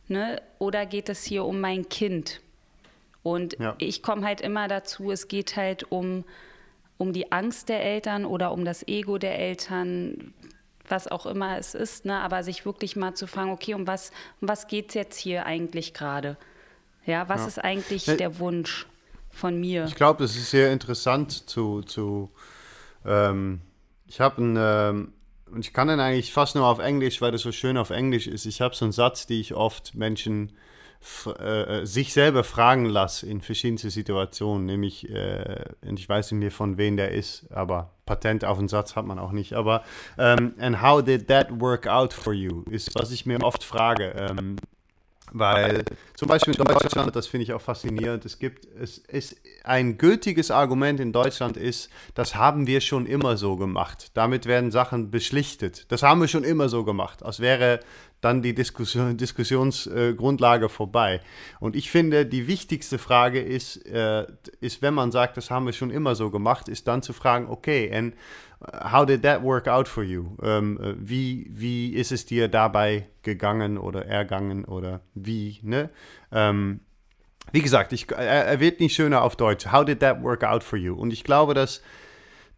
ne? 0.08 0.40
oder 0.58 0.86
geht 0.86 1.08
es 1.08 1.24
hier 1.24 1.44
um 1.44 1.60
mein 1.60 1.88
Kind? 1.88 2.40
Und 3.24 3.58
ja. 3.58 3.74
ich 3.78 4.02
komme 4.02 4.24
halt 4.24 4.42
immer 4.42 4.68
dazu, 4.68 5.10
es 5.10 5.28
geht 5.28 5.56
halt 5.56 5.90
um, 5.90 6.24
um 6.98 7.14
die 7.14 7.32
Angst 7.32 7.70
der 7.70 7.82
Eltern 7.82 8.26
oder 8.26 8.52
um 8.52 8.66
das 8.66 8.86
Ego 8.86 9.16
der 9.16 9.38
Eltern, 9.38 10.34
was 10.86 11.08
auch 11.08 11.24
immer 11.24 11.58
es 11.58 11.74
ist, 11.74 12.04
ne? 12.04 12.20
aber 12.20 12.42
sich 12.42 12.66
wirklich 12.66 12.96
mal 12.96 13.14
zu 13.14 13.26
fragen, 13.26 13.50
okay, 13.50 13.72
um 13.72 13.86
was, 13.86 14.12
um 14.42 14.48
was 14.48 14.68
geht 14.68 14.90
es 14.90 14.94
jetzt 14.94 15.18
hier 15.18 15.46
eigentlich 15.46 15.94
gerade? 15.94 16.36
Ja, 17.06 17.26
was 17.30 17.40
ja. 17.40 17.46
ist 17.46 17.58
eigentlich 17.58 18.04
der 18.04 18.38
Wunsch 18.38 18.86
von 19.30 19.58
mir? 19.58 19.86
Ich 19.86 19.94
glaube, 19.94 20.22
es 20.24 20.36
ist 20.36 20.50
sehr 20.50 20.70
interessant 20.70 21.48
zu, 21.48 21.80
zu 21.80 22.30
ähm, 23.06 23.62
ich 24.06 24.20
habe 24.20 24.42
ein, 24.42 24.56
ähm, 24.58 25.12
und 25.50 25.64
ich 25.64 25.72
kann 25.72 25.88
den 25.88 25.98
eigentlich 25.98 26.30
fast 26.30 26.56
nur 26.56 26.66
auf 26.66 26.78
Englisch, 26.78 27.22
weil 27.22 27.32
das 27.32 27.40
so 27.40 27.52
schön 27.52 27.78
auf 27.78 27.88
Englisch 27.88 28.26
ist. 28.26 28.44
Ich 28.44 28.60
habe 28.60 28.74
so 28.74 28.84
einen 28.84 28.92
Satz, 28.92 29.26
die 29.26 29.40
ich 29.40 29.54
oft 29.54 29.94
Menschen 29.94 30.52
äh, 31.38 31.82
äh, 31.82 31.86
sich 31.86 32.12
selber 32.12 32.44
fragen 32.44 32.86
lasse 32.86 33.26
in 33.26 33.40
verschiedensten 33.40 33.90
Situationen, 33.90 34.66
nämlich, 34.66 35.10
äh, 35.10 35.64
ich 35.94 36.08
weiß 36.08 36.32
nicht 36.32 36.40
mehr 36.40 36.50
von 36.50 36.78
wem 36.78 36.96
der 36.96 37.12
ist, 37.12 37.46
aber 37.50 37.90
Patent 38.06 38.44
auf 38.44 38.58
den 38.58 38.68
Satz 38.68 38.96
hat 38.96 39.06
man 39.06 39.18
auch 39.18 39.32
nicht, 39.32 39.52
aber 39.54 39.84
ähm, 40.18 40.54
and 40.58 40.80
how 40.82 41.02
did 41.02 41.28
that 41.28 41.60
work 41.60 41.86
out 41.86 42.12
for 42.12 42.32
you, 42.32 42.62
ist, 42.70 42.94
was 42.94 43.10
ich 43.10 43.26
mir 43.26 43.42
oft 43.42 43.64
frage. 43.64 44.14
Ähm, 44.16 44.56
weil 45.36 45.84
zum 46.14 46.28
Beispiel 46.28 46.54
in 46.54 46.64
Deutschland, 46.64 47.16
das 47.16 47.26
finde 47.26 47.42
ich 47.42 47.52
auch 47.52 47.60
faszinierend, 47.60 48.24
es 48.24 48.38
gibt, 48.38 48.68
es 48.80 48.98
ist 48.98 49.36
ein 49.64 49.98
gültiges 49.98 50.52
Argument 50.52 51.00
in 51.00 51.12
Deutschland 51.12 51.56
ist, 51.56 51.90
das 52.14 52.36
haben 52.36 52.68
wir 52.68 52.80
schon 52.80 53.04
immer 53.04 53.36
so 53.36 53.56
gemacht. 53.56 54.12
Damit 54.14 54.46
werden 54.46 54.70
Sachen 54.70 55.10
beschlichtet. 55.10 55.86
Das 55.90 56.04
haben 56.04 56.20
wir 56.20 56.28
schon 56.28 56.44
immer 56.44 56.68
so 56.68 56.84
gemacht. 56.84 57.24
Als 57.24 57.40
wäre 57.40 57.80
dann 58.24 58.42
die 58.42 58.54
Diskussion, 58.54 59.16
Diskussionsgrundlage 59.16 60.66
äh, 60.66 60.68
vorbei. 60.68 61.20
Und 61.60 61.76
ich 61.76 61.90
finde, 61.90 62.26
die 62.26 62.46
wichtigste 62.46 62.98
Frage 62.98 63.40
ist, 63.40 63.86
äh, 63.86 64.26
ist, 64.60 64.82
wenn 64.82 64.94
man 64.94 65.12
sagt, 65.12 65.36
das 65.36 65.50
haben 65.50 65.66
wir 65.66 65.72
schon 65.72 65.90
immer 65.90 66.14
so 66.14 66.30
gemacht, 66.30 66.68
ist 66.68 66.88
dann 66.88 67.02
zu 67.02 67.12
fragen, 67.12 67.48
okay, 67.48 67.90
and 67.92 68.14
how 68.92 69.04
did 69.04 69.22
that 69.22 69.42
work 69.42 69.68
out 69.68 69.88
for 69.88 70.02
you? 70.02 70.36
Ähm, 70.42 70.78
äh, 70.80 70.94
wie, 70.96 71.46
wie 71.50 71.94
ist 71.94 72.12
es 72.12 72.26
dir 72.26 72.48
dabei 72.48 73.06
gegangen 73.22 73.78
oder 73.78 74.06
ergangen 74.06 74.64
oder 74.64 75.00
wie, 75.14 75.58
ne? 75.62 75.90
Ähm, 76.32 76.80
wie 77.52 77.62
gesagt, 77.62 77.92
ich, 77.92 78.10
er, 78.10 78.46
er 78.46 78.60
wird 78.60 78.80
nicht 78.80 78.94
schöner 78.94 79.22
auf 79.22 79.36
Deutsch. 79.36 79.70
How 79.70 79.84
did 79.84 80.00
that 80.00 80.22
work 80.22 80.42
out 80.44 80.64
for 80.64 80.78
you? 80.78 80.94
Und 80.94 81.12
ich 81.12 81.24
glaube, 81.24 81.54
dass 81.54 81.82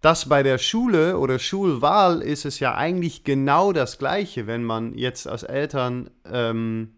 das 0.07 0.29
bei 0.29 0.45
der 0.45 0.59
Schule 0.59 1.19
oder 1.19 1.41
Schulwahl 1.41 2.23
ist 2.23 2.45
es 2.45 2.61
ja 2.61 2.77
eigentlich 2.77 3.25
genau 3.25 3.73
das 3.73 3.99
Gleiche, 3.99 4.47
wenn 4.47 4.63
man 4.63 4.95
jetzt 4.95 5.27
als 5.27 5.43
Eltern 5.43 6.11
ähm, 6.33 6.93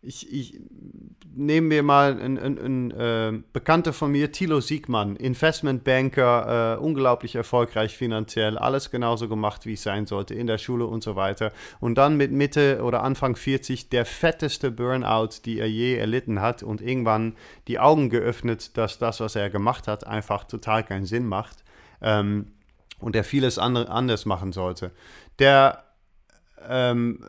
ich, 0.00 0.32
ich 0.32 0.60
nehmen 1.34 1.68
wir 1.68 1.82
mal 1.82 2.18
einen, 2.18 2.38
einen, 2.38 2.58
einen 2.58 2.90
äh, 2.92 3.42
Bekannter 3.52 3.92
von 3.92 4.12
mir, 4.12 4.32
Thilo 4.32 4.62
Siegmann, 4.62 5.16
Investmentbanker, 5.16 6.76
äh, 6.76 6.82
unglaublich 6.82 7.34
erfolgreich 7.34 7.98
finanziell, 7.98 8.56
alles 8.56 8.90
genauso 8.90 9.28
gemacht, 9.28 9.66
wie 9.66 9.74
es 9.74 9.82
sein 9.82 10.06
sollte, 10.06 10.34
in 10.34 10.46
der 10.46 10.56
Schule 10.56 10.86
und 10.86 11.02
so 11.02 11.16
weiter. 11.16 11.52
Und 11.80 11.98
dann 11.98 12.16
mit 12.16 12.32
Mitte 12.32 12.82
oder 12.82 13.02
Anfang 13.02 13.36
40 13.36 13.90
der 13.90 14.06
fetteste 14.06 14.70
Burnout, 14.70 15.40
die 15.44 15.58
er 15.58 15.68
je 15.68 15.96
erlitten 15.96 16.40
hat 16.40 16.62
und 16.62 16.80
irgendwann 16.80 17.36
die 17.68 17.78
Augen 17.78 18.08
geöffnet, 18.08 18.78
dass 18.78 18.98
das, 18.98 19.20
was 19.20 19.36
er 19.36 19.50
gemacht 19.50 19.86
hat, 19.86 20.06
einfach 20.06 20.44
total 20.44 20.82
keinen 20.82 21.04
Sinn 21.04 21.26
macht 21.26 21.64
ähm, 22.04 22.46
und 23.04 23.14
er 23.14 23.24
vieles 23.24 23.58
anders 23.58 24.26
machen 24.26 24.52
sollte. 24.52 24.90
Der 25.38 25.84
ähm, 26.66 27.20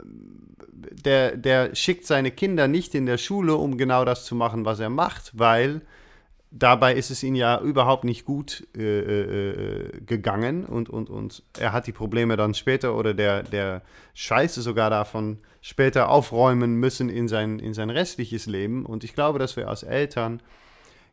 der, 1.03 1.36
der 1.38 1.76
schickt 1.76 2.05
seine 2.05 2.32
Kinder 2.32 2.67
nicht 2.67 2.95
in 2.95 3.05
der 3.05 3.17
Schule, 3.17 3.55
um 3.55 3.78
genau 3.78 4.05
das 4.05 4.26
zu 4.26 4.36
machen, 4.36 4.65
was 4.65 4.80
er 4.80 4.89
macht, 4.89 5.32
weil 5.34 5.82
dabei 6.51 6.93
ist 6.95 7.11
es 7.11 7.23
ihm 7.23 7.36
ja 7.36 7.59
überhaupt 7.59 8.05
nicht 8.05 8.23
gut 8.23 8.65
äh, 8.78 8.99
äh, 8.99 10.01
gegangen 10.05 10.65
und, 10.65 10.89
und, 10.89 11.09
und 11.09 11.43
er 11.57 11.73
hat 11.73 11.88
die 11.88 11.91
Probleme 11.91 12.38
dann 12.38 12.53
später 12.53 12.95
oder 12.95 13.13
der, 13.13 13.43
der 13.43 13.82
Scheiße 14.13 14.61
sogar 14.61 14.89
davon 14.89 15.39
später 15.61 16.09
aufräumen 16.09 16.76
müssen 16.76 17.09
in 17.09 17.28
sein, 17.28 17.59
in 17.59 17.73
sein 17.73 17.89
restliches 17.89 18.45
Leben. 18.45 18.86
Und 18.86 19.03
ich 19.03 19.15
glaube, 19.15 19.39
dass 19.39 19.57
wir 19.57 19.67
als 19.67 19.84
Eltern 19.84 20.41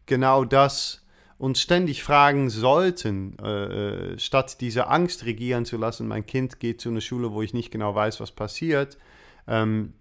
genau 0.06 0.44
das 0.44 1.01
uns 1.42 1.60
ständig 1.60 2.04
fragen 2.04 2.50
sollten, 2.50 3.36
äh, 3.42 4.12
äh, 4.12 4.18
statt 4.20 4.60
diese 4.60 4.86
Angst 4.86 5.26
regieren 5.26 5.64
zu 5.64 5.76
lassen, 5.76 6.06
mein 6.06 6.24
Kind 6.24 6.60
geht 6.60 6.80
zu 6.80 6.88
einer 6.88 7.00
Schule, 7.00 7.32
wo 7.32 7.42
ich 7.42 7.52
nicht 7.52 7.72
genau 7.72 7.96
weiß, 7.96 8.20
was 8.20 8.30
passiert, 8.30 8.96
ähm, 9.48 9.92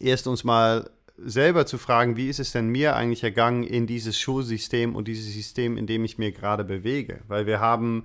erst 0.00 0.26
uns 0.26 0.42
mal 0.42 0.90
selber 1.16 1.66
zu 1.66 1.78
fragen, 1.78 2.16
wie 2.16 2.28
ist 2.28 2.40
es 2.40 2.50
denn 2.50 2.66
mir 2.66 2.96
eigentlich 2.96 3.22
ergangen 3.22 3.62
in 3.62 3.86
dieses 3.86 4.18
Schulsystem 4.18 4.96
und 4.96 5.06
dieses 5.06 5.32
System, 5.32 5.76
in 5.76 5.86
dem 5.86 6.04
ich 6.04 6.18
mir 6.18 6.32
gerade 6.32 6.64
bewege? 6.64 7.20
Weil 7.28 7.46
wir 7.46 7.60
haben 7.60 8.04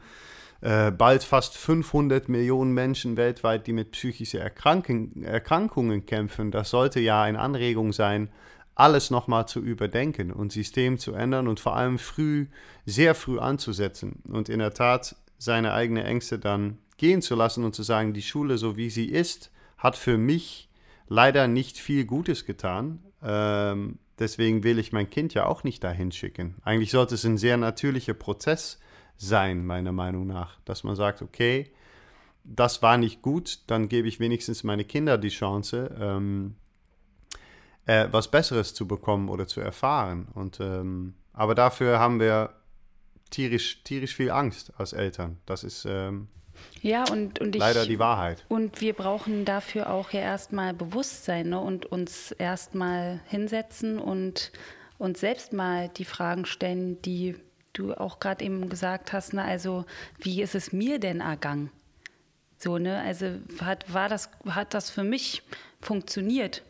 äh, 0.62 0.92
bald 0.92 1.24
fast 1.24 1.58
500 1.58 2.30
Millionen 2.30 2.76
Menschen 2.76 3.18
weltweit, 3.18 3.66
die 3.66 3.74
mit 3.74 3.90
psychischen 3.90 4.40
Erkrankungen 4.40 6.06
kämpfen. 6.06 6.52
Das 6.52 6.70
sollte 6.70 7.00
ja 7.00 7.24
eine 7.24 7.40
Anregung 7.40 7.92
sein, 7.92 8.30
alles 8.80 9.10
nochmal 9.10 9.48
zu 9.48 9.60
überdenken 9.60 10.32
und 10.32 10.52
System 10.52 11.00
zu 11.00 11.14
ändern 11.14 11.48
und 11.48 11.60
vor 11.60 11.76
allem 11.76 11.98
früh, 11.98 12.48
sehr 12.86 13.16
früh 13.16 13.40
anzusetzen 13.40 14.22
und 14.30 14.50
in 14.50 14.60
der 14.60 14.74
Tat 14.74 15.16
seine 15.40 15.74
eigenen 15.74 16.06
Ängste 16.06 16.38
dann 16.38 16.78
gehen 16.98 17.22
zu 17.22 17.36
lassen 17.36 17.64
und 17.64 17.74
zu 17.74 17.84
sagen, 17.84 18.14
die 18.14 18.22
Schule, 18.22 18.58
so 18.58 18.78
wie 18.78 18.90
sie 18.90 19.06
ist, 19.06 19.52
hat 19.78 19.96
für 19.96 20.18
mich 20.18 20.70
leider 21.08 21.48
nicht 21.48 21.78
viel 21.78 22.06
Gutes 22.06 22.46
getan. 22.46 23.00
Ähm, 23.24 23.98
deswegen 24.20 24.64
will 24.64 24.80
ich 24.80 24.92
mein 24.92 25.10
Kind 25.10 25.34
ja 25.34 25.46
auch 25.46 25.64
nicht 25.64 25.84
dahin 25.84 26.12
schicken. 26.12 26.56
Eigentlich 26.64 26.92
sollte 26.92 27.16
es 27.16 27.24
ein 27.24 27.38
sehr 27.38 27.58
natürlicher 27.58 28.14
Prozess 28.14 28.80
sein, 29.16 29.66
meiner 29.66 29.92
Meinung 29.92 30.28
nach, 30.28 30.60
dass 30.66 30.84
man 30.84 30.96
sagt, 30.96 31.22
okay, 31.22 31.72
das 32.44 32.82
war 32.82 32.98
nicht 32.98 33.22
gut, 33.22 33.60
dann 33.68 33.90
gebe 33.90 34.08
ich 34.08 34.20
wenigstens 34.20 34.64
meine 34.64 34.86
Kinder 34.86 35.18
die 35.18 35.30
Chance, 35.30 35.96
ähm, 36.00 36.56
äh, 37.88 38.08
was 38.12 38.30
Besseres 38.30 38.74
zu 38.74 38.88
bekommen 38.88 39.30
oder 39.30 39.48
zu 39.48 39.62
erfahren. 39.62 40.28
Und, 40.34 40.60
ähm, 40.60 41.16
aber 41.34 41.56
dafür 41.56 42.00
haben 42.00 42.20
wir 42.20 42.52
tierisch, 43.32 43.84
tierisch 43.84 44.16
viel 44.16 44.30
Angst 44.30 44.72
als 44.78 44.94
Eltern. 44.94 45.38
Das 45.46 45.64
ist 45.64 45.86
ähm, 45.86 46.28
ja, 46.82 47.04
und, 47.12 47.40
und 47.40 47.56
ich, 47.56 47.60
leider 47.60 47.86
die 47.86 48.00
Wahrheit. 48.00 48.46
Und 48.50 48.82
wir 48.82 48.94
brauchen 48.94 49.46
dafür 49.46 49.90
auch 49.90 50.12
ja 50.12 50.22
erstmal 50.22 50.74
Bewusstsein 50.74 51.50
ne? 51.50 51.60
und 51.60 51.86
uns 51.86 52.32
erstmal 52.32 53.22
hinsetzen 53.28 54.00
und 54.00 54.52
uns 54.98 55.20
selbst 55.20 55.54
mal 55.54 55.90
die 55.90 56.06
Fragen 56.06 56.46
stellen, 56.46 57.02
die 57.04 57.36
du 57.74 57.94
auch 57.94 58.20
gerade 58.20 58.44
eben 58.44 58.70
gesagt 58.70 59.14
hast. 59.14 59.34
Ne? 59.34 59.44
Also, 59.44 59.86
wie 60.20 60.42
ist 60.42 60.56
es 60.56 60.74
mir 60.74 61.00
denn 61.00 61.22
ergangen? 61.22 61.72
So, 62.58 62.80
ne? 62.80 63.00
Also 63.02 63.28
hat, 63.62 63.94
war 63.94 64.10
das, 64.10 64.32
hat 64.50 64.74
das 64.74 64.90
für 64.90 65.04
mich 65.04 65.44
funktioniert? 65.80 66.64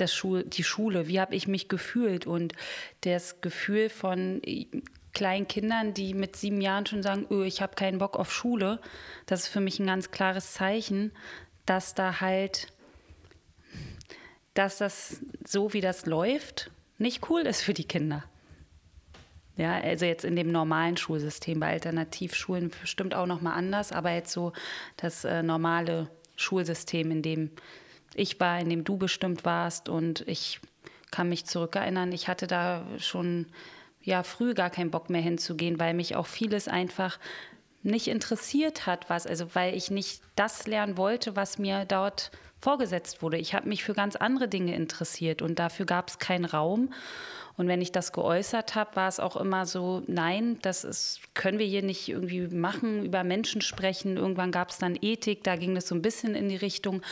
Das 0.00 0.14
Schul 0.14 0.44
die 0.44 0.64
Schule, 0.64 1.08
wie 1.08 1.20
habe 1.20 1.34
ich 1.34 1.48
mich 1.48 1.68
gefühlt 1.68 2.26
und 2.26 2.54
das 3.02 3.40
Gefühl 3.40 3.88
von 3.88 4.42
äh, 4.44 4.66
kleinen 5.12 5.48
Kindern, 5.48 5.94
die 5.94 6.14
mit 6.14 6.36
sieben 6.36 6.60
Jahren 6.60 6.86
schon 6.86 7.02
sagen, 7.02 7.26
öh, 7.30 7.44
ich 7.44 7.60
habe 7.60 7.74
keinen 7.74 7.98
Bock 7.98 8.16
auf 8.16 8.32
Schule, 8.32 8.80
das 9.26 9.40
ist 9.40 9.48
für 9.48 9.60
mich 9.60 9.78
ein 9.78 9.86
ganz 9.86 10.10
klares 10.10 10.52
Zeichen, 10.52 11.12
dass 11.66 11.94
da 11.94 12.20
halt, 12.20 12.68
dass 14.54 14.78
das 14.78 15.20
so 15.44 15.72
wie 15.72 15.80
das 15.80 16.06
läuft, 16.06 16.70
nicht 16.98 17.28
cool 17.30 17.42
ist 17.42 17.62
für 17.62 17.74
die 17.74 17.86
Kinder. 17.86 18.24
Ja, 19.56 19.74
also 19.80 20.06
jetzt 20.06 20.24
in 20.24 20.36
dem 20.36 20.52
normalen 20.52 20.96
Schulsystem, 20.96 21.58
bei 21.58 21.72
Alternativschulen 21.72 22.70
bestimmt 22.80 23.12
auch 23.14 23.26
nochmal 23.26 23.54
anders, 23.54 23.90
aber 23.90 24.12
jetzt 24.12 24.32
so 24.32 24.52
das 24.96 25.24
äh, 25.24 25.42
normale 25.42 26.08
Schulsystem, 26.36 27.10
in 27.10 27.22
dem 27.22 27.50
ich 28.14 28.38
war, 28.40 28.60
in 28.60 28.68
dem 28.68 28.84
du 28.84 28.96
bestimmt 28.96 29.44
warst. 29.44 29.88
Und 29.88 30.26
ich 30.26 30.60
kann 31.10 31.28
mich 31.28 31.46
zurückerinnern, 31.46 32.12
ich 32.12 32.28
hatte 32.28 32.46
da 32.46 32.84
schon 32.98 33.46
ja 34.02 34.22
früh 34.22 34.54
gar 34.54 34.70
keinen 34.70 34.90
Bock 34.90 35.10
mehr 35.10 35.20
hinzugehen, 35.20 35.78
weil 35.78 35.94
mich 35.94 36.16
auch 36.16 36.26
vieles 36.26 36.68
einfach 36.68 37.18
nicht 37.82 38.08
interessiert 38.08 38.86
hat, 38.86 39.08
was, 39.08 39.26
also 39.26 39.54
weil 39.54 39.74
ich 39.74 39.90
nicht 39.90 40.22
das 40.36 40.66
lernen 40.66 40.96
wollte, 40.96 41.36
was 41.36 41.58
mir 41.58 41.84
dort 41.84 42.30
vorgesetzt 42.60 43.22
wurde. 43.22 43.38
Ich 43.38 43.54
habe 43.54 43.68
mich 43.68 43.84
für 43.84 43.94
ganz 43.94 44.16
andere 44.16 44.48
Dinge 44.48 44.74
interessiert 44.74 45.42
und 45.42 45.58
dafür 45.58 45.86
gab 45.86 46.08
es 46.08 46.18
keinen 46.18 46.44
Raum. 46.44 46.92
Und 47.58 47.66
wenn 47.66 47.82
ich 47.82 47.90
das 47.90 48.12
geäußert 48.12 48.76
habe, 48.76 48.94
war 48.94 49.08
es 49.08 49.18
auch 49.18 49.36
immer 49.36 49.66
so, 49.66 50.04
nein, 50.06 50.60
das 50.62 50.84
ist, 50.84 51.20
können 51.34 51.58
wir 51.58 51.66
hier 51.66 51.82
nicht 51.82 52.08
irgendwie 52.08 52.46
machen, 52.46 53.04
über 53.04 53.24
Menschen 53.24 53.62
sprechen. 53.62 54.16
Irgendwann 54.16 54.52
gab 54.52 54.70
es 54.70 54.78
dann 54.78 54.96
Ethik, 55.02 55.42
da 55.42 55.56
ging 55.56 55.76
es 55.76 55.88
so 55.88 55.96
ein 55.96 56.00
bisschen 56.00 56.36
in 56.36 56.48
die 56.48 56.56
Richtung. 56.56 57.02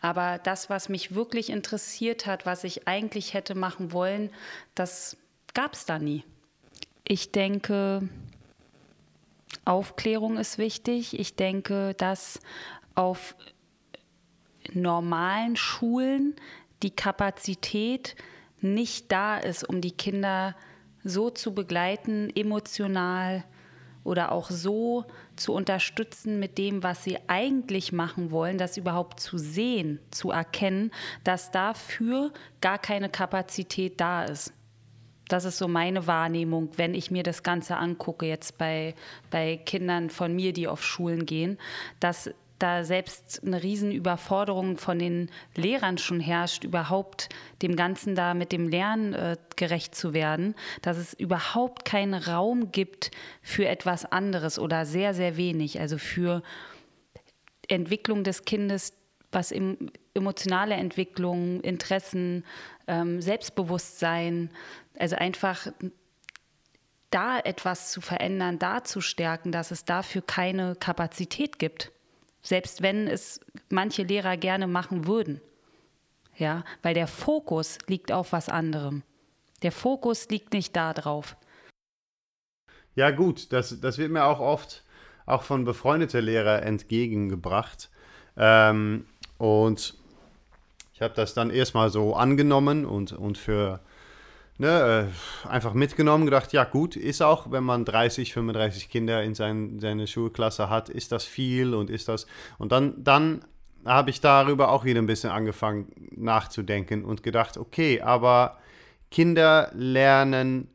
Aber 0.00 0.38
das, 0.38 0.68
was 0.68 0.88
mich 0.88 1.14
wirklich 1.14 1.50
interessiert 1.50 2.26
hat, 2.26 2.46
was 2.46 2.64
ich 2.64 2.88
eigentlich 2.88 3.32
hätte 3.32 3.54
machen 3.54 3.92
wollen, 3.92 4.30
das 4.74 5.16
gab 5.54 5.74
es 5.74 5.86
da 5.86 6.00
nie. 6.00 6.24
Ich 7.04 7.30
denke, 7.30 8.08
Aufklärung 9.64 10.36
ist 10.36 10.58
wichtig. 10.58 11.16
Ich 11.16 11.36
denke, 11.36 11.94
dass 11.94 12.40
auf 12.96 13.36
normalen 14.72 15.54
Schulen 15.54 16.34
die 16.82 16.90
Kapazität 16.90 18.16
nicht 18.62 19.10
da 19.12 19.38
ist, 19.38 19.68
um 19.68 19.80
die 19.80 19.92
Kinder 19.92 20.54
so 21.04 21.30
zu 21.30 21.54
begleiten, 21.54 22.30
emotional 22.34 23.44
oder 24.04 24.32
auch 24.32 24.50
so 24.50 25.04
zu 25.36 25.52
unterstützen 25.52 26.38
mit 26.38 26.58
dem, 26.58 26.82
was 26.82 27.04
sie 27.04 27.18
eigentlich 27.28 27.92
machen 27.92 28.30
wollen, 28.30 28.58
das 28.58 28.76
überhaupt 28.76 29.20
zu 29.20 29.38
sehen, 29.38 30.00
zu 30.10 30.30
erkennen, 30.30 30.90
dass 31.24 31.50
dafür 31.50 32.32
gar 32.60 32.78
keine 32.78 33.08
Kapazität 33.08 34.00
da 34.00 34.24
ist. 34.24 34.52
Das 35.28 35.44
ist 35.44 35.58
so 35.58 35.68
meine 35.68 36.06
Wahrnehmung, 36.06 36.70
wenn 36.76 36.94
ich 36.94 37.10
mir 37.10 37.22
das 37.22 37.42
Ganze 37.42 37.76
angucke, 37.76 38.26
jetzt 38.26 38.58
bei, 38.58 38.94
bei 39.30 39.56
Kindern 39.56 40.10
von 40.10 40.34
mir, 40.34 40.52
die 40.52 40.68
auf 40.68 40.84
Schulen 40.84 41.24
gehen, 41.24 41.58
dass 42.00 42.30
da 42.62 42.84
selbst 42.84 43.42
eine 43.44 43.62
Riesenüberforderung 43.62 44.76
von 44.76 44.98
den 44.98 45.30
Lehrern 45.54 45.98
schon 45.98 46.20
herrscht, 46.20 46.64
überhaupt 46.64 47.28
dem 47.60 47.76
Ganzen 47.76 48.14
da 48.14 48.34
mit 48.34 48.52
dem 48.52 48.68
Lernen 48.68 49.12
äh, 49.14 49.36
gerecht 49.56 49.94
zu 49.94 50.14
werden, 50.14 50.54
dass 50.80 50.96
es 50.96 51.14
überhaupt 51.14 51.84
keinen 51.84 52.14
Raum 52.14 52.72
gibt 52.72 53.10
für 53.42 53.66
etwas 53.66 54.04
anderes 54.04 54.58
oder 54.58 54.86
sehr, 54.86 55.14
sehr 55.14 55.36
wenig, 55.36 55.80
also 55.80 55.98
für 55.98 56.42
Entwicklung 57.68 58.24
des 58.24 58.44
Kindes, 58.44 58.92
was 59.30 59.50
im, 59.50 59.90
emotionale 60.14 60.74
Entwicklung, 60.74 61.60
Interessen, 61.62 62.44
ähm, 62.86 63.20
Selbstbewusstsein, 63.20 64.50
also 64.98 65.16
einfach 65.16 65.68
da 67.10 67.38
etwas 67.38 67.92
zu 67.92 68.00
verändern, 68.00 68.58
da 68.58 68.84
zu 68.84 69.00
stärken, 69.00 69.52
dass 69.52 69.70
es 69.70 69.84
dafür 69.84 70.22
keine 70.22 70.76
Kapazität 70.76 71.58
gibt. 71.58 71.91
Selbst 72.42 72.82
wenn 72.82 73.06
es 73.06 73.40
manche 73.70 74.02
Lehrer 74.02 74.36
gerne 74.36 74.66
machen 74.66 75.06
würden. 75.06 75.40
Ja, 76.36 76.64
weil 76.82 76.94
der 76.94 77.06
Fokus 77.06 77.78
liegt 77.86 78.10
auf 78.10 78.32
was 78.32 78.48
anderem. 78.48 79.02
Der 79.62 79.72
Fokus 79.72 80.28
liegt 80.28 80.52
nicht 80.52 80.74
da 80.74 80.92
drauf. 80.92 81.36
Ja, 82.94 83.10
gut, 83.10 83.52
das, 83.52 83.80
das 83.80 83.98
wird 83.98 84.10
mir 84.10 84.24
auch 84.24 84.40
oft 84.40 84.82
auch 85.26 85.42
von 85.42 85.64
befreundeten 85.64 86.24
Lehrern 86.24 86.62
entgegengebracht. 86.62 87.90
Ähm, 88.36 89.06
und 89.38 89.94
ich 90.94 91.02
habe 91.02 91.14
das 91.14 91.34
dann 91.34 91.50
erstmal 91.50 91.90
so 91.90 92.14
angenommen 92.14 92.84
und, 92.84 93.12
und 93.12 93.38
für 93.38 93.80
ne, 94.58 95.10
äh, 95.44 95.48
einfach 95.48 95.74
mitgenommen, 95.74 96.24
gedacht, 96.24 96.52
ja 96.52 96.64
gut, 96.64 96.96
ist 96.96 97.22
auch, 97.22 97.50
wenn 97.50 97.64
man 97.64 97.84
30, 97.84 98.32
35 98.32 98.88
Kinder 98.88 99.22
in 99.22 99.34
sein, 99.34 99.80
seine 99.80 100.06
Schulklasse 100.06 100.68
hat, 100.70 100.88
ist 100.88 101.12
das 101.12 101.24
viel 101.24 101.74
und 101.74 101.90
ist 101.90 102.08
das. 102.08 102.26
Und 102.58 102.72
dann, 102.72 103.02
dann 103.02 103.44
habe 103.84 104.10
ich 104.10 104.20
darüber 104.20 104.70
auch 104.70 104.84
wieder 104.84 105.00
ein 105.00 105.06
bisschen 105.06 105.30
angefangen 105.30 105.88
nachzudenken 106.14 107.04
und 107.04 107.22
gedacht, 107.22 107.56
okay, 107.56 108.00
aber 108.00 108.58
Kinder 109.10 109.70
lernen 109.74 110.68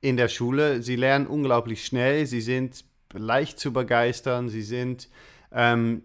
in 0.00 0.16
der 0.16 0.28
Schule, 0.28 0.82
sie 0.82 0.96
lernen 0.96 1.26
unglaublich 1.26 1.84
schnell, 1.84 2.26
sie 2.26 2.40
sind 2.40 2.84
leicht 3.12 3.58
zu 3.58 3.72
begeistern, 3.72 4.48
sie 4.48 4.62
sind 4.62 5.08
ähm, 5.52 6.02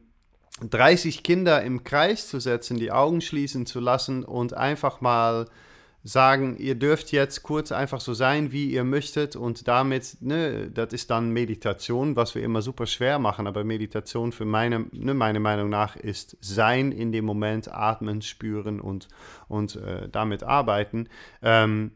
30 0.69 1.23
Kinder 1.23 1.61
im 1.63 1.83
Kreis 1.83 2.27
zu 2.27 2.39
setzen, 2.39 2.77
die 2.77 2.91
Augen 2.91 3.21
schließen 3.21 3.65
zu 3.65 3.79
lassen 3.79 4.23
und 4.23 4.53
einfach 4.53 5.01
mal 5.01 5.47
sagen, 6.03 6.57
ihr 6.57 6.75
dürft 6.75 7.11
jetzt 7.11 7.43
kurz 7.43 7.71
einfach 7.71 8.01
so 8.01 8.13
sein, 8.13 8.51
wie 8.51 8.71
ihr 8.71 8.83
möchtet 8.83 9.35
und 9.35 9.67
damit, 9.67 10.17
ne, 10.21 10.71
das 10.71 10.93
ist 10.93 11.11
dann 11.11 11.29
Meditation, 11.29 12.15
was 12.15 12.33
wir 12.33 12.43
immer 12.43 12.61
super 12.61 12.87
schwer 12.87 13.19
machen, 13.19 13.45
aber 13.45 13.63
Meditation 13.63 14.31
für 14.31 14.45
meine, 14.45 14.87
ne, 14.91 15.13
meine 15.13 15.39
Meinung 15.39 15.69
nach 15.69 15.95
ist 15.95 16.37
sein 16.41 16.91
in 16.91 17.11
dem 17.11 17.25
Moment, 17.25 17.71
atmen, 17.71 18.21
spüren 18.23 18.81
und, 18.81 19.09
und 19.47 19.75
äh, 19.75 20.09
damit 20.09 20.43
arbeiten. 20.43 21.07
Ähm, 21.43 21.91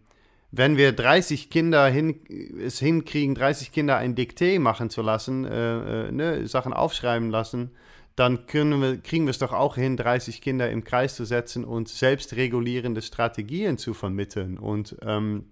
wenn 0.51 0.77
wir 0.77 0.91
30 0.91 1.49
Kinder 1.49 1.87
hin, 1.87 2.21
es 2.63 2.79
hinkriegen, 2.79 3.33
30 3.35 3.71
Kinder 3.71 3.97
ein 3.97 4.15
Diktee 4.15 4.59
machen 4.59 4.89
zu 4.89 5.01
lassen, 5.01 5.45
äh, 5.45 6.07
äh, 6.07 6.11
ne, 6.11 6.47
Sachen 6.47 6.73
aufschreiben 6.73 7.29
lassen, 7.29 7.71
dann 8.15 8.45
wir, 8.47 8.97
kriegen 9.01 9.25
wir 9.25 9.31
es 9.31 9.39
doch 9.39 9.53
auch 9.53 9.75
hin, 9.75 9.97
30 9.97 10.41
Kinder 10.41 10.69
im 10.69 10.83
Kreis 10.83 11.15
zu 11.15 11.25
setzen 11.25 11.65
und 11.65 11.89
selbstregulierende 11.89 13.01
Strategien 13.01 13.77
zu 13.77 13.93
vermitteln. 13.93 14.57
Und 14.57 14.95
ähm, 15.01 15.51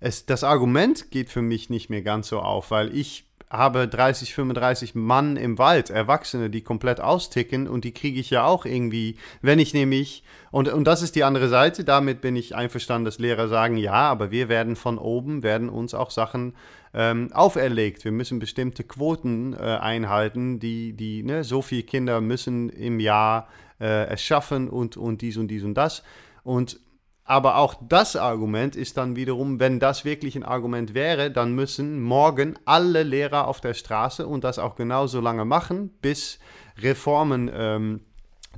es, 0.00 0.26
das 0.26 0.44
Argument 0.44 1.10
geht 1.10 1.30
für 1.30 1.42
mich 1.42 1.70
nicht 1.70 1.88
mehr 1.88 2.02
ganz 2.02 2.28
so 2.28 2.40
auf, 2.40 2.70
weil 2.70 2.94
ich 2.94 3.26
habe 3.48 3.86
30, 3.86 4.34
35 4.34 4.94
Mann 4.94 5.36
im 5.36 5.56
Wald, 5.56 5.90
Erwachsene, 5.90 6.50
die 6.50 6.62
komplett 6.62 7.00
austicken 7.00 7.68
und 7.68 7.84
die 7.84 7.92
kriege 7.92 8.18
ich 8.18 8.30
ja 8.30 8.44
auch 8.44 8.64
irgendwie, 8.64 9.16
wenn 9.40 9.60
ich 9.60 9.72
nämlich, 9.72 10.24
und, 10.50 10.68
und 10.68 10.84
das 10.84 11.02
ist 11.02 11.14
die 11.14 11.22
andere 11.22 11.48
Seite, 11.48 11.84
damit 11.84 12.20
bin 12.20 12.34
ich 12.34 12.56
einverstanden, 12.56 13.04
dass 13.04 13.20
Lehrer 13.20 13.46
sagen, 13.46 13.76
ja, 13.76 13.92
aber 13.92 14.32
wir 14.32 14.48
werden 14.48 14.74
von 14.74 14.98
oben, 14.98 15.44
werden 15.44 15.68
uns 15.68 15.94
auch 15.94 16.10
Sachen 16.10 16.54
ähm, 16.96 17.30
auferlegt. 17.32 18.04
Wir 18.04 18.12
müssen 18.12 18.38
bestimmte 18.38 18.82
Quoten 18.82 19.52
äh, 19.52 19.58
einhalten, 19.58 20.58
die, 20.58 20.94
die 20.94 21.22
ne, 21.22 21.44
so 21.44 21.60
viele 21.60 21.82
Kinder 21.82 22.22
müssen 22.22 22.70
im 22.70 22.98
Jahr 23.00 23.48
äh, 23.78 24.08
es 24.08 24.32
und, 24.32 24.96
und 24.96 25.20
dies 25.20 25.36
und 25.36 25.48
dies 25.48 25.62
und 25.62 25.74
das. 25.74 26.02
Und 26.42 26.80
aber 27.28 27.56
auch 27.56 27.74
das 27.86 28.16
Argument 28.16 28.76
ist 28.76 28.96
dann 28.96 29.16
wiederum, 29.16 29.58
wenn 29.58 29.80
das 29.80 30.04
wirklich 30.04 30.36
ein 30.36 30.44
Argument 30.44 30.94
wäre, 30.94 31.30
dann 31.30 31.54
müssen 31.54 32.00
morgen 32.00 32.54
alle 32.64 33.02
Lehrer 33.02 33.48
auf 33.48 33.60
der 33.60 33.74
Straße 33.74 34.26
und 34.26 34.44
das 34.44 34.60
auch 34.60 34.76
genauso 34.76 35.20
lange 35.20 35.44
machen, 35.44 35.90
bis 36.00 36.38
Reformen 36.78 37.50
ähm, 37.52 38.00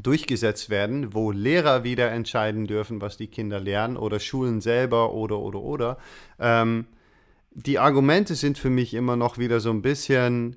durchgesetzt 0.01 0.69
werden, 0.69 1.15
wo 1.15 1.31
Lehrer 1.33 1.83
wieder 1.83 2.13
entscheiden 2.13 2.67
dürfen, 2.67 3.01
was 3.01 3.17
die 3.17 3.29
Kinder 3.29 3.59
lernen 3.59 3.97
oder 3.97 4.21
Schulen 4.21 4.61
selber 4.61 5.13
oder 5.13 5.39
oder 5.39 5.61
oder. 5.61 5.99
Ähm, 6.39 6.87
die 7.67 7.79
Argumente 7.79 8.35
sind 8.37 8.57
für 8.57 8.71
mich 8.71 8.95
immer 8.95 9.17
noch 9.17 9.37
wieder 9.37 9.59
so 9.59 9.71
ein 9.71 9.83
bisschen. 9.83 10.57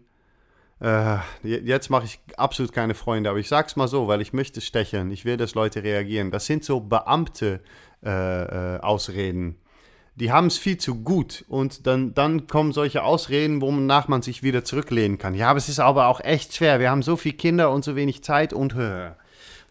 Äh, 0.79 1.17
jetzt 1.43 1.89
mache 1.89 2.05
ich 2.05 2.19
absolut 2.37 2.73
keine 2.73 2.93
Freunde, 2.93 3.29
aber 3.29 3.39
ich 3.39 3.47
sag's 3.47 3.75
mal 3.75 3.87
so, 3.87 4.07
weil 4.07 4.21
ich 4.21 4.33
möchte 4.33 4.61
stechen. 4.61 5.11
Ich 5.11 5.25
will, 5.25 5.37
dass 5.37 5.55
Leute 5.55 5.83
reagieren. 5.83 6.31
Das 6.31 6.45
sind 6.45 6.63
so 6.63 6.79
Beamte 6.79 7.61
äh, 8.03 8.75
äh, 8.75 8.79
Ausreden. 8.79 9.57
Die 10.15 10.31
haben 10.31 10.47
es 10.47 10.57
viel 10.57 10.77
zu 10.77 11.01
gut 11.03 11.45
und 11.47 11.87
dann, 11.87 12.13
dann 12.13 12.45
kommen 12.45 12.73
solche 12.73 13.03
Ausreden, 13.03 13.61
wonach 13.61 14.07
man 14.07 14.21
sich 14.21 14.43
wieder 14.43 14.63
zurücklehnen 14.63 15.17
kann. 15.17 15.33
Ja, 15.33 15.49
aber 15.49 15.57
es 15.57 15.69
ist 15.69 15.79
aber 15.79 16.07
auch 16.07 16.19
echt 16.19 16.53
schwer. 16.55 16.79
Wir 16.79 16.91
haben 16.91 17.01
so 17.01 17.15
viele 17.15 17.35
Kinder 17.35 17.71
und 17.71 17.83
so 17.83 17.95
wenig 17.95 18.23
Zeit 18.23 18.53
und 18.53 18.75
äh, 18.75 19.11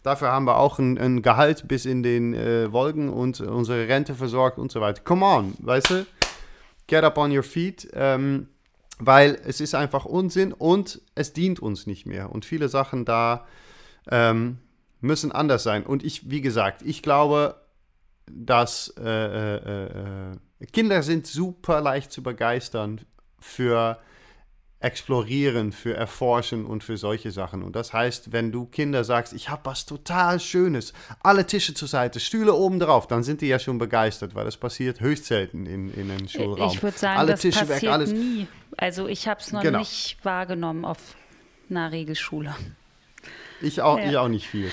dafür 0.03 0.29
haben 0.29 0.45
wir 0.45 0.57
auch 0.57 0.79
ein, 0.79 0.97
ein 0.97 1.21
Gehalt 1.21 1.67
bis 1.67 1.85
in 1.85 2.03
den 2.03 2.33
äh, 2.33 2.71
Wolken 2.73 3.09
und 3.09 3.39
unsere 3.39 3.87
Rente 3.87 4.15
versorgt 4.15 4.57
und 4.57 4.71
so 4.71 4.81
weiter. 4.81 5.01
Come 5.03 5.25
on, 5.25 5.53
weißt 5.59 5.89
du? 5.91 6.05
Get 6.91 7.05
up 7.05 7.17
on 7.17 7.35
your 7.35 7.43
feet. 7.43 7.89
Ähm, 7.93 8.47
weil 8.99 9.39
es 9.45 9.61
ist 9.61 9.73
einfach 9.73 10.05
Unsinn 10.05 10.53
und 10.53 11.01
es 11.15 11.33
dient 11.33 11.59
uns 11.59 11.87
nicht 11.87 12.05
mehr. 12.05 12.31
Und 12.31 12.45
viele 12.45 12.69
Sachen 12.69 13.05
da 13.05 13.47
ähm, 14.09 14.59
müssen 14.99 15.31
anders 15.31 15.63
sein. 15.63 15.85
Und 15.85 16.03
ich, 16.03 16.29
wie 16.29 16.41
gesagt, 16.41 16.81
ich 16.83 17.01
glaube, 17.01 17.55
dass 18.29 18.93
äh, 18.99 19.09
äh, 19.09 19.85
äh, 19.85 20.65
Kinder 20.71 21.01
sind 21.01 21.25
super 21.25 21.81
leicht 21.81 22.11
zu 22.11 22.21
begeistern 22.21 23.01
für 23.39 23.97
Explorieren, 24.81 25.71
für 25.71 25.93
Erforschen 25.93 26.65
und 26.65 26.83
für 26.83 26.97
solche 26.97 27.31
Sachen. 27.31 27.63
Und 27.63 27.75
das 27.75 27.93
heißt, 27.93 28.31
wenn 28.31 28.51
du 28.51 28.65
Kinder 28.65 29.03
sagst, 29.03 29.31
ich 29.33 29.49
habe 29.49 29.61
was 29.65 29.85
total 29.85 30.39
Schönes, 30.39 30.93
alle 31.21 31.45
Tische 31.45 31.73
zur 31.73 31.87
Seite, 31.87 32.19
Stühle 32.19 32.53
oben 32.53 32.79
drauf, 32.79 33.07
dann 33.07 33.23
sind 33.23 33.41
die 33.41 33.47
ja 33.47 33.59
schon 33.59 33.77
begeistert, 33.77 34.35
weil 34.35 34.45
das 34.45 34.57
passiert 34.57 34.99
höchst 34.99 35.25
selten 35.25 35.65
in, 35.65 35.93
in 35.93 36.11
einem 36.11 36.27
Schulraum. 36.27 36.71
Ich 36.71 36.81
würde 36.81 36.97
sagen, 36.97 37.19
alle 37.19 37.31
das 37.31 37.41
Tische 37.41 37.59
passiert 37.59 37.83
weg, 37.83 37.89
alles. 37.89 38.11
nie. 38.11 38.47
Also 38.75 39.07
ich 39.07 39.27
habe 39.27 39.39
es 39.39 39.51
noch 39.51 39.61
genau. 39.61 39.79
nicht 39.79 40.17
wahrgenommen 40.23 40.83
auf 40.83 40.99
einer 41.69 41.91
Regelschule. 41.91 42.55
Ich 43.61 43.81
auch, 43.81 43.97
ja. 43.97 44.09
ich 44.09 44.17
auch 44.17 44.27
nicht 44.27 44.47
viel. 44.47 44.69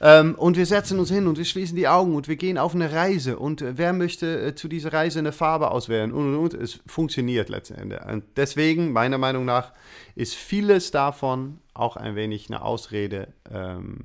Ähm, 0.00 0.34
und 0.34 0.56
wir 0.56 0.66
setzen 0.66 0.98
uns 0.98 1.10
hin 1.10 1.26
und 1.26 1.38
wir 1.38 1.44
schließen 1.44 1.76
die 1.76 1.88
Augen 1.88 2.14
und 2.14 2.28
wir 2.28 2.36
gehen 2.36 2.58
auf 2.58 2.74
eine 2.74 2.92
Reise. 2.92 3.38
Und 3.38 3.62
äh, 3.62 3.78
wer 3.78 3.92
möchte 3.92 4.40
äh, 4.40 4.54
zu 4.54 4.68
dieser 4.68 4.92
Reise 4.92 5.20
eine 5.20 5.32
Farbe 5.32 5.70
auswählen? 5.70 6.12
Und, 6.12 6.34
und, 6.34 6.36
und. 6.36 6.54
Es 6.54 6.80
funktioniert 6.86 7.48
letztendlich. 7.48 8.00
Und 8.02 8.24
deswegen, 8.36 8.92
meiner 8.92 9.18
Meinung 9.18 9.44
nach, 9.44 9.72
ist 10.14 10.34
vieles 10.34 10.90
davon 10.90 11.58
auch 11.74 11.96
ein 11.96 12.16
wenig 12.16 12.48
eine 12.48 12.62
Ausrede, 12.62 13.28
ähm, 13.50 14.00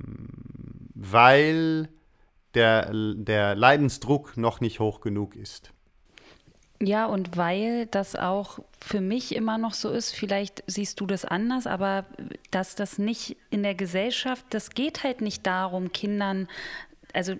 weil 0.94 1.88
der, 2.54 2.90
der 2.92 3.54
Leidensdruck 3.54 4.36
noch 4.36 4.60
nicht 4.60 4.80
hoch 4.80 5.00
genug 5.00 5.36
ist. 5.36 5.72
Ja, 6.80 7.06
und 7.06 7.36
weil 7.36 7.86
das 7.86 8.14
auch 8.14 8.60
für 8.80 9.00
mich 9.00 9.34
immer 9.34 9.58
noch 9.58 9.74
so 9.74 9.90
ist, 9.90 10.12
vielleicht 10.12 10.62
siehst 10.68 11.00
du 11.00 11.06
das 11.06 11.24
anders, 11.24 11.66
aber 11.66 12.04
dass 12.52 12.76
das 12.76 12.98
nicht 12.98 13.36
in 13.50 13.64
der 13.64 13.74
Gesellschaft, 13.74 14.44
das 14.50 14.70
geht 14.70 15.02
halt 15.02 15.20
nicht 15.20 15.44
darum, 15.44 15.92
Kindern 15.92 16.46
also 17.14 17.34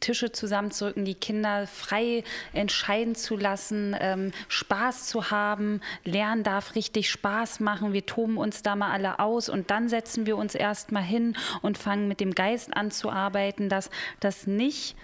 Tische 0.00 0.30
zusammenzurücken, 0.30 1.04
die 1.04 1.14
Kinder 1.14 1.66
frei 1.66 2.22
entscheiden 2.52 3.14
zu 3.14 3.36
lassen, 3.36 3.96
ähm, 3.98 4.30
Spaß 4.48 5.06
zu 5.06 5.30
haben. 5.30 5.80
Lernen 6.04 6.42
darf 6.42 6.74
richtig 6.74 7.10
Spaß 7.10 7.60
machen. 7.60 7.92
Wir 7.92 8.06
toben 8.06 8.36
uns 8.36 8.62
da 8.62 8.76
mal 8.76 8.92
alle 8.92 9.18
aus 9.18 9.48
und 9.48 9.70
dann 9.70 9.88
setzen 9.88 10.26
wir 10.26 10.36
uns 10.36 10.54
erstmal 10.54 11.02
hin 11.02 11.34
und 11.62 11.78
fangen 11.78 12.08
mit 12.08 12.20
dem 12.20 12.34
Geist 12.34 12.76
an 12.76 12.90
zu 12.90 13.10
arbeiten, 13.10 13.68
dass 13.68 13.90
das 14.20 14.46
nicht, 14.46 14.96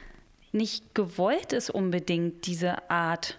nicht 0.53 0.95
gewollt 0.95 1.53
ist 1.53 1.71
unbedingt, 1.71 2.47
diese 2.47 2.91
Art 2.91 3.39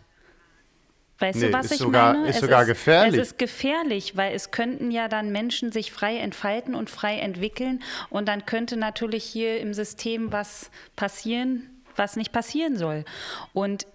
Weißt 1.20 1.40
nee, 1.40 1.48
du, 1.48 1.54
was 1.54 1.72
ich 1.72 1.78
sogar, 1.78 2.14
meine? 2.14 2.30
Ist 2.30 2.36
es 2.36 2.42
sogar 2.42 2.62
ist, 2.64 2.68
gefährlich. 2.68 3.20
Es 3.20 3.28
ist 3.28 3.38
gefährlich, 3.38 4.18
weil 4.18 4.34
es 4.34 4.52
könnten 4.52 4.92
ja 4.92 5.08
dann 5.08 5.32
Menschen 5.32 5.72
sich 5.72 5.92
frei 5.92 6.18
entfalten 6.18 6.76
und 6.76 6.90
frei 6.90 7.18
entwickeln 7.20 7.84
und 8.10 8.28
dann 8.28 8.46
könnte 8.46 8.78
natürlich 8.78 9.24
hier 9.24 9.60
im 9.60 9.74
System 9.74 10.32
was 10.32 10.72
passieren, 10.96 11.70
was 11.96 12.16
nicht 12.16 12.32
passieren 12.32 12.78
soll. 12.78 13.06
Und 13.54 13.86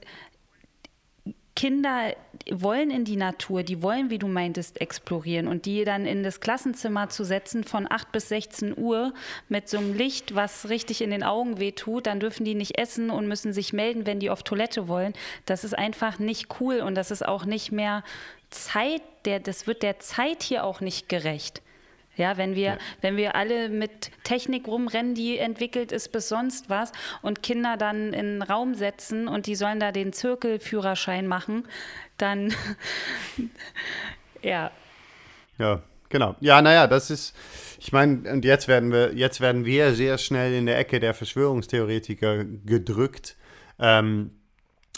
Kinder 1.59 2.15
wollen 2.53 2.93
in 2.93 3.05
die 3.05 3.17
Natur, 3.17 3.65
die 3.65 3.83
wollen, 3.83 4.11
wie 4.11 4.21
du 4.21 4.29
meintest, 4.29 4.81
explorieren 4.81 5.49
und 5.49 5.67
die 5.67 5.85
dann 5.85 6.07
in 6.07 6.23
das 6.23 6.39
Klassenzimmer 6.39 7.09
zu 7.09 7.25
setzen 7.25 7.65
von 7.65 7.91
8 7.91 8.13
bis 8.13 8.29
16 8.29 8.79
Uhr 8.79 9.13
mit 9.49 9.69
so 9.69 9.79
einem 9.79 9.93
Licht, 9.93 10.37
was 10.37 10.69
richtig 10.69 11.03
in 11.03 11.11
den 11.11 11.25
Augen 11.25 11.59
wehtut, 11.59 12.07
dann 12.07 12.21
dürfen 12.21 12.45
die 12.45 12.55
nicht 12.55 12.79
essen 12.79 13.11
und 13.11 13.27
müssen 13.27 13.53
sich 13.53 13.73
melden, 13.73 14.07
wenn 14.07 14.21
die 14.21 14.31
auf 14.31 14.45
Toilette 14.45 14.87
wollen. 14.87 15.15
Das 15.47 15.65
ist 15.65 15.77
einfach 15.77 16.21
nicht 16.21 16.61
cool 16.61 16.79
und 16.79 16.95
das 16.95 17.11
ist 17.11 17.27
auch 17.27 17.45
nicht 17.45 17.73
mehr 17.73 18.05
Zeit, 18.51 19.03
der, 19.25 19.41
das 19.41 19.67
wird 19.67 19.83
der 19.83 19.99
Zeit 19.99 20.45
hier 20.45 20.63
auch 20.63 20.81
nicht 20.81 21.09
gerecht. 21.09 21.61
Ja, 22.19 22.37
wenn 22.37 22.55
wir, 22.57 22.67
ja. 22.67 22.79
wenn 23.01 23.17
wir 23.17 23.37
alle 23.37 23.69
mit 23.69 24.11
Technik 24.25 24.67
rumrennen, 24.67 25.15
die 25.15 25.39
entwickelt 25.39 25.93
ist 25.93 26.11
bis 26.11 26.29
sonst 26.29 26.69
was 26.69 26.93
und 27.23 27.43
Kinder 27.43 27.77
dann 27.77 28.13
in 28.13 28.27
einen 28.27 28.43
Raum 28.43 28.75
setzen 28.75 29.29
und 29.29 29.47
die 29.47 29.55
sollen 29.55 29.79
da 29.79 29.93
den 29.93 30.13
Zirkelführerschein 30.13 31.29
machen, 31.29 31.67
dann 32.19 32.53
ja. 34.43 34.73
Ja, 35.59 35.83
genau. 36.09 36.35
Ja, 36.41 36.61
naja, 36.61 36.89
das 36.89 37.11
ist, 37.11 37.37
ich 37.79 37.93
meine, 37.93 38.31
und 38.33 38.45
jetzt 38.45 38.67
werden 38.67 38.91
wir, 38.91 39.15
jetzt 39.15 39.41
werden 39.41 39.65
wir 39.65 39.95
sehr 39.95 40.19
schnell 40.19 40.55
in 40.55 40.67
der 40.67 40.77
Ecke 40.77 40.99
der 40.99 41.15
Verschwörungstheoretiker 41.15 42.45
gedrückt. 42.45 43.37
Ähm, 43.79 44.33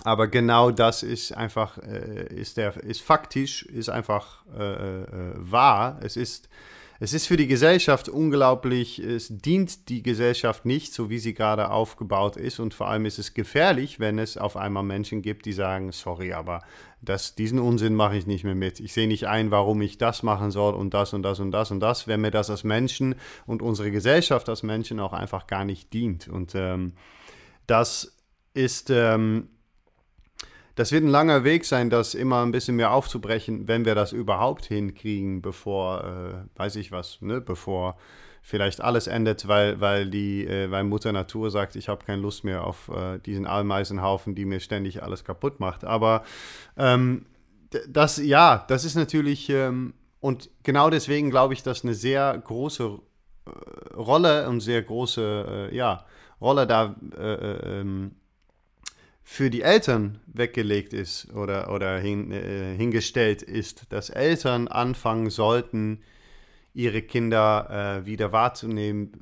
aber 0.04 0.28
genau 0.28 0.70
das 0.70 1.02
ist 1.02 1.32
einfach, 1.32 1.76
äh, 1.78 2.34
ist 2.34 2.56
der, 2.56 2.76
ist 2.78 3.02
faktisch, 3.02 3.62
ist 3.64 3.90
einfach 3.90 4.46
äh, 4.58 5.02
äh, 5.02 5.06
wahr. 5.34 6.00
Es 6.02 6.16
ist 6.16 6.48
es 7.02 7.14
ist 7.14 7.26
für 7.26 7.38
die 7.38 7.46
Gesellschaft 7.46 8.10
unglaublich, 8.10 8.98
es 8.98 9.28
dient 9.30 9.88
die 9.88 10.02
Gesellschaft 10.02 10.66
nicht, 10.66 10.92
so 10.92 11.08
wie 11.08 11.18
sie 11.18 11.32
gerade 11.32 11.70
aufgebaut 11.70 12.36
ist. 12.36 12.60
Und 12.60 12.74
vor 12.74 12.88
allem 12.88 13.06
ist 13.06 13.18
es 13.18 13.32
gefährlich, 13.32 14.00
wenn 14.00 14.18
es 14.18 14.36
auf 14.36 14.54
einmal 14.54 14.82
Menschen 14.82 15.22
gibt, 15.22 15.46
die 15.46 15.54
sagen, 15.54 15.92
sorry, 15.92 16.34
aber 16.34 16.60
das, 17.00 17.34
diesen 17.34 17.58
Unsinn 17.58 17.94
mache 17.94 18.18
ich 18.18 18.26
nicht 18.26 18.44
mehr 18.44 18.54
mit. 18.54 18.80
Ich 18.80 18.92
sehe 18.92 19.08
nicht 19.08 19.26
ein, 19.26 19.50
warum 19.50 19.80
ich 19.80 19.96
das 19.96 20.22
machen 20.22 20.50
soll 20.50 20.74
und 20.74 20.92
das 20.92 21.14
und 21.14 21.22
das 21.22 21.40
und 21.40 21.52
das 21.52 21.70
und 21.70 21.80
das, 21.80 22.06
wenn 22.06 22.20
mir 22.20 22.30
das 22.30 22.50
als 22.50 22.64
Menschen 22.64 23.14
und 23.46 23.62
unsere 23.62 23.90
Gesellschaft 23.90 24.50
als 24.50 24.62
Menschen 24.62 25.00
auch 25.00 25.14
einfach 25.14 25.46
gar 25.46 25.64
nicht 25.64 25.94
dient. 25.94 26.28
Und 26.28 26.54
ähm, 26.54 26.92
das 27.66 28.14
ist... 28.52 28.90
Ähm, 28.90 29.48
das 30.80 30.92
wird 30.92 31.04
ein 31.04 31.10
langer 31.10 31.44
Weg 31.44 31.66
sein, 31.66 31.90
das 31.90 32.14
immer 32.14 32.42
ein 32.42 32.52
bisschen 32.52 32.74
mehr 32.76 32.92
aufzubrechen, 32.92 33.68
wenn 33.68 33.84
wir 33.84 33.94
das 33.94 34.12
überhaupt 34.12 34.64
hinkriegen, 34.64 35.42
bevor, 35.42 36.04
äh, 36.04 36.58
weiß 36.58 36.76
ich 36.76 36.90
was, 36.90 37.20
ne, 37.20 37.42
bevor 37.42 37.98
vielleicht 38.40 38.80
alles 38.80 39.06
endet, 39.06 39.46
weil, 39.46 39.78
weil 39.82 40.08
die, 40.08 40.46
äh, 40.46 40.70
weil 40.70 40.84
Mutter 40.84 41.12
Natur 41.12 41.50
sagt, 41.50 41.76
ich 41.76 41.90
habe 41.90 42.06
keine 42.06 42.22
Lust 42.22 42.44
mehr 42.44 42.64
auf 42.64 42.88
äh, 42.88 43.18
diesen 43.18 43.46
Ameisenhaufen, 43.46 44.34
die 44.34 44.46
mir 44.46 44.58
ständig 44.58 45.02
alles 45.02 45.22
kaputt 45.22 45.60
macht. 45.60 45.84
Aber 45.84 46.24
ähm, 46.78 47.26
das, 47.86 48.16
ja, 48.16 48.64
das 48.66 48.86
ist 48.86 48.94
natürlich, 48.94 49.50
ähm, 49.50 49.92
und 50.20 50.48
genau 50.62 50.88
deswegen 50.88 51.28
glaube 51.28 51.52
ich, 51.52 51.62
dass 51.62 51.84
eine 51.84 51.92
sehr 51.92 52.38
große 52.38 52.84
äh, 53.44 53.94
Rolle 53.96 54.48
und 54.48 54.60
sehr 54.60 54.80
große, 54.80 55.68
äh, 55.70 55.76
ja, 55.76 56.06
Rolle 56.40 56.66
da 56.66 56.96
äh, 57.18 57.80
ähm, 57.80 58.12
für 59.32 59.48
die 59.48 59.62
Eltern 59.62 60.18
weggelegt 60.26 60.92
ist 60.92 61.32
oder, 61.32 61.72
oder 61.72 62.00
hin, 62.00 62.32
äh, 62.32 62.74
hingestellt 62.76 63.42
ist, 63.42 63.92
dass 63.92 64.10
Eltern 64.10 64.66
anfangen 64.66 65.30
sollten, 65.30 66.00
ihre 66.74 67.00
Kinder 67.00 68.00
äh, 68.02 68.06
wieder 68.06 68.32
wahrzunehmen, 68.32 69.12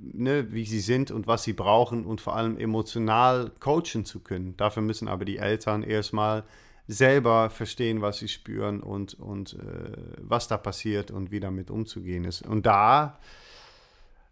ne, 0.00 0.52
wie 0.52 0.64
sie 0.64 0.80
sind 0.80 1.12
und 1.12 1.28
was 1.28 1.44
sie 1.44 1.52
brauchen 1.52 2.04
und 2.04 2.20
vor 2.20 2.34
allem 2.34 2.58
emotional 2.58 3.52
coachen 3.60 4.04
zu 4.04 4.18
können. 4.18 4.56
Dafür 4.56 4.82
müssen 4.82 5.06
aber 5.06 5.24
die 5.24 5.38
Eltern 5.38 5.84
erstmal 5.84 6.42
selber 6.88 7.48
verstehen, 7.48 8.02
was 8.02 8.18
sie 8.18 8.28
spüren 8.28 8.82
und, 8.82 9.14
und 9.14 9.54
äh, 9.54 9.92
was 10.18 10.48
da 10.48 10.56
passiert 10.56 11.12
und 11.12 11.30
wie 11.30 11.38
damit 11.38 11.70
umzugehen 11.70 12.24
ist. 12.24 12.44
Und 12.44 12.66
da 12.66 13.20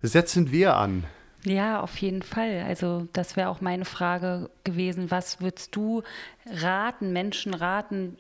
setzen 0.02 0.50
wir 0.50 0.76
an. 0.76 1.04
Ja, 1.44 1.80
auf 1.80 1.96
jeden 1.98 2.22
Fall. 2.22 2.64
Also 2.66 3.08
das 3.12 3.36
wäre 3.36 3.48
auch 3.48 3.60
meine 3.60 3.84
Frage 3.84 4.50
gewesen. 4.64 5.10
Was 5.10 5.40
würdest 5.40 5.74
du 5.74 6.02
raten, 6.46 7.12
Menschen 7.12 7.54
raten, 7.54 8.18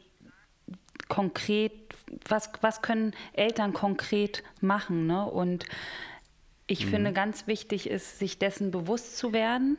konkret, 1.08 1.72
was, 2.26 2.50
was 2.62 2.80
können 2.80 3.12
Eltern 3.34 3.72
konkret 3.72 4.42
machen? 4.60 5.06
Ne? 5.06 5.24
Und 5.26 5.66
ich 6.66 6.86
mhm. 6.86 6.90
finde, 6.90 7.12
ganz 7.12 7.46
wichtig 7.46 7.90
ist, 7.90 8.18
sich 8.18 8.38
dessen 8.38 8.70
bewusst 8.70 9.18
zu 9.18 9.32
werden. 9.32 9.76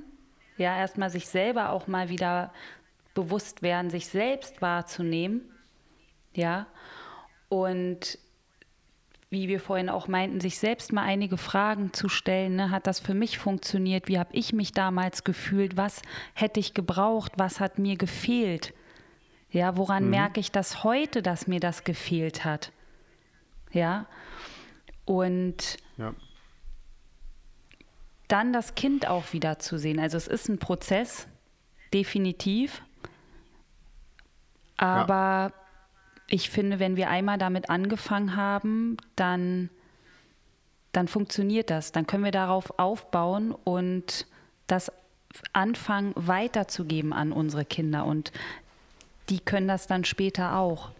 Ja, 0.57 0.77
erstmal 0.77 1.09
sich 1.09 1.27
selber 1.27 1.71
auch 1.71 1.87
mal 1.87 2.09
wieder 2.09 2.53
bewusst 3.15 3.61
werden, 3.63 3.89
sich 3.89 4.07
selbst 4.07 4.61
wahrzunehmen. 4.61 5.41
Ja, 6.33 6.67
und 7.49 8.19
wie 9.31 9.47
wir 9.47 9.61
vorhin 9.61 9.89
auch 9.89 10.09
meinten, 10.09 10.41
sich 10.41 10.59
selbst 10.59 10.91
mal 10.91 11.03
einige 11.03 11.37
Fragen 11.37 11.93
zu 11.93 12.09
stellen. 12.09 12.57
Ne? 12.57 12.69
Hat 12.69 12.85
das 12.85 12.99
für 12.99 13.13
mich 13.13 13.37
funktioniert? 13.37 14.09
Wie 14.09 14.19
habe 14.19 14.33
ich 14.33 14.51
mich 14.51 14.73
damals 14.73 15.23
gefühlt? 15.23 15.77
Was 15.77 16.01
hätte 16.33 16.59
ich 16.59 16.73
gebraucht? 16.73 17.31
Was 17.37 17.61
hat 17.61 17.79
mir 17.79 17.95
gefehlt? 17.95 18.73
Ja, 19.49 19.77
woran 19.77 20.03
mhm. 20.03 20.09
merke 20.09 20.41
ich 20.41 20.51
das 20.51 20.83
heute, 20.83 21.21
dass 21.21 21.47
mir 21.47 21.61
das 21.61 21.85
gefehlt 21.85 22.43
hat? 22.43 22.73
Ja, 23.71 24.05
und 25.05 25.77
ja. 25.97 26.13
dann 28.27 28.51
das 28.51 28.75
Kind 28.75 29.07
auch 29.07 29.31
wieder 29.31 29.59
zu 29.59 29.77
sehen. 29.77 29.97
Also 29.97 30.17
es 30.17 30.27
ist 30.27 30.49
ein 30.49 30.59
Prozess, 30.59 31.27
definitiv. 31.93 32.81
Aber 34.75 35.53
ja 35.55 35.60
ich 36.31 36.49
finde, 36.49 36.79
wenn 36.79 36.95
wir 36.95 37.09
einmal 37.09 37.37
damit 37.37 37.69
angefangen 37.69 38.37
haben, 38.37 38.95
dann, 39.17 39.69
dann 40.93 41.09
funktioniert 41.09 41.69
das. 41.69 41.91
Dann 41.91 42.07
können 42.07 42.23
wir 42.23 42.31
darauf 42.31 42.79
aufbauen 42.79 43.53
und 43.65 44.25
das 44.65 44.93
anfangen 45.51 46.13
weiterzugeben 46.15 47.11
an 47.11 47.33
unsere 47.33 47.65
Kinder. 47.65 48.05
Und 48.05 48.31
die 49.27 49.41
können 49.41 49.67
das 49.67 49.87
dann 49.87 50.05
später 50.05 50.55
auch. 50.55 50.91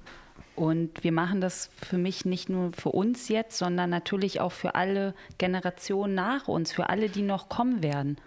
Und 0.58 1.02
wir 1.02 1.14
machen 1.14 1.40
das 1.40 1.70
für 1.82 1.98
mich 1.98 2.26
nicht 2.26 2.50
nur 2.50 2.74
für 2.74 2.90
uns 2.90 3.30
jetzt, 3.30 3.58
sondern 3.58 3.90
natürlich 3.90 4.42
auch 4.42 4.52
für 4.52 4.76
alle 4.76 5.16
Generationen 5.38 6.14
nach 6.14 6.50
uns, 6.50 6.74
für 6.74 6.90
alle, 6.90 7.08
die 7.08 7.22
noch 7.22 7.48
kommen 7.48 7.82
werden. 7.82 8.18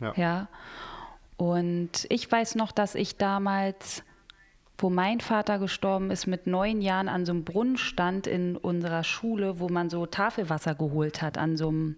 Ja. 0.00 0.14
ja. 0.16 0.48
Und 1.36 2.06
ich 2.08 2.32
weiß 2.32 2.54
noch, 2.54 2.72
dass 2.72 2.94
ich 2.94 3.18
damals 3.18 4.02
wo 4.78 4.90
mein 4.90 5.20
Vater 5.20 5.58
gestorben 5.58 6.10
ist, 6.10 6.26
mit 6.26 6.46
neun 6.46 6.82
Jahren 6.82 7.08
an 7.08 7.24
so 7.24 7.32
einem 7.32 7.44
Brunnen 7.44 7.78
stand 7.78 8.26
in 8.26 8.56
unserer 8.56 9.04
Schule, 9.04 9.58
wo 9.58 9.68
man 9.68 9.88
so 9.88 10.06
Tafelwasser 10.06 10.74
geholt 10.74 11.22
hat, 11.22 11.38
an 11.38 11.56
so 11.56 11.68
einem 11.68 11.96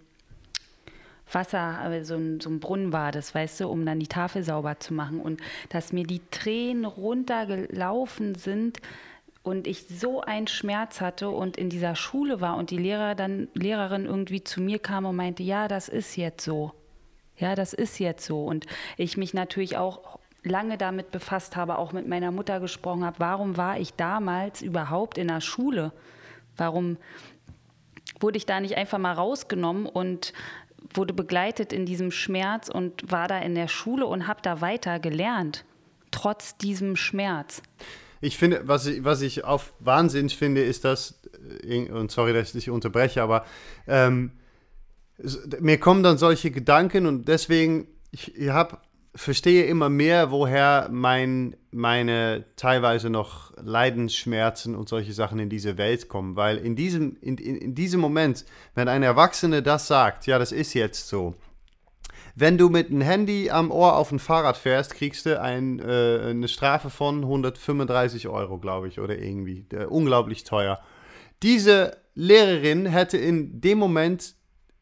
Wasser, 1.33 2.05
so 2.05 2.15
ein, 2.15 2.41
so 2.41 2.49
ein 2.49 2.61
Brunnen 2.61 2.93
war 2.93 3.13
das, 3.13 3.35
weißt 3.35 3.61
du, 3.61 3.69
um 3.69 3.85
dann 3.85 4.01
die 4.01 4.07
Tafel 4.07 4.43
sauber 4.43 4.79
zu 4.79 4.95
machen. 4.95 5.21
Und 5.21 5.41
dass 5.69 5.93
mir 5.93 6.05
die 6.05 6.23
Tränen 6.31 6.85
runtergelaufen 6.85 8.35
sind 8.35 8.79
und 9.43 9.67
ich 9.67 9.87
so 9.89 10.21
einen 10.21 10.47
Schmerz 10.47 11.01
hatte 11.01 11.31
und 11.31 11.57
in 11.57 11.71
dieser 11.71 11.97
Schule 11.97 12.41
war 12.41 12.57
und 12.57 12.71
die 12.71 12.79
Lehrer 12.79 13.15
dann, 13.15 13.49
Lehrerin 13.55 14.07
irgendwie 14.07 14.45
zu 14.45 14.61
mir 14.61 14.79
kam 14.79 15.05
und 15.05 15.17
meinte, 15.17 15.43
ja, 15.43 15.69
das 15.69 15.89
ist 15.89 16.17
jetzt 16.17 16.45
so. 16.45 16.73
Ja, 17.37 17.55
das 17.55 17.73
ist 17.73 17.99
jetzt 17.99 18.25
so. 18.25 18.45
Und 18.45 18.67
ich 18.97 19.17
mich 19.17 19.33
natürlich 19.33 19.77
auch 19.77 20.19
lange 20.43 20.79
damit 20.79 21.11
befasst 21.11 21.57
habe, 21.57 21.79
auch 21.79 21.93
mit 21.93 22.09
meiner 22.09 22.31
Mutter 22.31 22.61
gesprochen 22.61 23.05
habe, 23.05 23.17
warum 23.19 23.57
war 23.57 23.79
ich 23.79 23.95
damals 23.95 24.63
überhaupt 24.63 25.19
in 25.19 25.29
der 25.29 25.41
Schule? 25.41 25.93
Warum 26.57 26.97
wurde 28.21 28.39
ich 28.39 28.47
da 28.47 28.61
nicht 28.61 28.77
einfach 28.77 28.99
mal 28.99 29.13
rausgenommen 29.13 29.87
und 29.87 30.33
wurde 30.95 31.13
begleitet 31.13 31.73
in 31.73 31.87
diesem 31.87 32.11
Schmerz 32.11 32.69
und 32.69 33.11
war 33.11 33.29
da 33.29 33.39
in 33.39 33.55
der 33.55 33.69
Schule 33.69 34.07
und 34.07 34.27
habe 34.27 34.41
da 34.43 34.61
weiter 34.61 34.99
gelernt, 34.99 35.65
trotz 36.11 36.57
diesem 36.57 36.97
Schmerz? 36.97 37.63
Ich 38.21 38.37
finde, 38.37 38.67
was 38.67 38.87
ich, 38.87 39.05
was 39.05 39.23
ich 39.23 39.45
auf 39.45 39.75
Wahnsinn 39.79 40.29
finde, 40.29 40.63
ist 40.63 40.85
dass, 40.85 41.21
äh, 41.63 41.89
und 41.91 42.11
sorry, 42.11 42.33
dass 42.33 42.49
ich 42.49 42.53
dich 42.53 42.71
unterbreche, 42.71 43.23
aber 43.23 43.45
ähm, 43.87 44.33
mir 45.61 45.79
kommen 45.79 46.03
dann 46.03 46.19
solche 46.19 46.51
Gedanken 46.51 47.07
und 47.07 47.29
deswegen, 47.29 47.87
ich, 48.11 48.37
ich 48.37 48.51
habe 48.51 48.79
verstehe 49.19 49.65
immer 49.65 49.89
mehr, 49.89 50.31
woher 50.31 50.89
mein, 50.93 51.57
meine 51.73 52.45
teilweise 52.55 53.11
noch 53.11 53.53
Leidensschmerzen 53.57 54.77
und 54.77 54.89
solche 54.89 55.13
Sachen 55.13 55.41
in 55.41 55.51
diese 55.51 55.77
Welt 55.77 56.09
kommen. 56.09 56.37
Weil 56.37 56.59
in 56.59 56.77
diesem, 56.77 57.17
in, 57.21 57.37
in, 57.37 57.57
in 57.57 57.75
diesem 57.75 58.01
Moment, 58.01 58.45
wenn 58.75 58.89
ein 58.89 59.03
Erwachsener 59.03 59.61
das 59.61 59.89
sagt, 59.89 60.27
ja, 60.27 60.39
das 60.39 60.53
ist 60.53 60.73
jetzt 60.73 61.09
so, 61.09 61.35
wenn 62.37 62.59
du 62.59 62.69
mit 62.69 62.91
einem 62.91 63.01
Handy 63.01 63.51
am 63.51 63.73
Ohr 63.73 63.97
auf 63.97 64.13
ein 64.13 64.21
Fahrrad 64.21 64.57
fährst, 64.57 64.95
kriegst 64.95 65.27
du 65.27 65.41
ein, 65.41 65.81
äh, 65.81 66.29
eine 66.31 66.47
Strafe 66.47 66.89
von 66.89 67.23
135 67.25 68.29
Euro, 68.29 68.59
glaube 68.59 68.87
ich, 68.87 69.01
oder 69.01 69.19
irgendwie. 69.19 69.67
Äh, 69.73 69.87
unglaublich 69.87 70.45
teuer. 70.45 70.79
Diese 71.43 71.97
Lehrerin 72.15 72.87
hätte 72.87 73.19
in 73.19 73.61
dem 73.61 73.79
Moment 73.79 74.37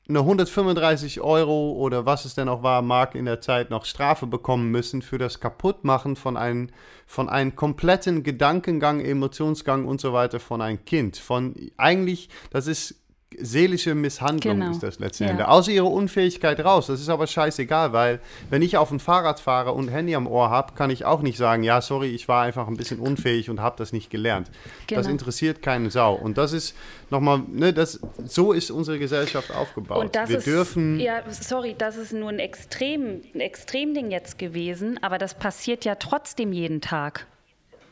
eine 0.09 0.21
135 0.21 1.21
Euro 1.21 1.73
oder 1.73 2.07
was 2.07 2.25
es 2.25 2.35
denn 2.35 2.49
auch 2.49 2.63
war, 2.63 2.83
Mark 2.83 3.15
in 3.15 3.25
der 3.25 3.41
Zeit 3.41 3.71
noch 3.71 3.85
Strafe 3.85 4.27
bekommen 4.27 4.71
müssen 4.71 5.03
für 5.03 5.19
das 5.19 5.41
Kaputtmachen 5.41 6.17
von 6.17 6.37
einem, 6.37 6.69
von 7.07 7.29
einem 7.29 7.57
kompletten 7.57 8.23
Gedankengang, 8.23 9.01
Emotionsgang 9.01 9.85
und 9.87 10.01
so 10.01 10.13
weiter 10.13 10.39
von 10.39 10.63
einem 10.63 10.85
Kind. 10.85 11.17
Von 11.17 11.55
eigentlich, 11.77 12.29
das 12.51 12.67
ist 12.67 12.95
seelische 13.41 13.95
Misshandlung 13.95 14.61
genau. 14.61 14.71
ist 14.71 14.83
das 14.83 14.99
letztendlich. 14.99 15.41
Ja. 15.41 15.49
Außer 15.49 15.71
ihre 15.71 15.87
Unfähigkeit 15.87 16.65
raus. 16.65 16.87
Das 16.87 17.01
ist 17.01 17.09
aber 17.09 17.27
scheißegal, 17.27 17.93
weil 17.93 18.21
wenn 18.51 18.63
ich 18.63 18.77
auf 18.77 18.89
dem 18.89 19.01
Fahrrad 19.01 19.41
fahre 19.41 19.73
und 19.73 19.89
Handy 19.89 20.15
am 20.15 20.27
Ohr 20.27 20.51
habe, 20.51 20.75
kann 20.75 20.91
ich 20.91 21.05
auch 21.05 21.23
nicht 21.23 21.39
sagen, 21.39 21.63
ja, 21.63 21.81
sorry, 21.81 22.09
ich 22.09 22.29
war 22.29 22.43
einfach 22.43 22.69
ein 22.69 22.77
bisschen 22.77 23.01
unfähig 23.01 23.51
und 23.51 23.61
habe 23.61 23.77
das 23.79 23.93
nicht 23.93 24.11
gelernt. 24.11 24.51
Genau. 24.87 25.01
Das 25.01 25.11
interessiert 25.11 25.63
keine 25.63 25.91
Sau. 25.91 26.15
Und 26.15 26.39
das 26.39 26.53
ist 26.53 26.77
nochmal, 27.11 27.43
ne, 27.49 27.73
das, 27.73 28.01
so 28.25 28.53
ist 28.53 28.71
unsere 28.71 28.99
Gesellschaft 28.99 29.51
aufgebaut. 29.51 30.05
Und 30.05 30.17
das 30.17 30.29
Wir 30.29 30.39
ist, 30.39 30.47
dürfen. 30.47 31.01
Ja, 31.01 31.23
sorry, 31.31 31.75
das 31.77 31.97
ist 31.97 32.13
nur 32.13 32.31
ein 32.31 32.39
Extrem, 32.39 33.21
ein 33.35 33.41
Extremding 33.41 34.11
jetzt 34.11 34.39
gewesen, 34.39 34.99
aber 35.03 35.19
das 35.19 35.35
passiert 35.35 35.85
ja 35.85 35.95
trotzdem 35.97 36.53
jeden 36.53 36.81
Tag. 36.81 37.27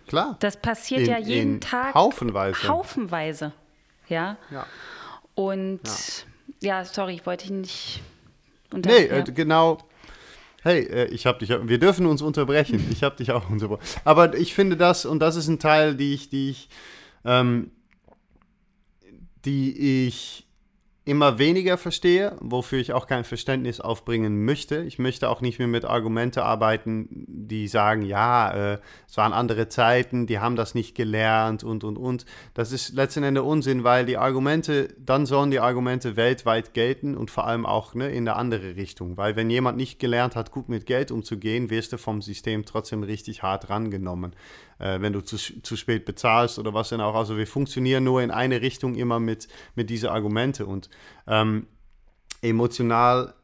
Klar. 0.06 0.36
Das 0.40 0.56
passiert 0.56 1.02
in, 1.02 1.06
ja 1.06 1.18
jeden 1.18 1.60
Tag. 1.60 1.94
Haufenweise. 1.94 2.68
Haufenweise. 2.68 3.52
Ja. 4.08 4.36
Ja. 4.50 4.66
Und 5.34 5.80
ja, 6.60 6.80
ja 6.80 6.84
sorry, 6.84 7.14
ich 7.14 7.26
wollte 7.26 7.44
dich 7.44 7.52
nicht 7.52 8.02
unter 8.72 8.90
Nee, 8.90 9.04
äh, 9.06 9.22
genau. 9.22 9.78
Hey, 10.62 10.80
äh, 10.84 11.06
ich 11.06 11.26
habe 11.26 11.38
dich, 11.38 11.50
wir 11.50 11.78
dürfen 11.78 12.06
uns 12.06 12.22
unterbrechen. 12.22 12.86
Ich 12.90 13.02
habe 13.02 13.16
dich 13.16 13.32
auch 13.32 13.50
unterbrochen. 13.50 13.82
Aber 14.04 14.34
ich 14.34 14.54
finde 14.54 14.76
das, 14.76 15.04
und 15.04 15.20
das 15.20 15.36
ist 15.36 15.48
ein 15.48 15.58
Teil, 15.58 15.94
die 15.94 16.14
ich, 16.14 16.30
die 16.30 16.50
ich, 16.50 16.68
ähm, 17.24 17.70
die 19.44 20.06
ich 20.06 20.43
immer 21.06 21.38
weniger 21.38 21.76
verstehe, 21.76 22.36
wofür 22.40 22.78
ich 22.78 22.94
auch 22.94 23.06
kein 23.06 23.24
Verständnis 23.24 23.80
aufbringen 23.80 24.44
möchte. 24.44 24.82
Ich 24.84 24.98
möchte 24.98 25.28
auch 25.28 25.42
nicht 25.42 25.58
mehr 25.58 25.68
mit 25.68 25.84
Argumente 25.84 26.44
arbeiten, 26.44 27.26
die 27.28 27.68
sagen, 27.68 28.02
ja, 28.02 28.74
äh, 28.74 28.78
es 29.06 29.16
waren 29.18 29.34
andere 29.34 29.68
Zeiten, 29.68 30.26
die 30.26 30.38
haben 30.38 30.56
das 30.56 30.74
nicht 30.74 30.94
gelernt 30.94 31.62
und, 31.62 31.84
und, 31.84 31.98
und. 31.98 32.24
Das 32.54 32.72
ist 32.72 32.94
letzten 32.94 33.22
Endes 33.22 33.44
Unsinn, 33.44 33.84
weil 33.84 34.06
die 34.06 34.16
Argumente, 34.16 34.88
dann 34.98 35.26
sollen 35.26 35.50
die 35.50 35.60
Argumente 35.60 36.16
weltweit 36.16 36.72
gelten 36.72 37.16
und 37.16 37.30
vor 37.30 37.46
allem 37.46 37.66
auch 37.66 37.94
ne, 37.94 38.08
in 38.10 38.24
der 38.24 38.36
andere 38.36 38.76
Richtung. 38.76 39.18
Weil 39.18 39.36
wenn 39.36 39.50
jemand 39.50 39.76
nicht 39.76 39.98
gelernt 39.98 40.36
hat, 40.36 40.52
gut 40.52 40.70
mit 40.70 40.86
Geld 40.86 41.10
umzugehen, 41.10 41.68
wirst 41.68 41.92
du 41.92 41.98
vom 41.98 42.22
System 42.22 42.64
trotzdem 42.64 43.02
richtig 43.02 43.42
hart 43.42 43.68
rangenommen 43.68 44.34
äh, 44.78 45.00
wenn 45.00 45.12
du 45.12 45.20
zu, 45.20 45.36
zu 45.36 45.76
spät 45.76 46.04
bezahlst 46.04 46.58
oder 46.58 46.74
was 46.74 46.90
denn 46.90 47.00
auch. 47.00 47.14
Also 47.14 47.36
wir 47.36 47.46
funktionieren 47.46 48.04
nur 48.04 48.22
in 48.22 48.30
eine 48.30 48.60
Richtung 48.60 48.94
immer 48.94 49.20
mit, 49.20 49.48
mit 49.74 49.90
diesen 49.90 50.08
Argumente 50.08 50.66
und 50.66 50.90
ähm, 51.26 51.66
emotional 52.42 53.34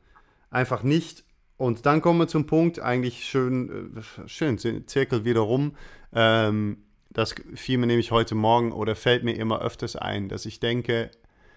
einfach 0.51 0.83
nicht. 0.83 1.25
Und 1.57 1.85
dann 1.87 2.01
kommen 2.01 2.19
wir 2.19 2.29
zum 2.29 2.47
Punkt, 2.47 2.81
eigentlich 2.81 3.25
schön, 3.29 3.97
äh, 3.97 4.29
schön, 4.29 4.59
Zirkel 4.59 5.25
wieder 5.25 5.41
rum. 5.41 5.77
Ähm, 6.13 6.79
das 7.11 7.35
fiel 7.55 7.79
mir 7.79 7.87
nämlich 7.87 8.13
heute 8.13 8.35
Morgen 8.35 8.73
oder 8.73 8.95
fällt 8.95 9.25
mir 9.25 9.35
immer 9.35 9.61
öfters 9.61 9.97
ein, 9.97 10.29
dass 10.29 10.47
ich 10.47 10.61
denke, 10.61 11.11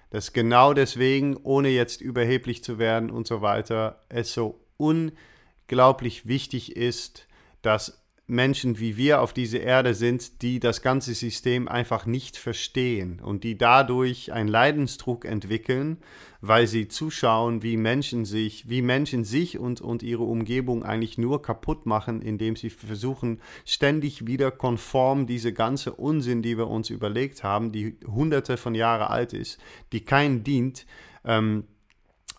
dass 0.09 0.33
genau 0.33 0.73
deswegen, 0.73 1.37
ohne 1.37 1.69
jetzt 1.69 2.01
überheblich 2.01 2.63
zu 2.63 2.79
werden 2.79 3.09
und 3.09 3.27
so 3.27 3.41
weiter, 3.41 4.01
es 4.09 4.33
so 4.33 4.59
unglaublich 4.77 6.27
wichtig 6.27 6.75
ist, 6.75 7.27
dass 7.61 8.02
Menschen 8.25 8.79
wie 8.79 8.95
wir 8.95 9.21
auf 9.21 9.33
dieser 9.33 9.59
Erde 9.59 9.93
sind, 9.93 10.41
die 10.41 10.61
das 10.61 10.81
ganze 10.81 11.13
System 11.13 11.67
einfach 11.67 12.05
nicht 12.05 12.37
verstehen 12.37 13.19
und 13.19 13.43
die 13.43 13.57
dadurch 13.57 14.31
einen 14.31 14.47
Leidensdruck 14.47 15.25
entwickeln, 15.25 15.97
weil 16.39 16.65
sie 16.67 16.87
zuschauen, 16.87 17.63
wie 17.63 17.75
Menschen 17.75 18.23
sich, 18.23 18.69
wie 18.69 18.81
Menschen 18.81 19.25
sich 19.25 19.59
und, 19.59 19.81
und 19.81 20.03
ihre 20.03 20.23
Umgebung 20.23 20.83
eigentlich 20.83 21.17
nur 21.17 21.41
kaputt 21.41 21.85
machen, 21.85 22.21
indem 22.21 22.55
sie 22.55 22.69
versuchen, 22.69 23.41
ständig 23.65 24.25
wieder 24.25 24.51
konform 24.51 25.27
diese 25.27 25.51
ganze 25.51 25.91
Unsinn, 25.91 26.41
die 26.41 26.57
wir 26.57 26.69
uns 26.69 26.89
überlegt 26.89 27.43
haben, 27.43 27.73
die 27.73 27.97
hunderte 28.07 28.55
von 28.55 28.73
Jahren 28.73 29.07
alt 29.07 29.33
ist, 29.33 29.59
die 29.91 30.05
keinen 30.05 30.45
dient, 30.45 30.85
ähm, 31.25 31.65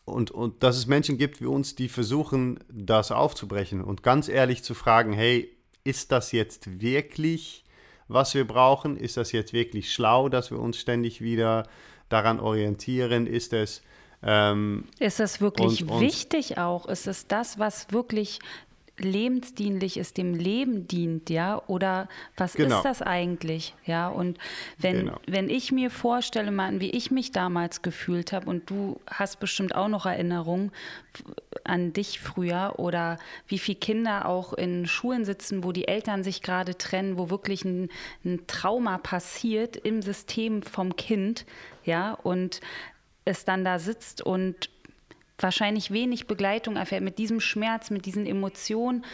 und, 0.07 0.31
und 0.31 0.63
dass 0.63 0.77
es 0.77 0.87
Menschen 0.87 1.17
gibt 1.17 1.41
wie 1.41 1.47
uns, 1.47 1.77
die 1.77 1.89
versuchen, 1.89 2.59
das 2.71 3.11
aufzubrechen 3.11 3.81
und 3.81 4.03
ganz 4.03 4.29
ehrlich 4.29 4.63
zu 4.63 4.75
fragen, 4.75 5.15
hey, 5.15 5.54
ist 5.85 6.13
das 6.13 6.33
jetzt 6.33 6.81
wirklich, 6.81 7.65
was 8.09 8.35
wir 8.35 8.47
brauchen? 8.47 8.97
Ist 8.97 9.17
das 9.17 9.33
jetzt 9.33 9.53
wirklich 9.53 9.93
schlau, 9.93 10.29
dass 10.29 10.51
wir 10.51 10.59
uns 10.59 10.79
ständig 10.79 11.21
wieder 11.21 11.69
daran 12.09 12.41
orientieren? 12.41 13.27
Ist 13.27 13.53
es 13.53 13.83
ähm, 14.27 14.89
ist 14.99 15.21
das 15.21 15.43
wirklich 15.43 15.83
und, 15.83 15.91
und 15.91 16.01
wichtig 16.01 16.57
auch? 16.57 16.87
Ist 16.87 17.07
es 17.07 17.27
das, 17.27 17.59
was 17.59 17.93
wirklich 17.93 18.39
lebensdienlich 18.99 19.97
ist, 19.97 20.19
dem 20.19 20.35
Leben 20.35 20.87
dient, 20.87 21.29
ja? 21.29 21.61
Oder 21.67 22.09
was 22.37 22.55
genau. 22.55 22.77
ist 22.77 22.85
das 22.85 23.03
eigentlich? 23.03 23.75
Ja, 23.85 24.09
und 24.09 24.39
wenn, 24.79 25.07
genau. 25.07 25.19
wenn 25.27 25.51
ich 25.51 25.73
mir 25.73 25.91
vorstelle, 25.91 26.53
Martin, 26.53 26.81
wie 26.81 26.91
ich 26.91 27.11
mich 27.11 27.33
damals 27.33 27.83
gefühlt 27.83 28.33
habe, 28.33 28.49
und 28.49 28.71
du 28.71 29.01
hast 29.07 29.41
bestimmt 29.41 29.75
auch 29.75 29.89
noch 29.89 30.07
Erinnerungen 30.07 30.71
an 31.65 31.93
dich 31.93 32.21
früher 32.21 32.75
oder 32.77 33.19
wie 33.49 33.59
viele 33.59 33.79
Kinder 33.79 34.29
auch 34.29 34.53
in 34.53 34.87
Schulen 34.87 35.25
sitzen, 35.25 35.65
wo 35.65 35.73
die 35.73 35.89
Eltern 35.89 36.23
sich 36.23 36.43
gerade 36.43 36.79
trennen, 36.79 37.19
wo 37.19 37.31
wirklich 37.31 37.65
ein, 37.65 37.89
ein 38.25 38.47
Trauma 38.47 38.99
passiert 38.99 39.77
im 39.77 40.03
System 40.03 40.63
vom 40.63 40.95
Kind, 40.95 41.47
ja, 41.85 42.13
und 42.13 42.61
es 43.25 43.45
dann 43.45 43.65
da 43.65 43.79
sitzt 43.79 44.23
und 44.23 44.71
wahrscheinlich 45.39 45.91
wenig 45.91 46.27
Begleitung 46.27 46.77
erfährt, 46.77 47.03
mit 47.03 47.19
diesem 47.19 47.41
Schmerz, 47.41 47.91
mit 47.91 48.07
diesen 48.07 48.27
Emotionen, 48.27 49.05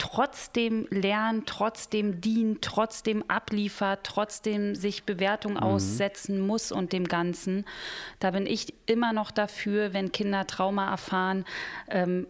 trotzdem 0.00 0.86
lernt, 0.90 1.46
trotzdem 1.46 2.20
dient, 2.20 2.62
trotzdem 2.62 3.22
abliefert, 3.28 4.00
trotzdem 4.02 4.74
sich 4.74 5.04
Bewertung 5.04 5.52
mhm. 5.54 5.58
aussetzen 5.60 6.40
muss 6.40 6.72
und 6.72 6.92
dem 6.92 7.04
Ganzen. 7.04 7.66
Da 8.18 8.30
bin 8.30 8.46
ich 8.46 8.72
immer 8.86 9.12
noch 9.12 9.30
dafür, 9.30 9.92
wenn 9.92 10.10
Kinder 10.10 10.46
Trauma 10.46 10.90
erfahren, 10.90 11.44
ähm, 11.88 12.26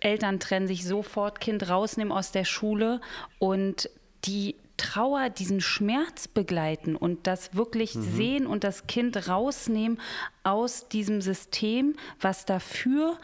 Eltern 0.00 0.38
trennen 0.38 0.66
sich 0.66 0.84
sofort, 0.84 1.40
Kind 1.40 1.68
rausnehmen 1.68 2.12
aus 2.12 2.30
der 2.30 2.44
Schule 2.44 3.00
und 3.38 3.88
die 4.26 4.56
Trauer, 4.76 5.30
diesen 5.30 5.60
Schmerz 5.60 6.26
begleiten 6.28 6.96
und 6.96 7.26
das 7.26 7.54
wirklich 7.54 7.94
mhm. 7.94 8.02
sehen 8.02 8.46
und 8.46 8.64
das 8.64 8.86
Kind 8.86 9.28
rausnehmen 9.28 10.00
aus 10.42 10.88
diesem 10.88 11.20
System, 11.20 11.94
was 12.20 12.44
dafür 12.44 13.18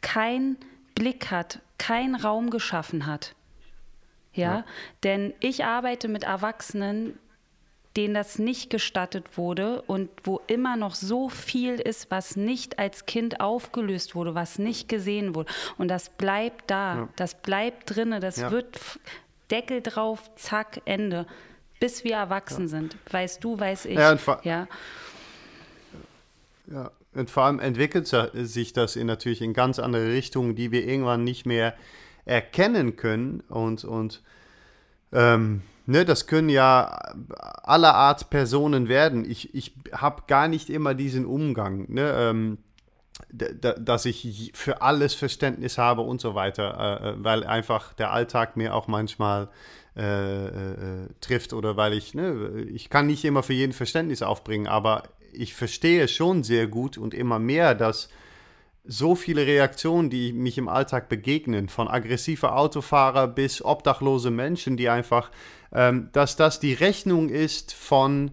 keinen 0.00 0.56
Blick 0.94 1.30
hat, 1.30 1.60
keinen 1.78 2.14
Raum 2.14 2.50
geschaffen 2.50 3.06
hat. 3.06 3.34
Ja? 4.32 4.56
ja, 4.56 4.64
denn 5.02 5.32
ich 5.40 5.64
arbeite 5.64 6.08
mit 6.08 6.24
Erwachsenen, 6.24 7.18
denen 7.96 8.14
das 8.14 8.38
nicht 8.38 8.68
gestattet 8.68 9.38
wurde 9.38 9.82
und 9.82 10.10
wo 10.24 10.40
immer 10.46 10.76
noch 10.76 10.94
so 10.94 11.28
viel 11.28 11.74
ist, 11.74 12.10
was 12.10 12.36
nicht 12.36 12.78
als 12.78 13.06
Kind 13.06 13.40
aufgelöst 13.40 14.14
wurde, 14.14 14.34
was 14.34 14.58
nicht 14.58 14.88
gesehen 14.88 15.34
wurde. 15.34 15.50
Und 15.78 15.88
das 15.88 16.10
bleibt 16.10 16.70
da, 16.70 16.94
ja. 16.96 17.08
das 17.16 17.40
bleibt 17.40 17.96
drinne, 17.96 18.20
das 18.20 18.36
ja. 18.36 18.50
wird 18.50 18.78
Deckel 19.50 19.82
drauf, 19.82 20.30
zack, 20.36 20.80
Ende. 20.84 21.26
Bis 21.78 22.04
wir 22.04 22.14
erwachsen 22.14 22.62
ja. 22.62 22.68
sind. 22.68 22.96
Weißt 23.10 23.44
du, 23.44 23.58
weiß 23.60 23.84
ich. 23.86 23.96
Ja, 23.96 24.16
ja. 24.42 24.68
ja. 26.68 26.90
Und 27.14 27.30
vor 27.30 27.44
allem 27.44 27.60
entwickelt 27.60 28.06
sich 28.34 28.72
das 28.72 28.96
in, 28.96 29.06
natürlich 29.06 29.40
in 29.40 29.54
ganz 29.54 29.78
andere 29.78 30.08
Richtungen, 30.08 30.54
die 30.54 30.70
wir 30.70 30.86
irgendwann 30.86 31.24
nicht 31.24 31.46
mehr 31.46 31.74
erkennen 32.26 32.96
können. 32.96 33.40
Und, 33.48 33.84
und 33.84 34.22
ähm, 35.12 35.62
ne, 35.86 36.04
das 36.04 36.26
können 36.26 36.50
ja 36.50 36.84
aller 37.62 37.94
Art 37.94 38.28
Personen 38.28 38.88
werden. 38.88 39.28
Ich, 39.28 39.54
ich 39.54 39.74
habe 39.92 40.24
gar 40.26 40.48
nicht 40.48 40.68
immer 40.68 40.94
diesen 40.94 41.24
Umgang. 41.24 41.86
Ne? 41.88 42.12
Ähm, 42.16 42.58
dass 43.30 44.04
ich 44.04 44.52
für 44.54 44.82
alles 44.82 45.14
Verständnis 45.14 45.78
habe 45.78 46.02
und 46.02 46.20
so 46.20 46.34
weiter, 46.34 47.00
äh, 47.02 47.08
äh, 47.08 47.14
weil 47.18 47.44
einfach 47.44 47.92
der 47.94 48.12
Alltag 48.12 48.56
mir 48.56 48.74
auch 48.74 48.88
manchmal 48.88 49.48
äh, 49.96 50.46
äh, 50.46 51.08
trifft 51.20 51.52
oder 51.52 51.76
weil 51.76 51.94
ich, 51.94 52.14
ne, 52.14 52.66
ich 52.72 52.90
kann 52.90 53.06
nicht 53.06 53.24
immer 53.24 53.42
für 53.42 53.54
jeden 53.54 53.72
Verständnis 53.72 54.22
aufbringen, 54.22 54.66
aber 54.66 55.04
ich 55.32 55.54
verstehe 55.54 56.08
schon 56.08 56.44
sehr 56.44 56.66
gut 56.66 56.98
und 56.98 57.14
immer 57.14 57.38
mehr, 57.38 57.74
dass 57.74 58.08
so 58.84 59.14
viele 59.14 59.46
Reaktionen, 59.46 60.10
die 60.10 60.32
mich 60.32 60.58
im 60.58 60.68
Alltag 60.68 61.08
begegnen, 61.08 61.68
von 61.68 61.88
aggressiver 61.88 62.56
Autofahrer 62.56 63.26
bis 63.26 63.64
obdachlose 63.64 64.30
Menschen, 64.30 64.76
die 64.76 64.88
einfach, 64.88 65.30
ähm, 65.72 66.10
dass 66.12 66.36
das 66.36 66.60
die 66.60 66.74
Rechnung 66.74 67.28
ist 67.28 67.74
von 67.74 68.32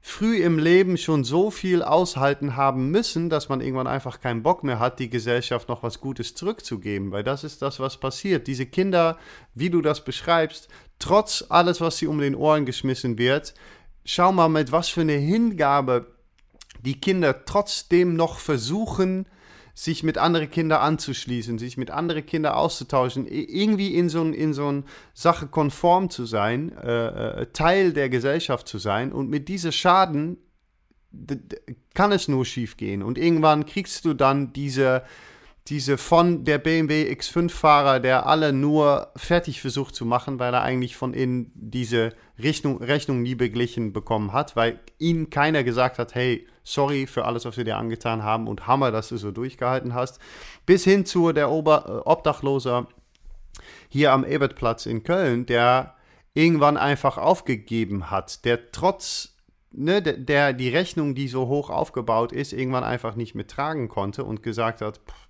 früh 0.00 0.36
im 0.38 0.58
Leben 0.58 0.96
schon 0.96 1.24
so 1.24 1.50
viel 1.50 1.82
aushalten 1.82 2.56
haben 2.56 2.90
müssen, 2.90 3.30
dass 3.30 3.48
man 3.48 3.60
irgendwann 3.60 3.86
einfach 3.86 4.20
keinen 4.20 4.42
Bock 4.42 4.64
mehr 4.64 4.78
hat, 4.78 4.98
die 4.98 5.10
Gesellschaft 5.10 5.68
noch 5.68 5.82
was 5.82 6.00
Gutes 6.00 6.34
zurückzugeben. 6.34 7.10
Weil 7.10 7.24
das 7.24 7.44
ist 7.44 7.62
das, 7.62 7.80
was 7.80 7.98
passiert. 7.98 8.46
Diese 8.46 8.66
Kinder, 8.66 9.18
wie 9.54 9.70
du 9.70 9.82
das 9.82 10.04
beschreibst, 10.04 10.68
trotz 10.98 11.44
alles, 11.48 11.80
was 11.80 11.98
sie 11.98 12.06
um 12.06 12.20
den 12.20 12.34
Ohren 12.34 12.64
geschmissen 12.64 13.18
wird, 13.18 13.54
schau 14.04 14.32
mal, 14.32 14.48
mit 14.48 14.72
was 14.72 14.88
für 14.88 15.02
eine 15.02 15.14
Hingabe 15.14 16.06
die 16.84 17.00
Kinder 17.00 17.44
trotzdem 17.44 18.14
noch 18.14 18.38
versuchen, 18.38 19.26
sich 19.78 20.02
mit 20.02 20.18
anderen 20.18 20.50
Kindern 20.50 20.80
anzuschließen, 20.80 21.56
sich 21.56 21.76
mit 21.76 21.92
anderen 21.92 22.26
Kindern 22.26 22.54
auszutauschen, 22.54 23.28
irgendwie 23.28 23.94
in 23.94 24.08
so, 24.08 24.24
in 24.24 24.52
so 24.52 24.66
eine 24.66 24.82
Sache 25.14 25.46
konform 25.46 26.10
zu 26.10 26.26
sein, 26.26 26.76
äh, 26.78 27.42
äh, 27.42 27.46
Teil 27.52 27.92
der 27.92 28.08
Gesellschaft 28.08 28.66
zu 28.66 28.78
sein. 28.78 29.12
Und 29.12 29.30
mit 29.30 29.46
diesem 29.46 29.70
Schaden 29.70 30.38
kann 31.94 32.10
es 32.10 32.26
nur 32.26 32.44
schief 32.44 32.76
gehen. 32.76 33.04
Und 33.04 33.18
irgendwann 33.18 33.66
kriegst 33.66 34.04
du 34.04 34.14
dann 34.14 34.52
diese 34.52 35.04
diese 35.68 35.98
von 35.98 36.44
der 36.44 36.58
BMW 36.58 37.12
X5-Fahrer, 37.12 38.00
der 38.00 38.26
alle 38.26 38.54
nur 38.54 39.12
fertig 39.16 39.60
versucht 39.60 39.94
zu 39.94 40.06
machen, 40.06 40.38
weil 40.38 40.54
er 40.54 40.62
eigentlich 40.62 40.96
von 40.96 41.12
innen 41.12 41.52
diese 41.54 42.14
Rechnung, 42.38 42.82
Rechnung 42.82 43.20
nie 43.20 43.34
beglichen 43.34 43.92
bekommen 43.92 44.32
hat, 44.32 44.56
weil 44.56 44.80
ihm 44.98 45.28
keiner 45.28 45.64
gesagt 45.64 45.98
hat, 45.98 46.14
hey, 46.14 46.46
sorry 46.72 47.06
für 47.06 47.24
alles, 47.24 47.44
was 47.44 47.56
wir 47.56 47.64
dir 47.64 47.76
angetan 47.76 48.22
haben 48.22 48.46
und 48.46 48.66
Hammer, 48.66 48.90
dass 48.90 49.08
du 49.08 49.16
so 49.16 49.30
durchgehalten 49.30 49.94
hast, 49.94 50.20
bis 50.66 50.84
hin 50.84 51.06
zu 51.06 51.32
der 51.32 51.50
Ober 51.50 52.02
äh, 52.04 52.08
Obdachloser 52.08 52.86
hier 53.88 54.12
am 54.12 54.24
Ebertplatz 54.24 54.86
in 54.86 55.02
Köln, 55.02 55.46
der 55.46 55.94
irgendwann 56.34 56.76
einfach 56.76 57.18
aufgegeben 57.18 58.10
hat, 58.10 58.44
der 58.44 58.70
trotz 58.70 59.34
ne, 59.72 60.02
der, 60.02 60.16
der 60.16 60.52
die 60.52 60.68
Rechnung, 60.68 61.14
die 61.14 61.28
so 61.28 61.48
hoch 61.48 61.70
aufgebaut 61.70 62.32
ist, 62.32 62.52
irgendwann 62.52 62.84
einfach 62.84 63.16
nicht 63.16 63.34
mehr 63.34 63.46
tragen 63.46 63.88
konnte 63.88 64.24
und 64.24 64.42
gesagt 64.42 64.80
hat, 64.80 64.98
pff, 64.98 65.28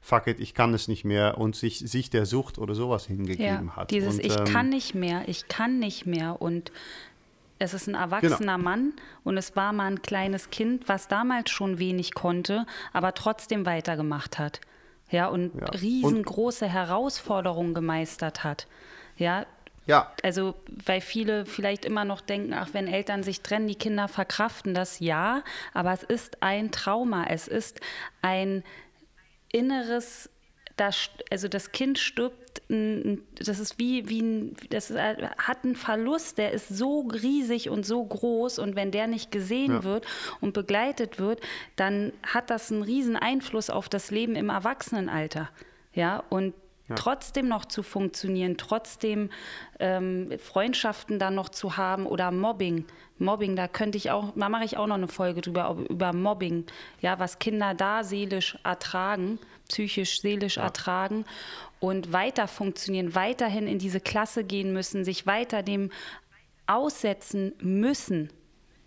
fuck 0.00 0.28
it, 0.28 0.40
ich 0.40 0.54
kann 0.54 0.72
es 0.72 0.88
nicht 0.88 1.04
mehr 1.04 1.38
und 1.38 1.56
sich, 1.56 1.80
sich 1.80 2.10
der 2.10 2.26
Sucht 2.26 2.58
oder 2.58 2.74
sowas 2.74 3.06
hingegeben 3.06 3.66
ja, 3.66 3.76
hat. 3.76 3.90
Dieses 3.90 4.14
und, 4.14 4.24
Ich 4.24 4.38
ähm, 4.38 4.44
kann 4.44 4.68
nicht 4.68 4.94
mehr, 4.94 5.28
ich 5.28 5.48
kann 5.48 5.78
nicht 5.78 6.06
mehr 6.06 6.40
und 6.40 6.70
Es 7.58 7.74
ist 7.74 7.86
ein 7.86 7.94
erwachsener 7.94 8.56
genau. 8.56 8.58
Mann 8.58 8.92
und 9.24 9.36
es 9.38 9.56
war 9.56 9.72
mal 9.72 9.86
ein 9.86 10.02
kleines 10.02 10.50
Kind, 10.50 10.88
was 10.88 11.08
damals 11.08 11.50
schon 11.50 11.78
wenig 11.78 12.14
konnte, 12.14 12.66
aber 12.92 13.14
trotzdem 13.14 13.64
weitergemacht 13.64 14.38
hat. 14.38 14.60
Ja, 15.10 15.28
und 15.28 15.54
ja. 15.54 15.66
riesengroße 15.66 16.66
und 16.66 16.70
Herausforderungen 16.72 17.74
gemeistert 17.74 18.44
hat. 18.44 18.66
Ja, 19.16 19.46
ja. 19.86 20.12
Also, 20.22 20.56
weil 20.84 21.00
viele 21.00 21.46
vielleicht 21.46 21.84
immer 21.84 22.04
noch 22.04 22.20
denken, 22.20 22.52
ach, 22.54 22.70
wenn 22.72 22.88
Eltern 22.88 23.22
sich 23.22 23.40
trennen, 23.40 23.68
die 23.68 23.76
Kinder 23.76 24.08
verkraften 24.08 24.74
das, 24.74 24.98
ja, 24.98 25.42
aber 25.72 25.92
es 25.92 26.02
ist 26.02 26.42
ein 26.42 26.72
Trauma, 26.72 27.24
es 27.28 27.46
ist 27.46 27.80
ein 28.20 28.64
inneres, 29.52 30.28
das, 30.76 31.10
also 31.30 31.46
das 31.46 31.70
Kind 31.70 31.98
stirbt, 31.98 32.45
das 32.68 33.60
ist 33.60 33.78
wie, 33.78 34.08
wie 34.08 34.22
ein, 34.22 34.56
das 34.70 34.90
ist, 34.90 34.98
hat 34.98 35.62
einen 35.62 35.76
Verlust, 35.76 36.38
der 36.38 36.50
ist 36.50 36.68
so 36.68 37.02
riesig 37.02 37.70
und 37.70 37.86
so 37.86 38.04
groß 38.04 38.58
und 38.58 38.74
wenn 38.74 38.90
der 38.90 39.06
nicht 39.06 39.30
gesehen 39.30 39.72
ja. 39.72 39.84
wird 39.84 40.04
und 40.40 40.52
begleitet 40.52 41.20
wird, 41.20 41.40
dann 41.76 42.12
hat 42.24 42.50
das 42.50 42.72
einen 42.72 42.82
riesen 42.82 43.16
Einfluss 43.16 43.70
auf 43.70 43.88
das 43.88 44.10
Leben 44.10 44.34
im 44.34 44.48
Erwachsenenalter. 44.48 45.48
Ja, 45.94 46.24
und 46.28 46.54
ja. 46.88 46.94
trotzdem 46.94 47.48
noch 47.48 47.64
zu 47.64 47.82
funktionieren, 47.82 48.56
trotzdem 48.56 49.30
ähm, 49.78 50.30
Freundschaften 50.38 51.18
dann 51.18 51.34
noch 51.34 51.48
zu 51.48 51.76
haben 51.76 52.06
oder 52.06 52.30
Mobbing. 52.30 52.84
Mobbing, 53.18 53.56
da 53.56 53.66
könnte 53.66 53.96
ich 53.96 54.10
auch, 54.10 54.32
da 54.36 54.48
mache 54.48 54.64
ich 54.64 54.76
auch 54.76 54.86
noch 54.86 54.96
eine 54.96 55.08
Folge 55.08 55.40
drüber, 55.40 55.76
über 55.88 56.12
Mobbing, 56.12 56.66
ja, 57.00 57.18
was 57.18 57.38
Kinder 57.38 57.74
da 57.74 58.04
seelisch 58.04 58.58
ertragen, 58.62 59.38
psychisch, 59.68 60.20
seelisch 60.20 60.56
ja. 60.56 60.64
ertragen 60.64 61.24
und 61.80 62.12
weiter 62.12 62.46
funktionieren, 62.46 63.14
weiterhin 63.14 63.66
in 63.66 63.78
diese 63.78 64.00
Klasse 64.00 64.44
gehen 64.44 64.72
müssen, 64.72 65.04
sich 65.04 65.26
weiter 65.26 65.62
dem 65.62 65.90
aussetzen 66.66 67.52
müssen, 67.60 68.30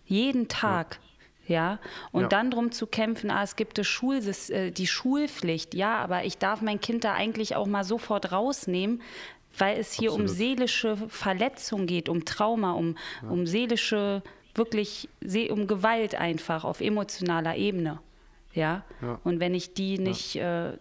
jeden 0.06 0.48
Tag. 0.48 1.00
Ja 1.02 1.09
ja, 1.50 1.80
und 2.12 2.22
ja. 2.22 2.28
dann 2.28 2.52
darum 2.52 2.72
zu 2.72 2.86
kämpfen, 2.86 3.32
ah, 3.32 3.44
es 3.44 3.56
gibt 3.56 3.80
das 3.80 3.88
Schul 3.88 4.22
äh, 4.50 4.70
die 4.72 4.86
Schulpflicht, 4.86 5.74
ja, 5.74 5.98
aber 5.98 6.24
ich 6.24 6.38
darf 6.38 6.62
mein 6.62 6.80
Kind 6.80 7.04
da 7.04 7.16
eigentlich 7.16 7.56
auch 7.56 7.66
mal 7.66 7.84
sofort 7.84 8.32
rausnehmen, 8.32 9.02
weil 9.58 9.80
es 9.80 9.92
hier 9.92 10.12
Absolut. 10.12 10.30
um 10.30 10.36
seelische 10.36 10.98
Verletzung 11.10 11.88
geht, 11.88 12.08
um 12.08 12.24
Trauma, 12.24 12.74
um, 12.74 12.96
ja. 13.24 13.30
um 13.30 13.48
seelische, 13.48 14.22
wirklich, 14.54 15.10
um 15.50 15.66
Gewalt 15.66 16.14
einfach 16.14 16.64
auf 16.64 16.82
emotionaler 16.82 17.56
Ebene, 17.56 18.00
ja, 18.54 18.84
ja. 19.02 19.20
und 19.24 19.40
wenn 19.40 19.56
ich 19.56 19.74
die 19.74 19.98
nicht 19.98 20.36
äh, 20.36 20.74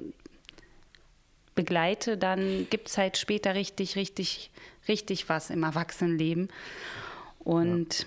begleite, 1.55 2.19
dann 2.19 2.67
gibt 2.69 2.89
es 2.89 2.99
halt 2.99 3.17
später 3.17 3.55
richtig, 3.55 3.97
richtig, 3.97 4.51
richtig 4.87 5.31
was 5.31 5.49
im 5.49 5.63
Erwachsenenleben 5.63 6.49
und 7.39 8.07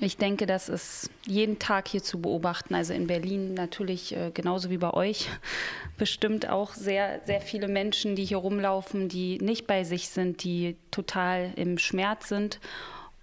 ich 0.00 0.16
denke, 0.16 0.46
das 0.46 0.68
ist 0.68 1.10
jeden 1.26 1.58
Tag 1.58 1.88
hier 1.88 2.02
zu 2.02 2.20
beobachten. 2.20 2.74
Also 2.74 2.92
in 2.92 3.06
Berlin 3.06 3.54
natürlich 3.54 4.16
äh, 4.16 4.30
genauso 4.32 4.70
wie 4.70 4.78
bei 4.78 4.92
euch 4.92 5.28
bestimmt 5.96 6.48
auch 6.48 6.74
sehr, 6.74 7.20
sehr 7.26 7.40
viele 7.40 7.68
Menschen, 7.68 8.16
die 8.16 8.24
hier 8.24 8.38
rumlaufen, 8.38 9.08
die 9.08 9.38
nicht 9.38 9.66
bei 9.66 9.84
sich 9.84 10.08
sind, 10.08 10.44
die 10.44 10.76
total 10.90 11.52
im 11.56 11.78
Schmerz 11.78 12.28
sind 12.28 12.60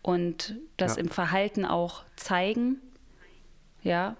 und 0.01 0.55
das 0.77 0.95
ja. 0.95 1.01
im 1.01 1.09
Verhalten 1.09 1.65
auch 1.65 2.03
zeigen. 2.15 2.79
Ja. 3.83 4.15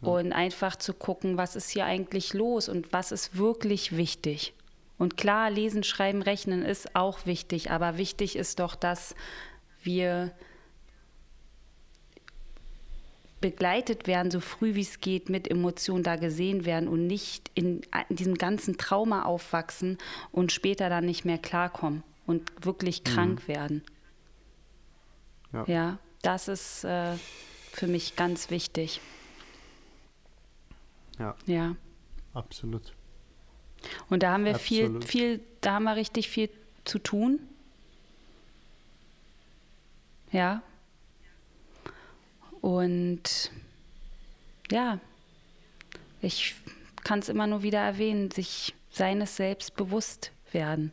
Und 0.00 0.34
einfach 0.34 0.76
zu 0.76 0.92
gucken, 0.92 1.38
was 1.38 1.56
ist 1.56 1.70
hier 1.70 1.86
eigentlich 1.86 2.34
los 2.34 2.68
und 2.68 2.92
was 2.92 3.10
ist 3.10 3.38
wirklich 3.38 3.96
wichtig. 3.96 4.52
Und 4.98 5.16
klar, 5.16 5.50
lesen, 5.50 5.82
schreiben, 5.82 6.20
rechnen 6.20 6.62
ist 6.62 6.94
auch 6.94 7.24
wichtig, 7.24 7.70
aber 7.70 7.96
wichtig 7.96 8.36
ist 8.36 8.60
doch, 8.60 8.74
dass 8.74 9.14
wir 9.82 10.32
begleitet 13.44 14.06
werden, 14.06 14.30
so 14.30 14.40
früh 14.40 14.74
wie 14.74 14.80
es 14.80 15.00
geht, 15.00 15.28
mit 15.28 15.50
Emotionen 15.50 16.02
da 16.02 16.16
gesehen 16.16 16.64
werden 16.64 16.88
und 16.88 17.06
nicht 17.06 17.50
in, 17.54 17.82
in 18.08 18.16
diesem 18.16 18.36
ganzen 18.36 18.78
Trauma 18.78 19.24
aufwachsen 19.24 19.98
und 20.32 20.50
später 20.50 20.88
dann 20.88 21.04
nicht 21.04 21.26
mehr 21.26 21.36
klarkommen 21.36 22.02
und 22.24 22.50
wirklich 22.64 23.00
mhm. 23.00 23.04
krank 23.04 23.46
werden. 23.46 23.82
Ja. 25.52 25.64
ja, 25.66 25.98
das 26.22 26.48
ist 26.48 26.84
äh, 26.84 27.16
für 27.70 27.86
mich 27.86 28.16
ganz 28.16 28.48
wichtig. 28.48 29.02
Ja. 31.18 31.36
Ja. 31.44 31.76
Absolut. 32.32 32.94
Und 34.08 34.22
da 34.22 34.32
haben 34.32 34.46
wir 34.46 34.54
Absolut. 34.54 35.04
viel, 35.04 35.36
viel, 35.36 35.40
da 35.60 35.74
haben 35.74 35.84
wir 35.84 35.96
richtig 35.96 36.30
viel 36.30 36.48
zu 36.86 36.98
tun. 36.98 37.40
Ja, 40.32 40.62
und 42.64 43.50
ja, 44.70 44.98
ich 46.22 46.54
kann 47.04 47.18
es 47.18 47.28
immer 47.28 47.46
nur 47.46 47.62
wieder 47.62 47.80
erwähnen, 47.80 48.30
sich 48.30 48.74
seines 48.88 49.36
Selbst 49.36 49.76
bewusst 49.76 50.32
werden. 50.50 50.90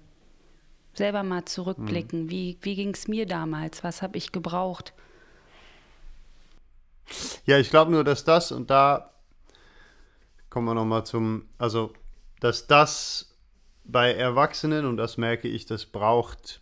Selber 0.94 1.24
mal 1.24 1.46
zurückblicken. 1.46 2.24
Mhm. 2.24 2.30
Wie, 2.30 2.58
wie 2.62 2.76
ging 2.76 2.94
es 2.94 3.08
mir 3.08 3.26
damals? 3.26 3.86
Was 3.86 4.02
habe 4.02 4.18
ich 4.18 4.34
gebraucht? 4.34 4.92
Ja, 7.46 7.58
ich 7.58 7.70
glaube 7.70 7.92
nur, 7.92 8.04
dass 8.04 8.26
das 8.26 8.52
und 8.52 8.70
da 8.70 9.14
kommen 10.50 10.68
wir 10.68 10.76
nochmal 10.76 11.06
zum, 11.06 11.48
also, 11.58 11.94
dass 12.42 12.68
das 12.68 13.34
bei 13.86 14.14
Erwachsenen, 14.14 14.86
und 14.86 14.98
das 14.98 15.16
merke 15.16 15.48
ich, 15.48 15.68
das 15.68 15.86
braucht 15.86 16.60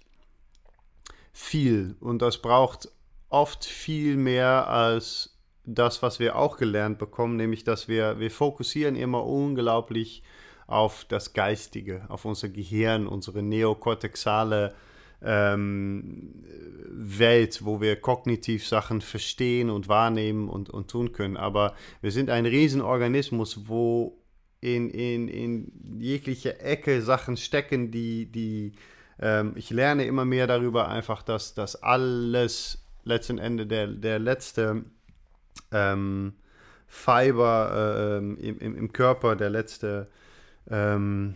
viel 1.33 1.95
und 1.99 2.21
das 2.21 2.43
braucht 2.43 2.89
oft 3.29 3.65
viel 3.65 4.17
mehr 4.17 4.67
als 4.67 5.37
das, 5.65 6.01
was 6.01 6.19
wir 6.19 6.35
auch 6.35 6.57
gelernt 6.57 6.97
bekommen, 6.97 7.35
nämlich 7.35 7.63
dass 7.63 7.87
wir, 7.87 8.19
wir 8.19 8.31
fokussieren 8.31 8.95
immer 8.95 9.25
unglaublich 9.25 10.23
auf 10.67 11.05
das 11.05 11.33
Geistige, 11.33 12.05
auf 12.09 12.25
unser 12.25 12.49
Gehirn, 12.49 13.07
unsere 13.07 13.41
neokortexale 13.41 14.73
ähm, 15.21 16.43
Welt, 16.91 17.65
wo 17.65 17.81
wir 17.81 17.95
kognitiv 17.97 18.67
Sachen 18.67 19.01
verstehen 19.01 19.69
und 19.69 19.87
wahrnehmen 19.87 20.47
und, 20.47 20.69
und 20.69 20.89
tun 20.89 21.11
können. 21.11 21.37
Aber 21.37 21.75
wir 22.01 22.11
sind 22.11 22.29
ein 22.29 22.45
Riesenorganismus, 22.45 23.67
wo 23.67 24.17
in, 24.61 24.89
in, 24.89 25.27
in 25.27 25.99
jegliche 25.99 26.59
Ecke 26.59 27.01
Sachen 27.01 27.37
stecken, 27.37 27.91
die, 27.91 28.25
die 28.31 28.73
ähm, 29.19 29.53
ich 29.55 29.69
lerne 29.69 30.05
immer 30.05 30.25
mehr 30.25 30.47
darüber 30.47 30.87
einfach, 30.87 31.23
dass 31.23 31.53
das 31.53 31.81
alles 31.81 32.83
letzten 33.09 33.37
Ende 33.37 33.67
der, 33.67 33.87
der 33.87 34.19
letzte 34.19 34.85
ähm, 35.71 36.33
Fiber 36.87 37.71
äh, 37.73 38.17
ähm, 38.17 38.37
im, 38.37 38.75
im, 38.75 38.93
Körper, 38.93 39.35
der 39.35 39.49
letzte 39.49 40.07
ähm, 40.69 41.35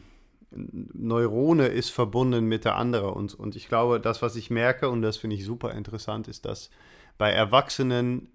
Neurone 0.51 1.67
ist 1.67 1.89
verbunden 1.89 2.45
mit 2.45 2.65
der 2.65 2.75
andere. 2.75 3.11
Und, 3.11 3.33
und 3.33 3.55
ich 3.55 3.67
glaube, 3.67 3.99
das, 3.99 4.21
was 4.21 4.35
ich 4.35 4.49
merke, 4.49 4.89
und 4.89 5.01
das 5.01 5.17
finde 5.17 5.35
ich 5.35 5.45
super 5.45 5.73
interessant, 5.73 6.27
ist, 6.27 6.45
dass 6.45 6.69
bei 7.17 7.31
Erwachsenen 7.31 8.29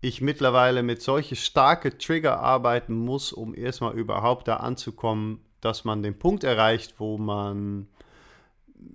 ich 0.00 0.20
mittlerweile 0.20 0.82
mit 0.82 1.00
solchen 1.00 1.36
starken 1.36 1.98
Trigger 1.98 2.40
arbeiten 2.40 2.94
muss, 2.94 3.32
um 3.32 3.54
erstmal 3.54 3.94
überhaupt 3.94 4.48
da 4.48 4.56
anzukommen, 4.56 5.40
dass 5.62 5.84
man 5.84 6.02
den 6.02 6.18
Punkt 6.18 6.44
erreicht, 6.44 6.94
wo 6.98 7.16
man 7.16 7.88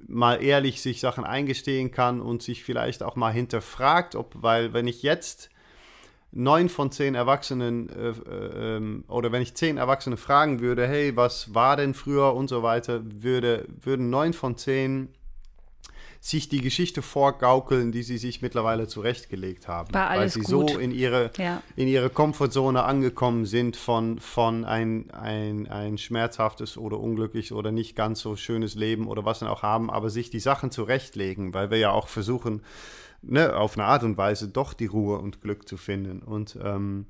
mal 0.07 0.43
ehrlich 0.43 0.81
sich 0.81 0.99
Sachen 0.99 1.23
eingestehen 1.23 1.91
kann 1.91 2.21
und 2.21 2.41
sich 2.41 2.63
vielleicht 2.63 3.03
auch 3.03 3.15
mal 3.15 3.31
hinterfragt, 3.31 4.15
ob, 4.15 4.33
weil 4.41 4.73
wenn 4.73 4.87
ich 4.87 5.03
jetzt 5.03 5.49
neun 6.31 6.69
von 6.69 6.91
zehn 6.91 7.15
Erwachsenen 7.15 7.89
äh, 7.89 8.09
äh, 8.09 8.77
ähm, 8.77 9.03
oder 9.07 9.31
wenn 9.31 9.41
ich 9.41 9.55
zehn 9.55 9.77
Erwachsene 9.77 10.17
fragen 10.17 10.59
würde, 10.59 10.87
hey, 10.87 11.15
was 11.15 11.53
war 11.53 11.75
denn 11.75 11.93
früher 11.93 12.33
und 12.35 12.47
so 12.47 12.63
weiter, 12.63 13.01
würde, 13.03 13.65
würden 13.81 14.09
neun 14.09 14.33
von 14.33 14.57
zehn 14.57 15.09
sich 16.21 16.49
die 16.49 16.59
Geschichte 16.59 17.01
vorgaukeln, 17.01 17.91
die 17.91 18.03
sie 18.03 18.17
sich 18.17 18.41
mittlerweile 18.41 18.87
zurechtgelegt 18.87 19.67
haben. 19.67 19.93
War 19.93 20.09
alles 20.09 20.35
weil 20.35 20.43
sie 20.43 20.51
gut. 20.51 20.71
so 20.71 20.77
in 20.77 20.91
ihre, 20.91 21.31
ja. 21.37 21.63
in 21.77 21.87
ihre 21.87 22.09
Komfortzone 22.09 22.83
angekommen 22.83 23.45
sind 23.45 23.77
von, 23.77 24.19
von 24.19 24.65
ein, 24.65 25.11
ein, 25.11 25.67
ein 25.67 25.97
schmerzhaftes 25.97 26.77
oder 26.77 26.99
unglückliches 26.99 27.53
oder 27.53 27.71
nicht 27.71 27.95
ganz 27.95 28.19
so 28.19 28.35
schönes 28.35 28.75
Leben 28.75 29.07
oder 29.07 29.23
was 29.23 29.39
sie 29.39 29.49
auch 29.49 29.63
haben, 29.63 29.89
aber 29.89 30.09
sich 30.09 30.29
die 30.29 30.41
Sachen 30.41 30.71
zurechtlegen, 30.71 31.53
weil 31.53 31.71
wir 31.71 31.77
ja 31.77 31.91
auch 31.91 32.09
versuchen, 32.09 32.63
ne, 33.21 33.55
auf 33.55 33.77
eine 33.77 33.87
Art 33.87 34.03
und 34.03 34.17
Weise 34.17 34.49
doch 34.49 34.73
die 34.73 34.87
Ruhe 34.87 35.19
und 35.19 35.41
Glück 35.41 35.69
zu 35.69 35.77
finden. 35.77 36.19
Und 36.19 36.57
ähm, 36.61 37.05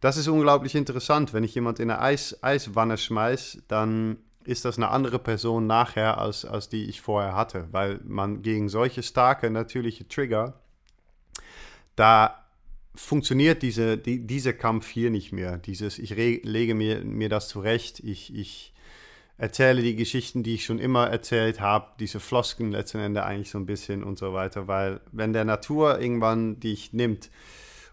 das 0.00 0.16
ist 0.16 0.28
unglaublich 0.28 0.76
interessant. 0.76 1.32
Wenn 1.34 1.44
ich 1.44 1.54
jemand 1.54 1.80
in 1.80 1.90
eine 1.90 2.00
Eis, 2.00 2.38
Eiswanne 2.42 2.96
schmeiß, 2.96 3.62
dann 3.66 4.18
ist 4.44 4.64
das 4.64 4.76
eine 4.76 4.88
andere 4.88 5.18
Person 5.18 5.66
nachher, 5.66 6.18
als, 6.18 6.44
als 6.44 6.68
die 6.68 6.84
ich 6.84 7.00
vorher 7.00 7.34
hatte. 7.34 7.68
Weil 7.72 8.00
man 8.04 8.42
gegen 8.42 8.68
solche 8.68 9.02
starke 9.02 9.50
natürliche 9.50 10.06
Trigger, 10.08 10.60
da 11.96 12.42
funktioniert 12.94 13.62
diese, 13.62 13.96
die, 13.96 14.26
dieser 14.26 14.52
Kampf 14.52 14.88
hier 14.88 15.10
nicht 15.10 15.32
mehr. 15.32 15.58
Dieses, 15.58 15.98
ich 15.98 16.14
lege 16.14 16.74
mir, 16.74 17.04
mir 17.04 17.28
das 17.28 17.48
zurecht, 17.48 18.00
ich, 18.00 18.34
ich 18.34 18.72
erzähle 19.38 19.82
die 19.82 19.96
Geschichten, 19.96 20.42
die 20.42 20.54
ich 20.54 20.64
schon 20.64 20.78
immer 20.78 21.08
erzählt 21.08 21.60
habe, 21.60 21.88
diese 21.98 22.20
Flosken 22.20 22.70
letzten 22.70 22.98
Endes 22.98 23.24
eigentlich 23.24 23.50
so 23.50 23.58
ein 23.58 23.66
bisschen 23.66 24.04
und 24.04 24.18
so 24.18 24.32
weiter, 24.32 24.68
weil 24.68 25.00
wenn 25.10 25.32
der 25.32 25.44
Natur 25.44 25.98
irgendwann 26.00 26.60
dich 26.60 26.92
nimmt 26.92 27.30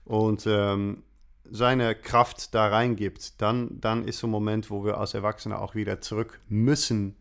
und 0.06 0.46
ähm, 0.48 1.04
seine 1.52 1.96
Kraft 1.96 2.54
da 2.54 2.68
reingibt, 2.68 3.42
dann, 3.42 3.80
dann 3.80 4.06
ist 4.06 4.20
so 4.20 4.28
ein 4.28 4.32
Moment, 4.32 4.70
wo 4.70 4.84
wir 4.86 4.98
als 4.98 5.14
Erwachsene 5.14 5.60
auch 5.60 5.76
wieder 5.76 6.02
zurück 6.02 6.40
müssen 6.48 7.16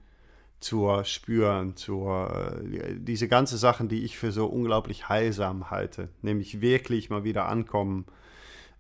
zur 0.60 1.04
Spüren, 1.04 1.76
zur 1.76 2.60
äh, 2.72 2.94
diese 2.96 3.28
ganze 3.28 3.58
Sachen, 3.58 3.88
die 3.88 4.04
ich 4.04 4.18
für 4.18 4.32
so 4.32 4.46
unglaublich 4.46 5.08
heilsam 5.08 5.70
halte, 5.70 6.08
nämlich 6.22 6.60
wirklich 6.60 7.10
mal 7.10 7.24
wieder 7.24 7.46
ankommen 7.46 8.06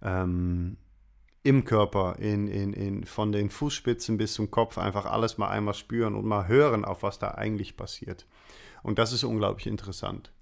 ähm, 0.02 0.76
im 1.44 1.64
Körper, 1.64 2.16
in, 2.18 2.48
in, 2.48 2.72
in, 2.72 3.04
von 3.04 3.32
den 3.32 3.48
Fußspitzen 3.48 4.18
bis 4.18 4.34
zum 4.34 4.50
Kopf, 4.50 4.76
einfach 4.76 5.06
alles 5.06 5.38
mal 5.38 5.48
einmal 5.48 5.74
spüren 5.74 6.14
und 6.14 6.24
mal 6.24 6.48
hören, 6.48 6.84
auf 6.84 7.02
was 7.02 7.18
da 7.18 7.32
eigentlich 7.32 7.76
passiert. 7.76 8.26
Und 8.82 8.98
das 8.98 9.12
ist 9.12 9.24
unglaublich 9.24 9.66
interessant. 9.66 10.32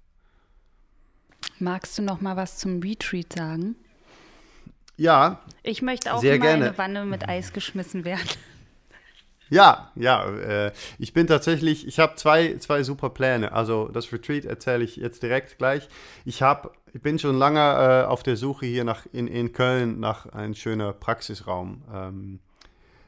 Magst 1.59 1.97
du 1.97 2.01
noch 2.01 2.19
mal 2.19 2.35
was 2.35 2.57
zum 2.57 2.81
Retreat 2.81 3.33
sagen? 3.33 3.75
Ja. 4.97 5.39
Ich 5.63 5.81
möchte 5.81 6.13
auch 6.13 6.19
sehr 6.19 6.37
mal 6.37 6.47
gerne. 6.47 6.65
eine 6.65 6.77
Wanne 6.77 7.05
mit 7.05 7.29
Eis 7.29 7.53
geschmissen 7.53 8.03
werden. 8.03 8.27
Ja, 9.49 9.91
ja, 9.95 10.25
äh, 10.29 10.71
ich 10.99 11.13
bin 11.13 11.25
tatsächlich, 11.27 11.87
ich 11.87 11.99
habe 11.99 12.15
zwei, 12.15 12.57
zwei 12.57 12.83
super 12.83 13.09
Pläne. 13.09 13.53
Also 13.53 13.87
das 13.87 14.11
Retreat 14.11 14.45
erzähle 14.45 14.83
ich 14.83 14.97
jetzt 14.97 15.23
direkt 15.23 15.57
gleich. 15.57 15.87
Ich 16.25 16.41
habe, 16.41 16.71
ich 16.93 17.01
bin 17.01 17.17
schon 17.17 17.37
lange 17.37 17.59
äh, 17.59 18.05
auf 18.05 18.23
der 18.23 18.35
Suche 18.35 18.65
hier 18.65 18.83
nach 18.83 19.05
in, 19.13 19.27
in 19.27 19.53
Köln 19.53 19.99
nach 19.99 20.25
einem 20.27 20.53
schönen 20.53 20.93
Praxisraum. 20.99 21.83
Ähm, 21.93 22.39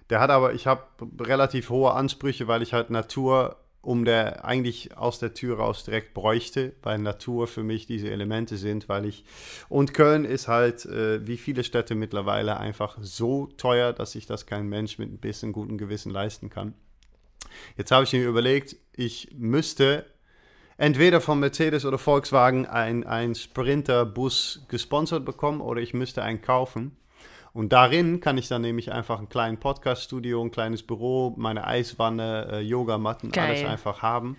der 0.09 0.21
hat 0.21 0.29
aber, 0.29 0.53
ich 0.53 0.65
habe 0.65 0.83
relativ 1.19 1.69
hohe 1.69 1.91
Ansprüche, 1.91 2.47
weil 2.47 2.61
ich 2.61 2.73
halt 2.73 2.89
Natur 2.89 3.57
um 3.81 4.03
der 4.03 4.45
eigentlich 4.45 4.97
aus 4.97 5.19
der 5.19 5.33
Tür 5.33 5.57
raus 5.57 5.83
direkt 5.83 6.13
bräuchte, 6.13 6.73
weil 6.83 6.99
Natur 6.99 7.47
für 7.47 7.63
mich 7.63 7.85
diese 7.85 8.09
Elemente 8.11 8.57
sind, 8.57 8.89
weil 8.89 9.05
ich 9.05 9.23
und 9.69 9.93
Köln 9.93 10.25
ist 10.25 10.47
halt 10.47 10.85
äh, 10.85 11.25
wie 11.25 11.37
viele 11.37 11.63
Städte 11.63 11.95
mittlerweile 11.95 12.57
einfach 12.57 12.97
so 13.01 13.47
teuer, 13.57 13.93
dass 13.93 14.11
sich 14.11 14.25
das 14.25 14.45
kein 14.45 14.67
Mensch 14.67 14.97
mit 14.97 15.11
ein 15.11 15.19
bisschen 15.19 15.53
gutem 15.53 15.77
Gewissen 15.77 16.11
leisten 16.11 16.49
kann. 16.49 16.73
Jetzt 17.77 17.91
habe 17.91 18.03
ich 18.03 18.13
mir 18.13 18.27
überlegt, 18.27 18.75
ich 18.93 19.29
müsste 19.33 20.05
entweder 20.77 21.21
von 21.21 21.39
Mercedes 21.39 21.85
oder 21.85 21.97
Volkswagen 21.97 22.65
ein, 22.65 23.05
ein 23.05 23.35
Sprinter-Bus 23.35 24.65
gesponsert 24.67 25.25
bekommen 25.25 25.61
oder 25.61 25.81
ich 25.81 25.93
müsste 25.93 26.23
einen 26.23 26.41
kaufen. 26.41 26.97
Und 27.53 27.73
darin 27.73 28.19
kann 28.19 28.37
ich 28.37 28.47
dann 28.47 28.61
nämlich 28.61 28.91
einfach 28.91 29.19
ein 29.19 29.29
kleines 29.29 29.59
Podcast-Studio, 29.59 30.41
ein 30.41 30.51
kleines 30.51 30.83
Büro, 30.83 31.33
meine 31.37 31.65
Eiswanne, 31.65 32.47
äh, 32.51 32.59
Yogamatten, 32.61 33.31
Geil. 33.31 33.49
alles 33.49 33.65
einfach 33.65 34.01
haben. 34.01 34.37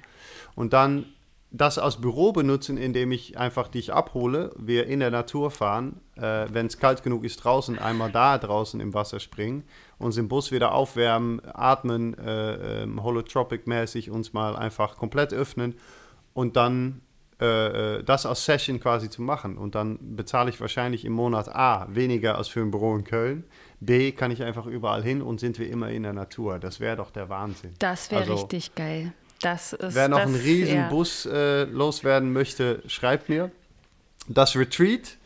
Und 0.54 0.72
dann 0.72 1.06
das 1.52 1.78
als 1.78 2.00
Büro 2.00 2.32
benutzen, 2.32 2.76
indem 2.76 3.10
ich 3.10 3.36
einfach 3.36 3.66
dich 3.66 3.92
abhole, 3.92 4.52
wir 4.56 4.86
in 4.86 5.00
der 5.00 5.10
Natur 5.10 5.50
fahren, 5.50 6.00
äh, 6.16 6.46
wenn 6.50 6.66
es 6.66 6.78
kalt 6.78 7.02
genug 7.02 7.24
ist 7.24 7.38
draußen, 7.38 7.78
einmal 7.78 8.12
da 8.12 8.38
draußen 8.38 8.78
im 8.80 8.94
Wasser 8.94 9.18
springen, 9.18 9.64
uns 9.98 10.16
im 10.16 10.28
Bus 10.28 10.52
wieder 10.52 10.72
aufwärmen, 10.72 11.42
atmen, 11.44 12.16
äh, 12.18 12.82
ähm, 12.82 13.02
holotropic-mäßig 13.02 14.10
uns 14.10 14.32
mal 14.32 14.54
einfach 14.54 14.96
komplett 14.96 15.32
öffnen 15.32 15.74
und 16.34 16.56
dann 16.56 17.00
äh, 17.40 17.96
äh, 17.98 18.04
das 18.04 18.26
als 18.26 18.44
Session 18.44 18.80
quasi 18.80 19.08
zu 19.08 19.22
machen. 19.22 19.56
Und 19.56 19.74
dann 19.74 19.98
bezahle 20.14 20.50
ich 20.50 20.60
wahrscheinlich 20.60 21.04
im 21.04 21.12
Monat 21.12 21.48
A 21.48 21.86
weniger 21.90 22.36
als 22.36 22.48
für 22.48 22.60
ein 22.60 22.70
Büro 22.70 22.94
in 22.96 23.04
Köln. 23.04 23.44
B 23.80 24.12
kann 24.12 24.30
ich 24.30 24.42
einfach 24.42 24.66
überall 24.66 25.02
hin 25.02 25.22
und 25.22 25.40
sind 25.40 25.58
wir 25.58 25.70
immer 25.70 25.90
in 25.90 26.02
der 26.02 26.12
Natur. 26.12 26.58
Das 26.58 26.80
wäre 26.80 26.96
doch 26.96 27.10
der 27.10 27.28
Wahnsinn. 27.28 27.74
Das 27.78 28.10
wäre 28.10 28.22
Also, 28.22 28.34
richtig 28.34 28.74
geil. 28.74 29.12
Das 29.40 29.72
ist, 29.72 29.94
Wer 29.94 30.08
noch 30.08 30.18
das, 30.18 30.26
einen 30.26 30.36
riesen 30.36 30.76
ja. 30.76 30.88
Bus 30.90 31.24
äh, 31.24 31.64
loswerden 31.64 32.32
möchte, 32.32 32.82
schreibt 32.86 33.30
mir. 33.30 33.50
Das 34.28 34.54
Retreat 34.54 35.16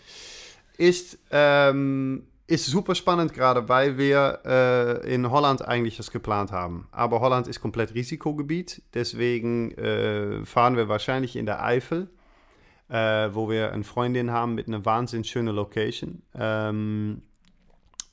ist, 0.77 1.19
ähm, 1.33 2.27
ist 2.47 2.67
super 2.67 2.95
spannend 2.95 3.33
gerade, 3.33 3.69
weil 3.69 3.97
wir 3.97 4.41
äh, 4.45 5.15
in 5.15 5.31
Holland 5.31 5.67
eigentlich 5.67 5.97
das 5.97 6.11
geplant 6.11 6.53
haben. 6.53 6.89
Aber 6.91 7.21
Holland 7.21 7.47
ist 7.49 7.61
komplett 7.61 7.95
Risikogebiet. 7.95 8.83
Deswegen 8.93 9.73
äh, 9.73 10.45
fahren 10.45 10.77
wir 10.77 10.89
wahrscheinlich 10.89 11.37
in 11.37 11.47
der 11.47 11.65
Eifel, 11.65 12.11
äh, 12.89 13.31
wo 13.33 13.49
wir 13.49 13.73
eine 13.73 13.85
Freundin 13.85 14.31
haben 14.31 14.55
mit 14.55 14.69
einer 14.69 14.85
wahnsinnig 14.85 15.31
schönen 15.31 15.55
Location. 15.55 16.23
Ähm, 16.35 17.23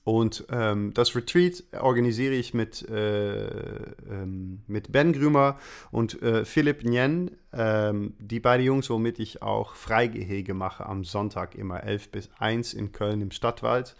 und 0.04 0.46
ähm, 0.50 0.94
das 0.96 1.16
Retreat 1.16 1.64
organisiere 1.80 2.34
ich 2.34 2.56
mit, 2.56 2.88
äh, 2.90 3.46
ähm, 3.46 4.64
mit 4.66 4.92
Ben 4.92 5.14
Grümer 5.14 5.60
und 5.92 6.22
äh, 6.24 6.44
Philipp 6.44 6.84
Nyen, 6.84 7.38
ähm, 7.54 8.16
die 8.20 8.40
beiden 8.40 8.66
Jungs, 8.66 8.90
womit 8.90 9.20
ich 9.20 9.44
auch 9.44 9.76
Freigehege 9.76 10.56
mache 10.56 10.88
am 10.88 11.04
Sonntag 11.04 11.54
immer 11.54 11.84
11 11.84 12.10
bis 12.10 12.30
1 12.40 12.74
in 12.74 12.92
Köln 12.92 13.22
im 13.22 13.32
Stadtwald. 13.32 13.96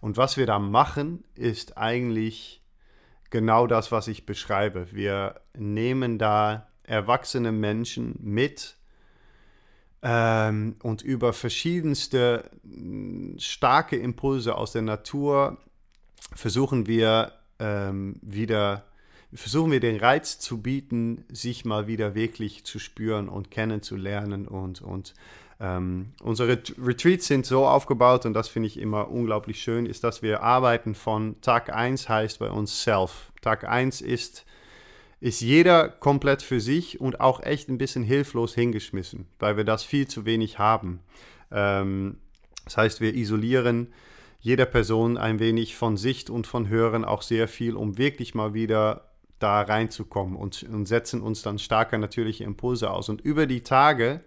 Und 0.00 0.16
was 0.16 0.38
wir 0.38 0.46
da 0.46 0.58
machen, 0.58 1.24
ist 1.34 1.76
eigentlich 1.76 2.62
genau 3.28 3.66
das, 3.66 3.92
was 3.92 4.08
ich 4.08 4.24
beschreibe. 4.24 4.92
Wir 4.92 5.40
nehmen 5.54 6.18
da 6.18 6.68
erwachsene 6.82 7.52
Menschen 7.52 8.14
mit 8.22 8.76
ähm, 10.02 10.76
und 10.82 11.02
über 11.02 11.32
verschiedenste 11.32 12.50
mh, 12.62 13.38
starke 13.38 13.96
Impulse 13.96 14.56
aus 14.56 14.72
der 14.72 14.82
Natur 14.82 15.58
versuchen 16.34 16.86
wir 16.86 17.32
ähm, 17.58 18.16
wieder, 18.22 18.84
versuchen 19.32 19.70
wir 19.70 19.80
den 19.80 19.96
Reiz 19.96 20.38
zu 20.38 20.60
bieten, 20.60 21.24
sich 21.30 21.64
mal 21.64 21.86
wieder 21.86 22.14
wirklich 22.14 22.64
zu 22.64 22.78
spüren 22.78 23.28
und 23.28 23.50
kennenzulernen 23.50 24.46
und, 24.46 24.82
und 24.82 25.14
ähm, 25.58 26.12
unsere 26.22 26.50
Ret- 26.50 26.74
Retreats 26.78 27.26
sind 27.26 27.46
so 27.46 27.66
aufgebaut 27.66 28.26
und 28.26 28.34
das 28.34 28.48
finde 28.48 28.66
ich 28.66 28.78
immer 28.78 29.10
unglaublich 29.10 29.62
schön, 29.62 29.86
ist, 29.86 30.04
dass 30.04 30.20
wir 30.20 30.42
arbeiten 30.42 30.94
von 30.94 31.40
Tag 31.40 31.74
1 31.74 32.08
heißt 32.08 32.38
bei 32.38 32.50
uns 32.50 32.82
Self. 32.82 33.32
Tag 33.40 33.64
1 33.64 34.02
ist 34.02 34.44
ist 35.20 35.40
jeder 35.40 35.88
komplett 35.88 36.42
für 36.42 36.60
sich 36.60 37.00
und 37.00 37.20
auch 37.20 37.42
echt 37.42 37.68
ein 37.68 37.78
bisschen 37.78 38.04
hilflos 38.04 38.54
hingeschmissen, 38.54 39.26
weil 39.38 39.56
wir 39.56 39.64
das 39.64 39.82
viel 39.82 40.06
zu 40.06 40.24
wenig 40.24 40.58
haben. 40.58 41.00
Ähm, 41.50 42.18
das 42.64 42.76
heißt, 42.76 43.00
wir 43.00 43.14
isolieren 43.14 43.92
jeder 44.40 44.66
Person 44.66 45.16
ein 45.16 45.38
wenig 45.38 45.74
von 45.76 45.96
Sicht 45.96 46.30
und 46.30 46.46
von 46.46 46.68
Hören 46.68 47.04
auch 47.04 47.22
sehr 47.22 47.48
viel, 47.48 47.74
um 47.74 47.98
wirklich 47.98 48.34
mal 48.34 48.54
wieder 48.54 49.10
da 49.38 49.62
reinzukommen 49.62 50.36
und, 50.36 50.62
und 50.64 50.86
setzen 50.86 51.20
uns 51.20 51.42
dann 51.42 51.58
starke 51.58 51.98
natürliche 51.98 52.44
Impulse 52.44 52.90
aus. 52.90 53.08
Und 53.08 53.20
über 53.20 53.46
die 53.46 53.62
Tage 53.62 54.22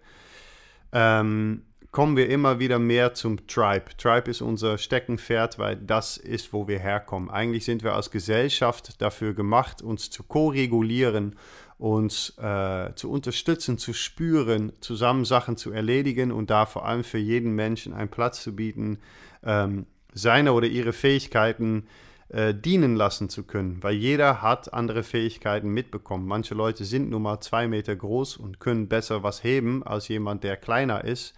ähm, 0.92 1.64
kommen 1.92 2.18
wir 2.18 2.30
immer 2.30 2.60
wieder 2.60 2.80
mehr 2.80 3.14
zum 3.14 3.48
Tribe. 3.48 3.86
Tribe 3.98 4.30
ist 4.30 4.42
unser 4.42 4.78
Steckenpferd, 4.78 5.58
weil 5.58 5.76
das 5.76 6.18
ist, 6.18 6.54
wo 6.54 6.68
wir 6.68 6.80
herkommen. 6.80 7.30
Eigentlich 7.30 7.66
sind 7.66 7.84
wir 7.84 7.94
als 7.94 8.12
Gesellschaft 8.12 9.02
dafür 9.02 9.34
gemacht, 9.34 9.82
uns 9.82 10.10
zu 10.10 10.24
ko-regulieren, 10.24 11.36
uns 11.80 12.38
äh, 12.38 12.94
zu 12.96 13.10
unterstützen, 13.10 13.78
zu 13.78 13.94
spüren, 13.94 14.74
zusammen 14.82 15.26
Sachen 15.26 15.58
zu 15.58 15.72
erledigen 15.72 16.32
und 16.32 16.50
da 16.50 16.66
vor 16.66 16.86
allem 16.86 17.04
für 17.04 17.18
jeden 17.18 17.56
Menschen 17.56 17.94
einen 17.94 18.10
Platz 18.10 18.44
zu 18.44 18.56
bieten, 18.56 19.00
ähm, 19.44 19.86
seine 20.14 20.54
oder 20.54 20.68
ihre 20.68 20.94
Fähigkeiten 20.94 21.88
äh, 22.30 22.54
dienen 22.54 22.96
lassen 22.96 23.30
zu 23.30 23.44
können, 23.44 23.82
weil 23.82 23.96
jeder 23.96 24.42
hat 24.42 24.74
andere 24.74 25.04
Fähigkeiten 25.04 25.70
mitbekommen. 25.70 26.28
Manche 26.28 26.54
Leute 26.54 26.84
sind 26.86 27.10
nun 27.10 27.24
mal 27.24 27.40
zwei 27.40 27.68
Meter 27.68 27.96
groß 27.96 28.38
und 28.38 28.60
können 28.60 28.88
besser 28.88 29.24
was 29.24 29.44
heben 29.44 29.82
als 29.82 30.08
jemand, 30.10 30.44
der 30.44 30.58
kleiner 30.58 31.04
ist. 31.04 31.34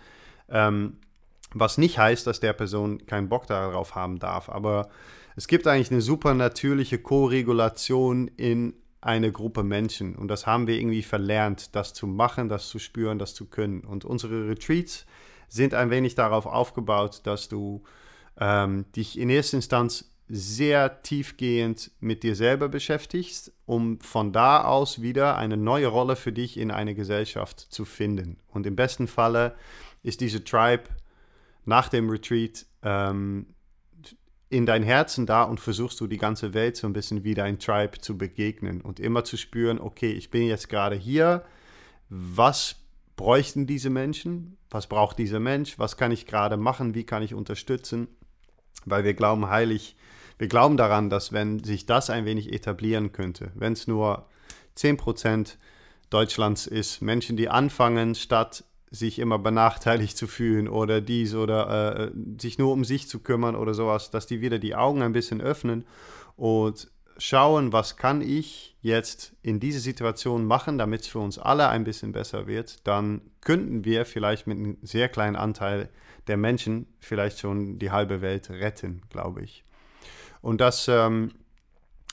Ähm, 0.52 0.98
was 1.54 1.78
nicht 1.78 1.98
heißt, 1.98 2.26
dass 2.28 2.40
der 2.40 2.54
Person 2.54 3.06
keinen 3.06 3.30
Bock 3.30 3.48
darauf 3.48 3.96
haben 3.96 4.20
darf. 4.20 4.50
Aber 4.50 4.90
es 5.36 5.48
gibt 5.48 5.68
eigentlich 5.68 5.92
eine 5.92 6.02
super 6.02 6.34
natürliche 6.34 7.00
Koregulation 7.00 8.30
in 8.38 8.74
eine 9.02 9.32
Gruppe 9.32 9.64
Menschen. 9.64 10.16
Und 10.16 10.28
das 10.28 10.46
haben 10.46 10.68
wir 10.68 10.76
irgendwie 10.76 11.02
verlernt, 11.02 11.76
das 11.76 11.94
zu 11.94 12.08
machen, 12.08 12.50
das 12.50 12.70
zu 12.70 12.80
spüren, 12.80 13.20
das 13.20 13.34
zu 13.34 13.48
können. 13.48 13.82
Und 13.82 14.06
unsere 14.06 14.48
Retreats 14.48 15.06
sind 15.50 15.74
ein 15.74 15.90
wenig 15.90 16.16
darauf 16.16 16.46
aufgebaut, 16.46 17.22
dass 17.24 17.50
du 17.50 17.84
ähm, 18.40 18.86
dich 18.96 19.18
in 19.18 19.30
erster 19.30 19.58
Instanz 19.58 20.12
sehr 20.30 21.02
tiefgehend 21.02 21.92
mit 22.00 22.24
dir 22.24 22.36
selber 22.36 22.70
beschäftigst, 22.70 23.52
um 23.66 24.00
von 24.00 24.32
da 24.32 24.64
aus 24.64 25.02
wieder 25.02 25.36
eine 25.36 25.58
neue 25.58 25.88
Rolle 25.88 26.16
für 26.16 26.32
dich 26.32 26.58
in 26.58 26.72
eine 26.72 26.96
Gesellschaft 26.96 27.60
zu 27.60 27.84
finden. 27.84 28.38
Und 28.48 28.66
im 28.66 28.78
besten 28.78 29.08
Falle 29.08 29.56
ist 30.04 30.22
diese 30.22 30.44
Tribe 30.44 30.84
nach 31.66 31.90
dem 31.90 32.10
Retreat 32.10 32.66
ähm, 32.84 33.48
in 34.50 34.66
dein 34.66 34.84
Herzen 34.84 35.26
da 35.26 35.44
und 35.44 35.60
versuchst 35.60 36.00
du 36.02 36.08
die 36.08 36.18
ganze 36.18 36.54
Welt 36.54 36.76
so 36.76 36.86
ein 36.86 36.94
bisschen 36.94 37.24
wie 37.24 37.34
dein 37.34 37.58
Tribe 37.58 38.00
zu 38.02 38.18
begegnen 38.18 38.82
und 38.82 39.00
immer 39.00 39.24
zu 39.24 39.38
spüren, 39.38 39.80
okay, 39.80 40.12
ich 40.12 40.30
bin 40.30 40.44
jetzt 40.44 40.68
gerade 40.68 40.96
hier, 40.96 41.46
was 42.10 42.76
bräuchten 43.16 43.66
diese 43.66 43.90
Menschen, 43.90 44.58
was 44.70 44.88
braucht 44.88 45.20
dieser 45.20 45.40
Mensch, 45.40 45.80
was 45.80 45.96
kann 45.96 46.12
ich 46.12 46.28
gerade 46.28 46.58
machen, 46.58 46.96
wie 46.96 47.06
kann 47.06 47.24
ich 47.24 47.34
unterstützen, 47.34 48.10
weil 48.86 49.06
wir 49.06 49.14
glauben 49.14 49.50
heilig, 49.50 49.96
wir 50.38 50.48
glauben 50.48 50.76
daran, 50.76 51.10
dass 51.10 51.32
wenn 51.32 51.64
sich 51.64 51.86
das 51.86 52.10
ein 52.10 52.26
wenig 52.26 52.52
etablieren 52.52 53.14
könnte, 53.14 53.52
wenn 53.56 53.74
es 53.74 53.88
nur 53.88 54.28
10% 54.76 55.56
Deutschlands 56.10 56.68
ist, 56.68 57.02
Menschen, 57.02 57.38
die 57.38 57.48
anfangen, 57.48 58.16
statt 58.16 58.66
sich 58.92 59.20
immer 59.20 59.40
benachteiligt 59.40 60.18
zu 60.18 60.28
fühlen 60.28 60.68
oder 60.68 61.00
dies 61.00 61.34
oder 61.34 62.10
äh, 62.10 62.12
sich 62.40 62.58
nur 62.58 62.74
um 62.74 62.84
sich 62.84 63.08
zu 63.08 63.20
kümmern 63.20 63.56
oder 63.56 63.74
sowas, 63.74 64.12
dass 64.12 64.28
die 64.28 64.42
wieder 64.42 64.60
die 64.60 64.76
Augen 64.76 65.02
ein 65.02 65.14
bisschen 65.14 65.42
öffnen 65.42 65.86
und 66.36 66.92
schauen, 67.18 67.72
was 67.72 67.98
kann 67.98 68.22
ich 68.22 68.76
jetzt 68.82 69.34
in 69.44 69.60
dieser 69.60 69.80
Situation 69.80 70.46
machen, 70.46 70.78
damit 70.78 71.02
es 71.02 71.08
für 71.08 71.20
uns 71.20 71.38
alle 71.40 71.70
ein 71.70 71.84
bisschen 71.84 72.12
besser 72.12 72.48
wird, 72.48 72.86
dann 72.86 73.22
könnten 73.42 73.86
wir 73.86 74.06
vielleicht 74.06 74.48
mit 74.48 74.58
einem 74.58 74.78
sehr 74.82 75.08
kleinen 75.08 75.36
Anteil 75.36 75.90
der 76.28 76.38
Menschen 76.38 76.88
vielleicht 77.00 77.40
schon 77.40 77.80
die 77.80 77.92
halbe 77.92 78.22
Welt 78.22 78.50
retten, 78.50 79.04
glaube 79.10 79.42
ich. 79.42 79.64
Und 80.42 80.62
das, 80.62 80.88
ähm, 80.88 81.32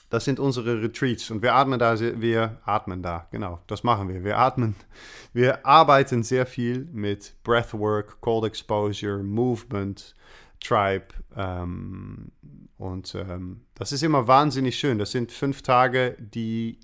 das 0.09 0.25
sind 0.25 0.39
unsere 0.39 0.81
Retreats 0.81 1.29
und 1.29 1.41
wir 1.41 1.53
atmen 1.53 1.79
da, 1.79 1.99
wir 1.99 2.57
atmen 2.65 3.03
da, 3.03 3.27
genau, 3.31 3.59
das 3.67 3.83
machen 3.83 4.09
wir. 4.09 4.23
Wir 4.23 4.37
atmen, 4.37 4.75
wir 5.33 5.65
arbeiten 5.65 6.23
sehr 6.23 6.45
viel 6.45 6.87
mit 6.91 7.35
Breathwork, 7.43 8.19
Cold 8.21 8.45
Exposure, 8.45 9.23
Movement, 9.23 10.15
Tribe. 10.59 11.07
Ähm, 11.35 12.31
und 12.77 13.13
ähm, 13.15 13.61
das 13.75 13.91
ist 13.91 14.03
immer 14.03 14.27
wahnsinnig 14.27 14.79
schön. 14.79 14.97
Das 14.97 15.11
sind 15.11 15.31
fünf 15.31 15.61
Tage, 15.61 16.15
die 16.19 16.79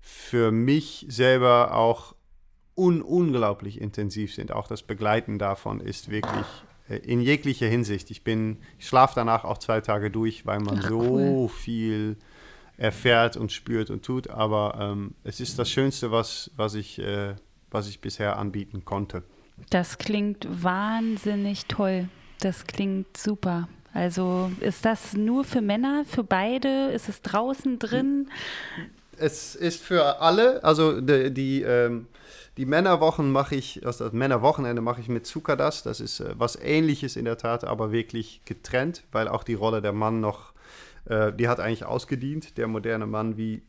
für 0.00 0.52
mich 0.52 1.06
selber 1.08 1.74
auch 1.74 2.14
un 2.76 3.02
unglaublich 3.02 3.80
intensiv 3.80 4.34
sind. 4.34 4.52
Auch 4.52 4.68
das 4.68 4.82
Begleiten 4.82 5.38
davon 5.38 5.80
ist 5.80 6.10
wirklich 6.10 6.46
in 6.96 7.20
jeglicher 7.20 7.66
Hinsicht. 7.66 8.10
Ich 8.10 8.24
bin, 8.24 8.58
ich 8.78 8.86
schlafe 8.86 9.14
danach 9.16 9.44
auch 9.44 9.58
zwei 9.58 9.80
Tage 9.80 10.10
durch, 10.10 10.46
weil 10.46 10.60
man 10.60 10.80
Ach, 10.82 10.88
so 10.88 11.00
cool. 11.00 11.48
viel 11.48 12.16
erfährt 12.76 13.36
und 13.36 13.52
spürt 13.52 13.90
und 13.90 14.04
tut. 14.04 14.30
Aber 14.30 14.76
ähm, 14.80 15.14
es 15.24 15.40
ist 15.40 15.58
das 15.58 15.70
Schönste, 15.70 16.10
was, 16.10 16.50
was, 16.56 16.74
ich, 16.74 16.98
äh, 16.98 17.34
was 17.70 17.88
ich 17.88 18.00
bisher 18.00 18.38
anbieten 18.38 18.84
konnte. 18.84 19.22
Das 19.70 19.98
klingt 19.98 20.46
wahnsinnig 20.62 21.66
toll. 21.66 22.08
Das 22.40 22.66
klingt 22.66 23.16
super. 23.16 23.68
Also 23.92 24.52
ist 24.60 24.84
das 24.84 25.14
nur 25.14 25.44
für 25.44 25.60
Männer, 25.60 26.04
für 26.06 26.22
beide? 26.22 26.90
Ist 26.92 27.08
es 27.08 27.20
draußen 27.22 27.78
drin? 27.78 28.30
Es 29.16 29.56
ist 29.56 29.82
für 29.82 30.20
alle. 30.20 30.62
Also 30.62 31.00
die, 31.00 31.34
die, 31.34 31.62
ähm, 31.62 32.06
die 32.58 32.66
Männerwochen 32.66 33.30
mache 33.30 33.54
ich, 33.54 33.86
also 33.86 34.04
das 34.04 34.12
Männerwochenende 34.12 34.82
mache 34.82 35.00
ich 35.00 35.08
mit 35.08 35.26
Zukadas. 35.26 35.84
Das 35.84 36.00
ist 36.00 36.18
äh, 36.18 36.34
was 36.36 36.56
ähnliches 36.56 37.14
in 37.14 37.24
der 37.24 37.38
Tat, 37.38 37.62
aber 37.62 37.92
wirklich 37.92 38.42
getrennt, 38.44 39.04
weil 39.12 39.28
auch 39.28 39.44
die 39.44 39.54
Rolle 39.54 39.80
der 39.80 39.92
Mann 39.92 40.20
noch, 40.20 40.52
äh, 41.04 41.32
die 41.32 41.48
hat 41.48 41.60
eigentlich 41.60 41.84
ausgedient. 41.84 42.58
Der 42.58 42.66
moderne 42.66 43.06
Mann, 43.06 43.36
wie 43.36 43.62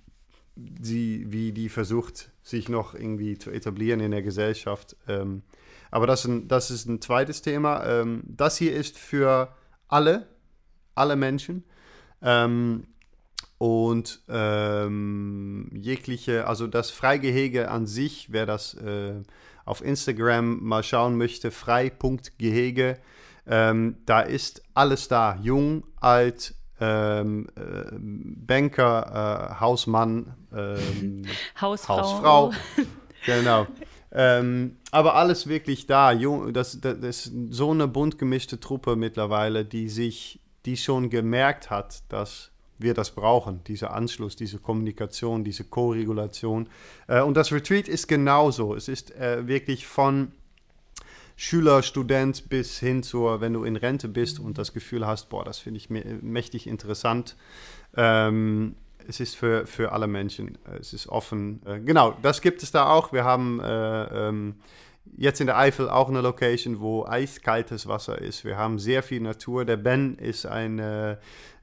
sie, 0.81 1.31
wie 1.31 1.51
die 1.51 1.69
versucht, 1.69 2.31
sich 2.41 2.67
noch 2.67 2.95
irgendwie 2.95 3.37
zu 3.37 3.51
etablieren 3.51 3.99
in 3.99 4.09
der 4.09 4.23
Gesellschaft. 4.23 4.97
Ähm, 5.07 5.43
aber 5.91 6.07
das, 6.07 6.25
ein, 6.25 6.47
das 6.47 6.71
ist 6.71 6.87
ein 6.87 6.99
zweites 6.99 7.43
Thema. 7.43 7.85
Ähm, 7.85 8.23
das 8.25 8.57
hier 8.57 8.75
ist 8.75 8.97
für 8.97 9.53
alle, 9.87 10.27
alle 10.95 11.15
Menschen. 11.15 11.63
Ähm, 12.23 12.87
und 13.59 14.21
ähm, 14.29 15.69
jegliche, 15.73 16.47
also 16.47 16.65
das 16.65 16.89
Freigehege 16.89 17.69
an 17.69 17.85
sich, 17.85 18.31
wer 18.31 18.45
das 18.45 18.73
äh, 18.75 19.15
auf 19.65 19.83
Instagram 19.83 20.63
mal 20.63 20.81
schauen 20.81 21.17
möchte, 21.17 21.51
frei.gehege, 21.51 22.97
ähm, 23.45 23.97
da 24.05 24.21
ist 24.21 24.63
alles 24.73 25.09
da. 25.09 25.37
Jung, 25.41 25.83
alt, 25.99 26.55
ähm, 26.79 27.47
äh, 27.55 27.91
Banker, 27.99 29.51
äh, 29.57 29.59
Hausmann, 29.59 30.35
ähm, 30.55 31.23
Hausfrau. 31.61 31.97
Hausfrau. 31.97 32.51
genau. 33.25 33.67
Ähm, 34.13 34.77
aber 34.91 35.15
alles 35.15 35.47
wirklich 35.47 35.85
da. 35.85 36.13
Das, 36.13 36.79
das, 36.79 36.97
ist 36.97 37.33
so 37.49 37.71
eine 37.71 37.89
bunt 37.89 38.17
gemischte 38.17 38.61
Truppe 38.61 38.95
mittlerweile, 38.95 39.65
die 39.65 39.89
sich, 39.89 40.39
die 40.65 40.77
schon 40.77 41.09
gemerkt 41.09 41.69
hat, 41.69 42.03
dass 42.07 42.51
wir 42.79 42.93
das 42.93 43.11
brauchen, 43.11 43.63
dieser 43.65 43.93
Anschluss, 43.93 44.35
diese 44.35 44.57
Kommunikation, 44.57 45.43
diese 45.43 45.65
Co-Regulation. 45.65 46.69
Äh, 47.07 47.21
und 47.21 47.35
das 47.35 47.51
Retreat 47.51 47.87
ist 47.87 48.07
genauso. 48.07 48.73
Es 48.73 48.87
ist 48.87 49.15
äh, 49.15 49.47
wirklich 49.47 49.85
von 49.85 50.31
Schüler, 51.35 51.83
Student 51.83 52.49
bis 52.49 52.79
hin 52.79 53.01
zur, 53.01 53.39
wenn 53.39 53.53
du 53.53 53.63
in 53.63 53.77
Rente 53.77 54.09
bist 54.09 54.39
und 54.39 54.57
das 54.57 54.73
Gefühl 54.73 55.07
hast, 55.07 55.29
boah, 55.29 55.45
das 55.45 55.59
finde 55.59 55.77
ich 55.77 55.89
mächtig 55.89 56.67
interessant. 56.67 57.37
Ähm, 57.95 58.75
es 59.07 59.19
ist 59.19 59.35
für, 59.35 59.65
für 59.65 59.91
alle 59.91 60.07
Menschen. 60.07 60.57
Es 60.79 60.93
ist 60.93 61.07
offen. 61.07 61.61
Äh, 61.65 61.79
genau, 61.79 62.15
das 62.21 62.41
gibt 62.41 62.61
es 62.61 62.71
da 62.71 62.89
auch. 62.89 63.13
Wir 63.13 63.23
haben 63.23 63.59
äh, 63.61 64.27
ähm, 64.27 64.55
jetzt 65.17 65.41
in 65.41 65.47
der 65.47 65.57
Eifel 65.57 65.89
auch 65.89 66.09
eine 66.09 66.21
Location, 66.21 66.79
wo 66.79 67.05
eiskaltes 67.05 67.87
Wasser 67.87 68.21
ist. 68.21 68.45
Wir 68.45 68.57
haben 68.57 68.77
sehr 68.77 69.01
viel 69.01 69.21
Natur. 69.21 69.65
Der 69.65 69.77
Ben 69.77 70.17
ist 70.17 70.45
ein 70.45 70.79
äh, 70.79 71.17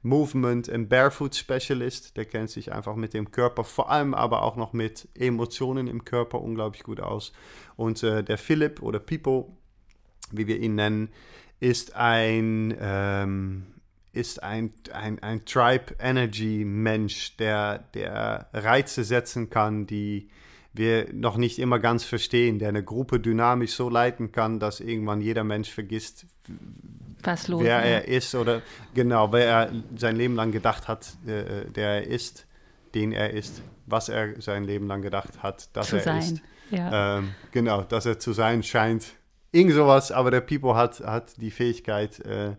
Movement- 0.06 0.68
und 0.68 0.88
Barefoot-Specialist. 0.88 2.16
Der 2.16 2.24
kennt 2.24 2.50
sich 2.50 2.72
einfach 2.72 2.96
mit 2.96 3.12
dem 3.12 3.30
Körper, 3.30 3.64
vor 3.64 3.90
allem 3.90 4.14
aber 4.14 4.42
auch 4.42 4.56
noch 4.56 4.72
mit 4.72 5.08
Emotionen 5.14 5.86
im 5.86 6.04
Körper 6.04 6.40
unglaublich 6.40 6.82
gut 6.82 7.00
aus. 7.00 7.32
Und 7.76 8.02
äh, 8.02 8.22
der 8.22 8.38
Philipp 8.38 8.82
oder 8.82 8.98
Pipo, 8.98 9.56
wie 10.30 10.46
wir 10.46 10.58
ihn 10.58 10.74
nennen, 10.76 11.10
ist 11.60 11.94
ein... 11.96 12.74
Ähm, 12.80 13.66
ist 14.12 14.42
ein, 14.42 14.72
ein, 14.94 15.22
ein 15.22 15.44
Tribe-Energy-Mensch, 15.44 17.36
der, 17.36 17.80
der 17.92 18.48
Reize 18.54 19.04
setzen 19.04 19.50
kann, 19.50 19.86
die 19.86 20.30
wir 20.72 21.12
noch 21.12 21.36
nicht 21.36 21.58
immer 21.58 21.78
ganz 21.78 22.04
verstehen, 22.04 22.58
der 22.58 22.70
eine 22.70 22.82
Gruppe 22.82 23.20
dynamisch 23.20 23.72
so 23.72 23.88
leiten 23.88 24.32
kann, 24.32 24.58
dass 24.58 24.80
irgendwann 24.80 25.20
jeder 25.20 25.44
Mensch 25.44 25.70
vergisst, 25.70 26.26
Was 27.26 27.48
los, 27.48 27.62
wer 27.62 27.82
er 27.82 28.08
ist 28.08 28.34
oder 28.34 28.62
genau, 28.94 29.32
wer 29.32 29.46
er 29.46 29.72
sein 29.96 30.16
Leben 30.16 30.34
lang 30.34 30.52
gedacht 30.52 30.88
hat, 30.88 31.06
äh, 31.26 31.64
der 31.70 31.88
er 31.88 32.06
ist, 32.06 32.46
den 32.94 33.12
er 33.12 33.30
ist, 33.30 33.62
was 33.86 34.08
er 34.08 34.40
sein 34.40 34.64
Leben 34.64 34.86
lang 34.86 35.02
gedacht 35.02 35.42
hat, 35.42 35.74
dass 35.76 35.88
zu 35.88 35.96
er 35.96 36.02
sein. 36.02 36.18
ist. 36.18 36.42
Ja. 36.70 37.18
Ähm, 37.18 37.34
genau, 37.52 37.82
dass 37.82 38.06
er 38.06 38.18
zu 38.18 38.32
sein 38.32 38.62
scheint. 38.62 39.14
Irgend 39.52 39.74
sowas, 39.74 40.12
aber 40.12 40.30
der 40.30 40.40
Pipo 40.40 40.74
hat, 40.74 41.00
hat 41.00 41.40
die 41.40 41.50
Fähigkeit, 41.50 42.18
äh, 42.20 42.56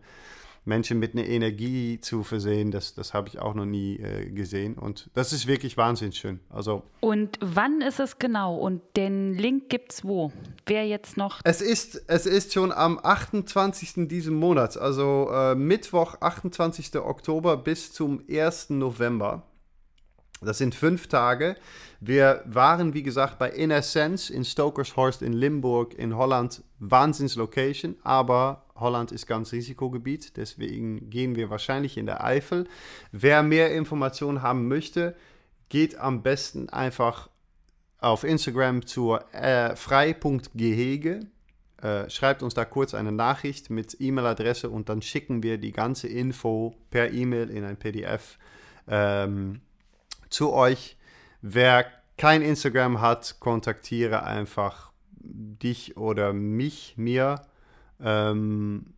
Menschen 0.67 0.99
mit 0.99 1.13
einer 1.13 1.25
Energie 1.25 1.99
zu 1.99 2.23
versehen, 2.23 2.71
das, 2.71 2.93
das 2.93 3.13
habe 3.13 3.29
ich 3.29 3.39
auch 3.39 3.53
noch 3.53 3.65
nie 3.65 3.97
äh, 3.97 4.29
gesehen. 4.29 4.75
Und 4.75 5.09
das 5.13 5.33
ist 5.33 5.47
wirklich 5.47 5.77
wahnsinnig 5.77 6.17
schön. 6.17 6.39
Also, 6.49 6.83
und 6.99 7.37
wann 7.41 7.81
ist 7.81 7.99
es 7.99 8.19
genau? 8.19 8.55
Und 8.55 8.81
den 8.95 9.33
Link 9.33 9.69
gibt 9.69 9.93
es 9.93 10.03
wo? 10.03 10.31
Wer 10.65 10.87
jetzt 10.87 11.17
noch? 11.17 11.39
Es 11.43 11.61
ist, 11.61 12.03
es 12.07 12.25
ist 12.25 12.53
schon 12.53 12.71
am 12.71 12.99
28. 13.01 14.07
diesen 14.07 14.35
Monats, 14.35 14.77
also 14.77 15.29
äh, 15.31 15.55
Mittwoch, 15.55 16.17
28. 16.19 16.95
Oktober 16.97 17.57
bis 17.57 17.93
zum 17.93 18.23
1. 18.29 18.71
November. 18.71 19.43
Das 20.41 20.57
sind 20.57 20.75
fünf 20.75 21.07
Tage. 21.07 21.55
Wir 21.99 22.43
waren, 22.45 22.93
wie 22.93 23.03
gesagt, 23.03 23.39
bei 23.39 23.49
Inner 23.49 23.81
Sense 23.81 24.31
in 24.31 24.45
Stokershorst 24.45 25.21
in 25.21 25.33
Limburg 25.33 25.93
in 25.95 26.15
Holland. 26.15 26.63
Wahnsinns-Location, 26.79 27.95
aber 28.03 28.65
Holland 28.75 29.11
ist 29.11 29.25
ganz 29.25 29.51
Risikogebiet, 29.51 30.37
deswegen 30.37 31.09
gehen 31.09 31.35
wir 31.35 31.49
wahrscheinlich 31.49 31.97
in 31.97 32.05
der 32.05 32.23
Eifel. 32.23 32.67
Wer 33.11 33.41
mehr 33.41 33.73
Informationen 33.73 34.43
haben 34.43 34.67
möchte, 34.67 35.15
geht 35.69 35.97
am 35.97 36.21
besten 36.21 36.69
einfach 36.69 37.29
auf 37.99 38.23
Instagram 38.23 38.85
zur 38.85 39.33
äh, 39.33 39.75
frei.gehege. 39.75 41.21
Äh, 41.81 42.09
schreibt 42.09 42.43
uns 42.43 42.53
da 42.53 42.65
kurz 42.65 42.93
eine 42.93 43.11
Nachricht 43.11 43.69
mit 43.69 43.97
E-Mail-Adresse 43.99 44.69
und 44.69 44.89
dann 44.89 45.01
schicken 45.01 45.43
wir 45.43 45.57
die 45.57 45.71
ganze 45.71 46.07
Info 46.07 46.75
per 46.89 47.11
E-Mail 47.11 47.49
in 47.49 47.63
ein 47.63 47.77
PDF 47.77 48.37
ähm, 48.87 49.61
zu 50.29 50.53
euch. 50.53 50.97
Wer 51.41 51.85
kein 52.17 52.41
Instagram 52.41 53.01
hat, 53.01 53.39
kontaktiere 53.39 54.23
einfach 54.23 54.91
dich 55.19 55.97
oder 55.97 56.33
mich, 56.33 56.95
mir. 56.97 57.41
Ähm, 57.99 58.93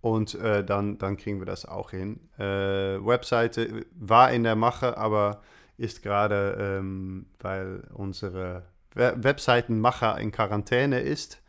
und 0.00 0.34
äh, 0.34 0.64
dann, 0.64 0.98
dann 0.98 1.16
kriegen 1.16 1.40
wir 1.40 1.46
das 1.46 1.66
auch 1.66 1.90
hin. 1.90 2.20
Äh, 2.38 2.42
Webseite 2.44 3.84
war 3.94 4.32
in 4.32 4.44
der 4.44 4.56
Mache, 4.56 4.96
aber 4.96 5.42
ist 5.76 6.02
gerade, 6.02 6.78
ähm, 6.78 7.26
weil 7.38 7.82
unsere 7.92 8.64
Webseitenmacher 8.94 10.18
in 10.18 10.32
Quarantäne 10.32 11.00
ist, 11.00 11.42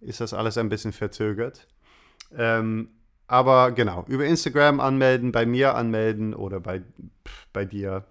ist 0.00 0.20
das 0.20 0.32
alles 0.32 0.58
ein 0.58 0.68
bisschen 0.68 0.92
verzögert. 0.92 1.66
Ähm, 2.36 2.88
aber 3.26 3.72
genau, 3.72 4.04
über 4.08 4.24
Instagram 4.24 4.80
anmelden, 4.80 5.32
bei 5.32 5.44
mir 5.44 5.74
anmelden 5.74 6.34
oder 6.34 6.60
bei, 6.60 6.82
bei 7.52 7.64
dir. 7.64 8.04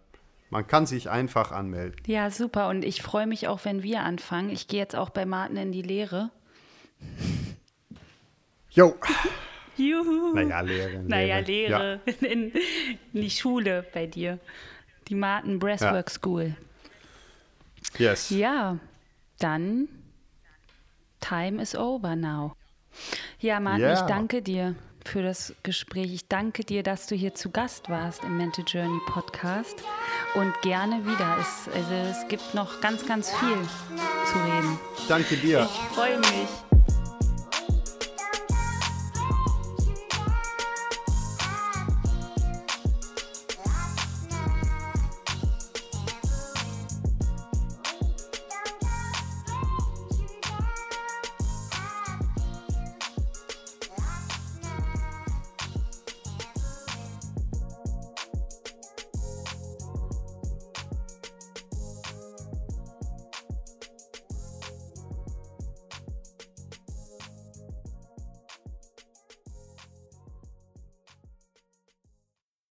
Man 0.50 0.66
kann 0.66 0.86
sich 0.86 1.10
einfach 1.10 1.52
anmelden. 1.52 2.02
Ja, 2.08 2.32
super. 2.32 2.70
Und 2.70 2.86
ich 2.86 3.02
freue 3.02 3.28
mich 3.28 3.48
auch, 3.48 3.66
wenn 3.66 3.84
wir 3.84 4.02
anfangen. 4.02 4.50
Ich 4.50 4.68
gehe 4.68 4.80
jetzt 4.80 4.96
auch 4.96 5.10
bei 5.10 5.26
Martin 5.26 5.58
in 5.58 5.72
die 5.72 5.82
Lehre. 5.82 6.32
Jo. 8.72 8.96
Juhu. 9.78 10.34
Naja, 10.34 10.62
Lehre. 10.62 11.04
Naja, 11.04 11.40
Lehre. 11.40 12.02
Ja. 12.06 12.14
In, 12.28 12.52
in, 12.52 13.22
die 13.22 13.30
Schule 13.30 13.86
bei 13.94 14.08
dir. 14.08 14.40
Die 15.08 15.16
Martin 15.16 15.60
Breastwork 15.60 16.08
ja. 16.08 16.14
School. 16.14 16.56
Yes. 17.98 18.30
Ja, 18.30 18.80
dann 19.40 19.88
time 21.20 21.62
is 21.62 21.76
over 21.76 22.16
now. 22.16 22.54
Ja, 23.40 23.60
Martin, 23.60 23.84
yeah. 23.84 23.94
ich 23.94 24.02
danke 24.02 24.42
dir 24.42 24.76
für 25.08 25.24
das 25.24 25.56
Gespräch. 25.64 26.14
Ich 26.14 26.28
danke 26.28 26.64
dir, 26.64 26.84
dass 26.84 27.08
du 27.08 27.16
hier 27.16 27.34
zu 27.34 27.50
Gast 27.50 27.90
warst 27.90 28.24
im 28.24 28.38
Mental 28.38 28.66
Journey 28.68 29.00
Podcast 29.08 29.82
und 30.36 30.54
gerne 30.62 31.06
wieder. 31.06 31.38
Es, 31.40 31.70
also, 31.74 31.94
es 31.94 32.28
gibt 32.28 32.54
noch 32.54 32.82
ganz, 32.82 33.06
ganz 33.06 33.32
viel 33.32 33.58
zu 34.32 34.38
reden. 34.38 34.80
Danke 35.08 35.38
dir. 35.38 35.64
Ich 35.64 35.96
freue 35.96 36.20
mich. 36.20 36.67